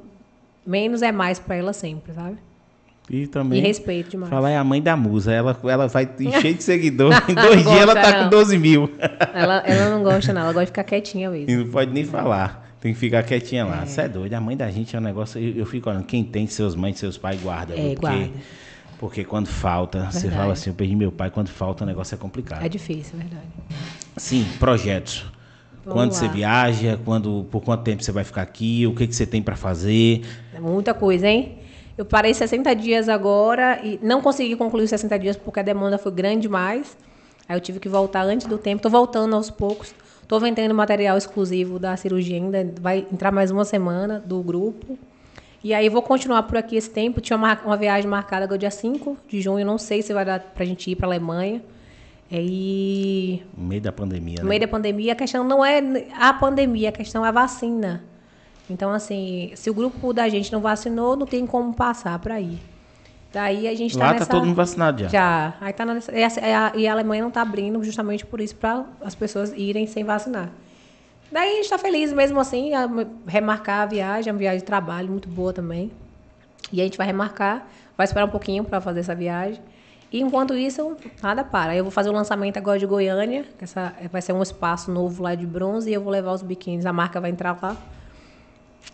[0.65, 2.37] Menos é mais para ela sempre, sabe?
[3.09, 3.59] E também.
[3.59, 4.29] E respeito demais.
[4.29, 5.31] Falar é a mãe da musa.
[5.31, 7.13] Ela, ela vai encher de seguidor.
[7.29, 8.29] em dois dias ela tá com não.
[8.29, 8.91] 12 mil.
[9.33, 10.41] Ela, ela não gosta, não.
[10.41, 11.49] Ela gosta de ficar quietinha mesmo.
[11.49, 12.68] E não pode nem falar.
[12.79, 13.83] Tem que ficar quietinha lá.
[13.83, 13.85] É.
[13.85, 14.33] Você é doido.
[14.33, 15.39] A mãe da gente é um negócio.
[15.39, 16.05] Eu, eu fico olhando.
[16.05, 17.73] Quem tem seus mães, seus pais, guarda.
[17.73, 18.29] É, porque, guarda.
[18.97, 20.41] Porque quando falta, você Verdade.
[20.41, 21.29] fala assim: eu perdi meu pai.
[21.29, 22.63] Quando falta, o negócio é complicado.
[22.63, 23.47] É difícil, é verdade.
[24.17, 25.25] Sim, projetos.
[25.85, 26.17] Vamos quando lá.
[26.17, 29.41] você viaja, quando, por quanto tempo você vai ficar aqui, o que, que você tem
[29.41, 30.25] para fazer.
[30.53, 31.57] É muita coisa, hein?
[31.97, 35.97] Eu parei 60 dias agora e não consegui concluir os 60 dias porque a demanda
[35.97, 36.97] foi grande demais.
[37.47, 38.81] Aí eu tive que voltar antes do tempo.
[38.81, 39.93] Tô voltando aos poucos.
[40.29, 42.71] Tô vendendo material exclusivo da cirurgia ainda.
[42.79, 44.95] Vai entrar mais uma semana do grupo.
[45.63, 47.19] E aí vou continuar por aqui esse tempo.
[47.19, 49.65] Tinha uma, uma viagem marcada agora dia 5 de junho.
[49.65, 51.63] Não sei se vai dar pra gente ir pra Alemanha.
[52.31, 54.49] É, E No meio da pandemia, no né?
[54.49, 55.81] meio da pandemia, a questão não é
[56.15, 58.03] a pandemia, a questão é a vacina.
[58.69, 62.59] Então, assim, se o grupo da gente não vacinou, não tem como passar para ir.
[63.31, 64.25] Daí a gente tá Lá nessa...
[64.25, 65.09] tá todo mundo vacinado já.
[65.09, 65.53] Já.
[65.61, 66.11] Aí tá nessa...
[66.75, 70.49] e a- Alemanha não tá abrindo justamente por isso, para as pessoas irem sem vacinar.
[71.31, 72.89] Daí a gente tá feliz mesmo assim, a
[73.27, 75.91] remarcar a viagem, é uma viagem de trabalho muito boa também.
[76.71, 79.61] E a gente vai remarcar, vai esperar um pouquinho para fazer essa viagem.
[80.11, 81.75] E enquanto isso, nada para.
[81.75, 85.21] Eu vou fazer o lançamento agora de Goiânia, que essa vai ser um espaço novo
[85.21, 86.83] lá de bronze, e eu vou levar os biquínis.
[86.87, 87.77] A marca vai entrar lá.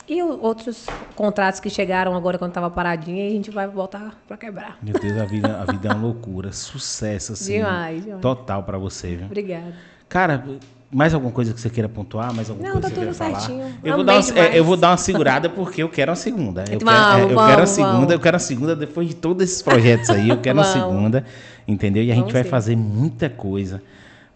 [0.07, 0.85] E outros
[1.15, 4.77] contratos que chegaram agora quando estava paradinha, e a gente vai voltar para quebrar.
[4.81, 6.51] Meu Deus, a vida, a vida é uma loucura.
[6.51, 7.53] Sucesso, assim.
[7.53, 8.21] Demais, demais.
[8.21, 9.25] Total pra você, viu?
[9.25, 9.73] Obrigada.
[10.07, 10.43] Cara,
[10.91, 12.31] mais alguma coisa que você queira pontuar?
[12.33, 13.39] Mais alguma Não, coisa tá que você queira falar?
[13.39, 13.73] certinho.
[13.83, 16.63] Eu vou, dar uma, é, eu vou dar uma segurada porque eu quero uma segunda.
[16.69, 18.11] Eu, Vamos, quero, é, eu vamos, quero a segunda, vamos.
[18.11, 20.29] eu quero a segunda depois de todos esses projetos aí.
[20.29, 20.79] Eu quero a Vamos.
[20.79, 21.25] segunda,
[21.67, 22.03] entendeu?
[22.03, 22.49] E a gente vai sim.
[22.49, 23.81] fazer muita coisa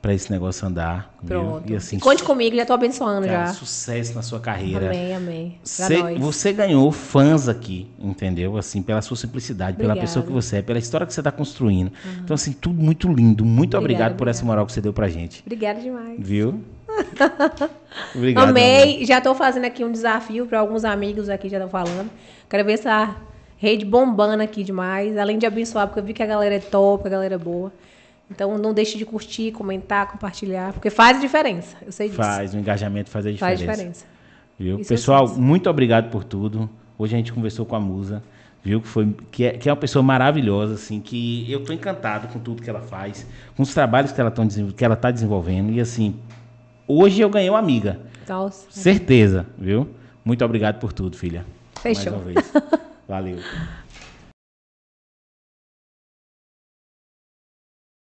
[0.01, 1.13] pra esse negócio andar.
[1.21, 1.39] viu?
[1.41, 1.71] Pronto.
[1.71, 3.53] E assim, Conte comigo, já tô abençoando cara, já.
[3.53, 4.87] sucesso na sua carreira.
[4.87, 5.59] Amém, amém.
[5.63, 8.55] Cê- você ganhou fãs aqui, entendeu?
[8.57, 10.07] Assim, pela sua simplicidade, pela Obrigada.
[10.07, 11.91] pessoa que você é, pela história que você está construindo.
[12.23, 13.43] Então, assim, tudo muito lindo.
[13.43, 15.41] Muito Obrigada, obrigado por essa moral que você deu pra gente.
[15.45, 16.15] Obrigada demais.
[16.17, 16.61] Viu?
[18.15, 18.43] obrigado.
[18.43, 18.49] amor.
[18.57, 19.05] Amei.
[19.05, 22.09] Já tô fazendo aqui um desafio para alguns amigos aqui já estão falando.
[22.49, 23.15] Quero ver essa
[23.57, 25.17] rede bombando aqui demais.
[25.17, 27.71] Além de abençoar, porque eu vi que a galera é top, a galera é boa.
[28.29, 31.75] Então não deixe de curtir, comentar, compartilhar, porque faz diferença.
[31.85, 32.17] Eu sei disso.
[32.21, 33.65] Faz, o engajamento faz a diferença.
[33.65, 34.05] Faz diferença.
[34.57, 34.79] Viu?
[34.79, 35.37] Isso Pessoal, sei.
[35.41, 36.69] muito obrigado por tudo.
[36.97, 38.21] Hoje a gente conversou com a Musa,
[38.63, 38.81] viu?
[38.81, 42.37] Que, foi, que, é, que é uma pessoa maravilhosa, assim, que eu tô encantado com
[42.39, 43.25] tudo que ela faz,
[43.55, 45.71] com os trabalhos que ela, tão, desenvol- que ela tá desenvolvendo.
[45.71, 46.15] E assim,
[46.87, 47.99] hoje eu ganhei uma amiga.
[48.27, 48.67] Nossa.
[48.69, 49.87] Certeza, viu?
[50.23, 51.45] Muito obrigado por tudo, filha.
[51.81, 52.11] Fechou.
[52.13, 52.53] Mais uma vez.
[53.07, 53.37] Valeu.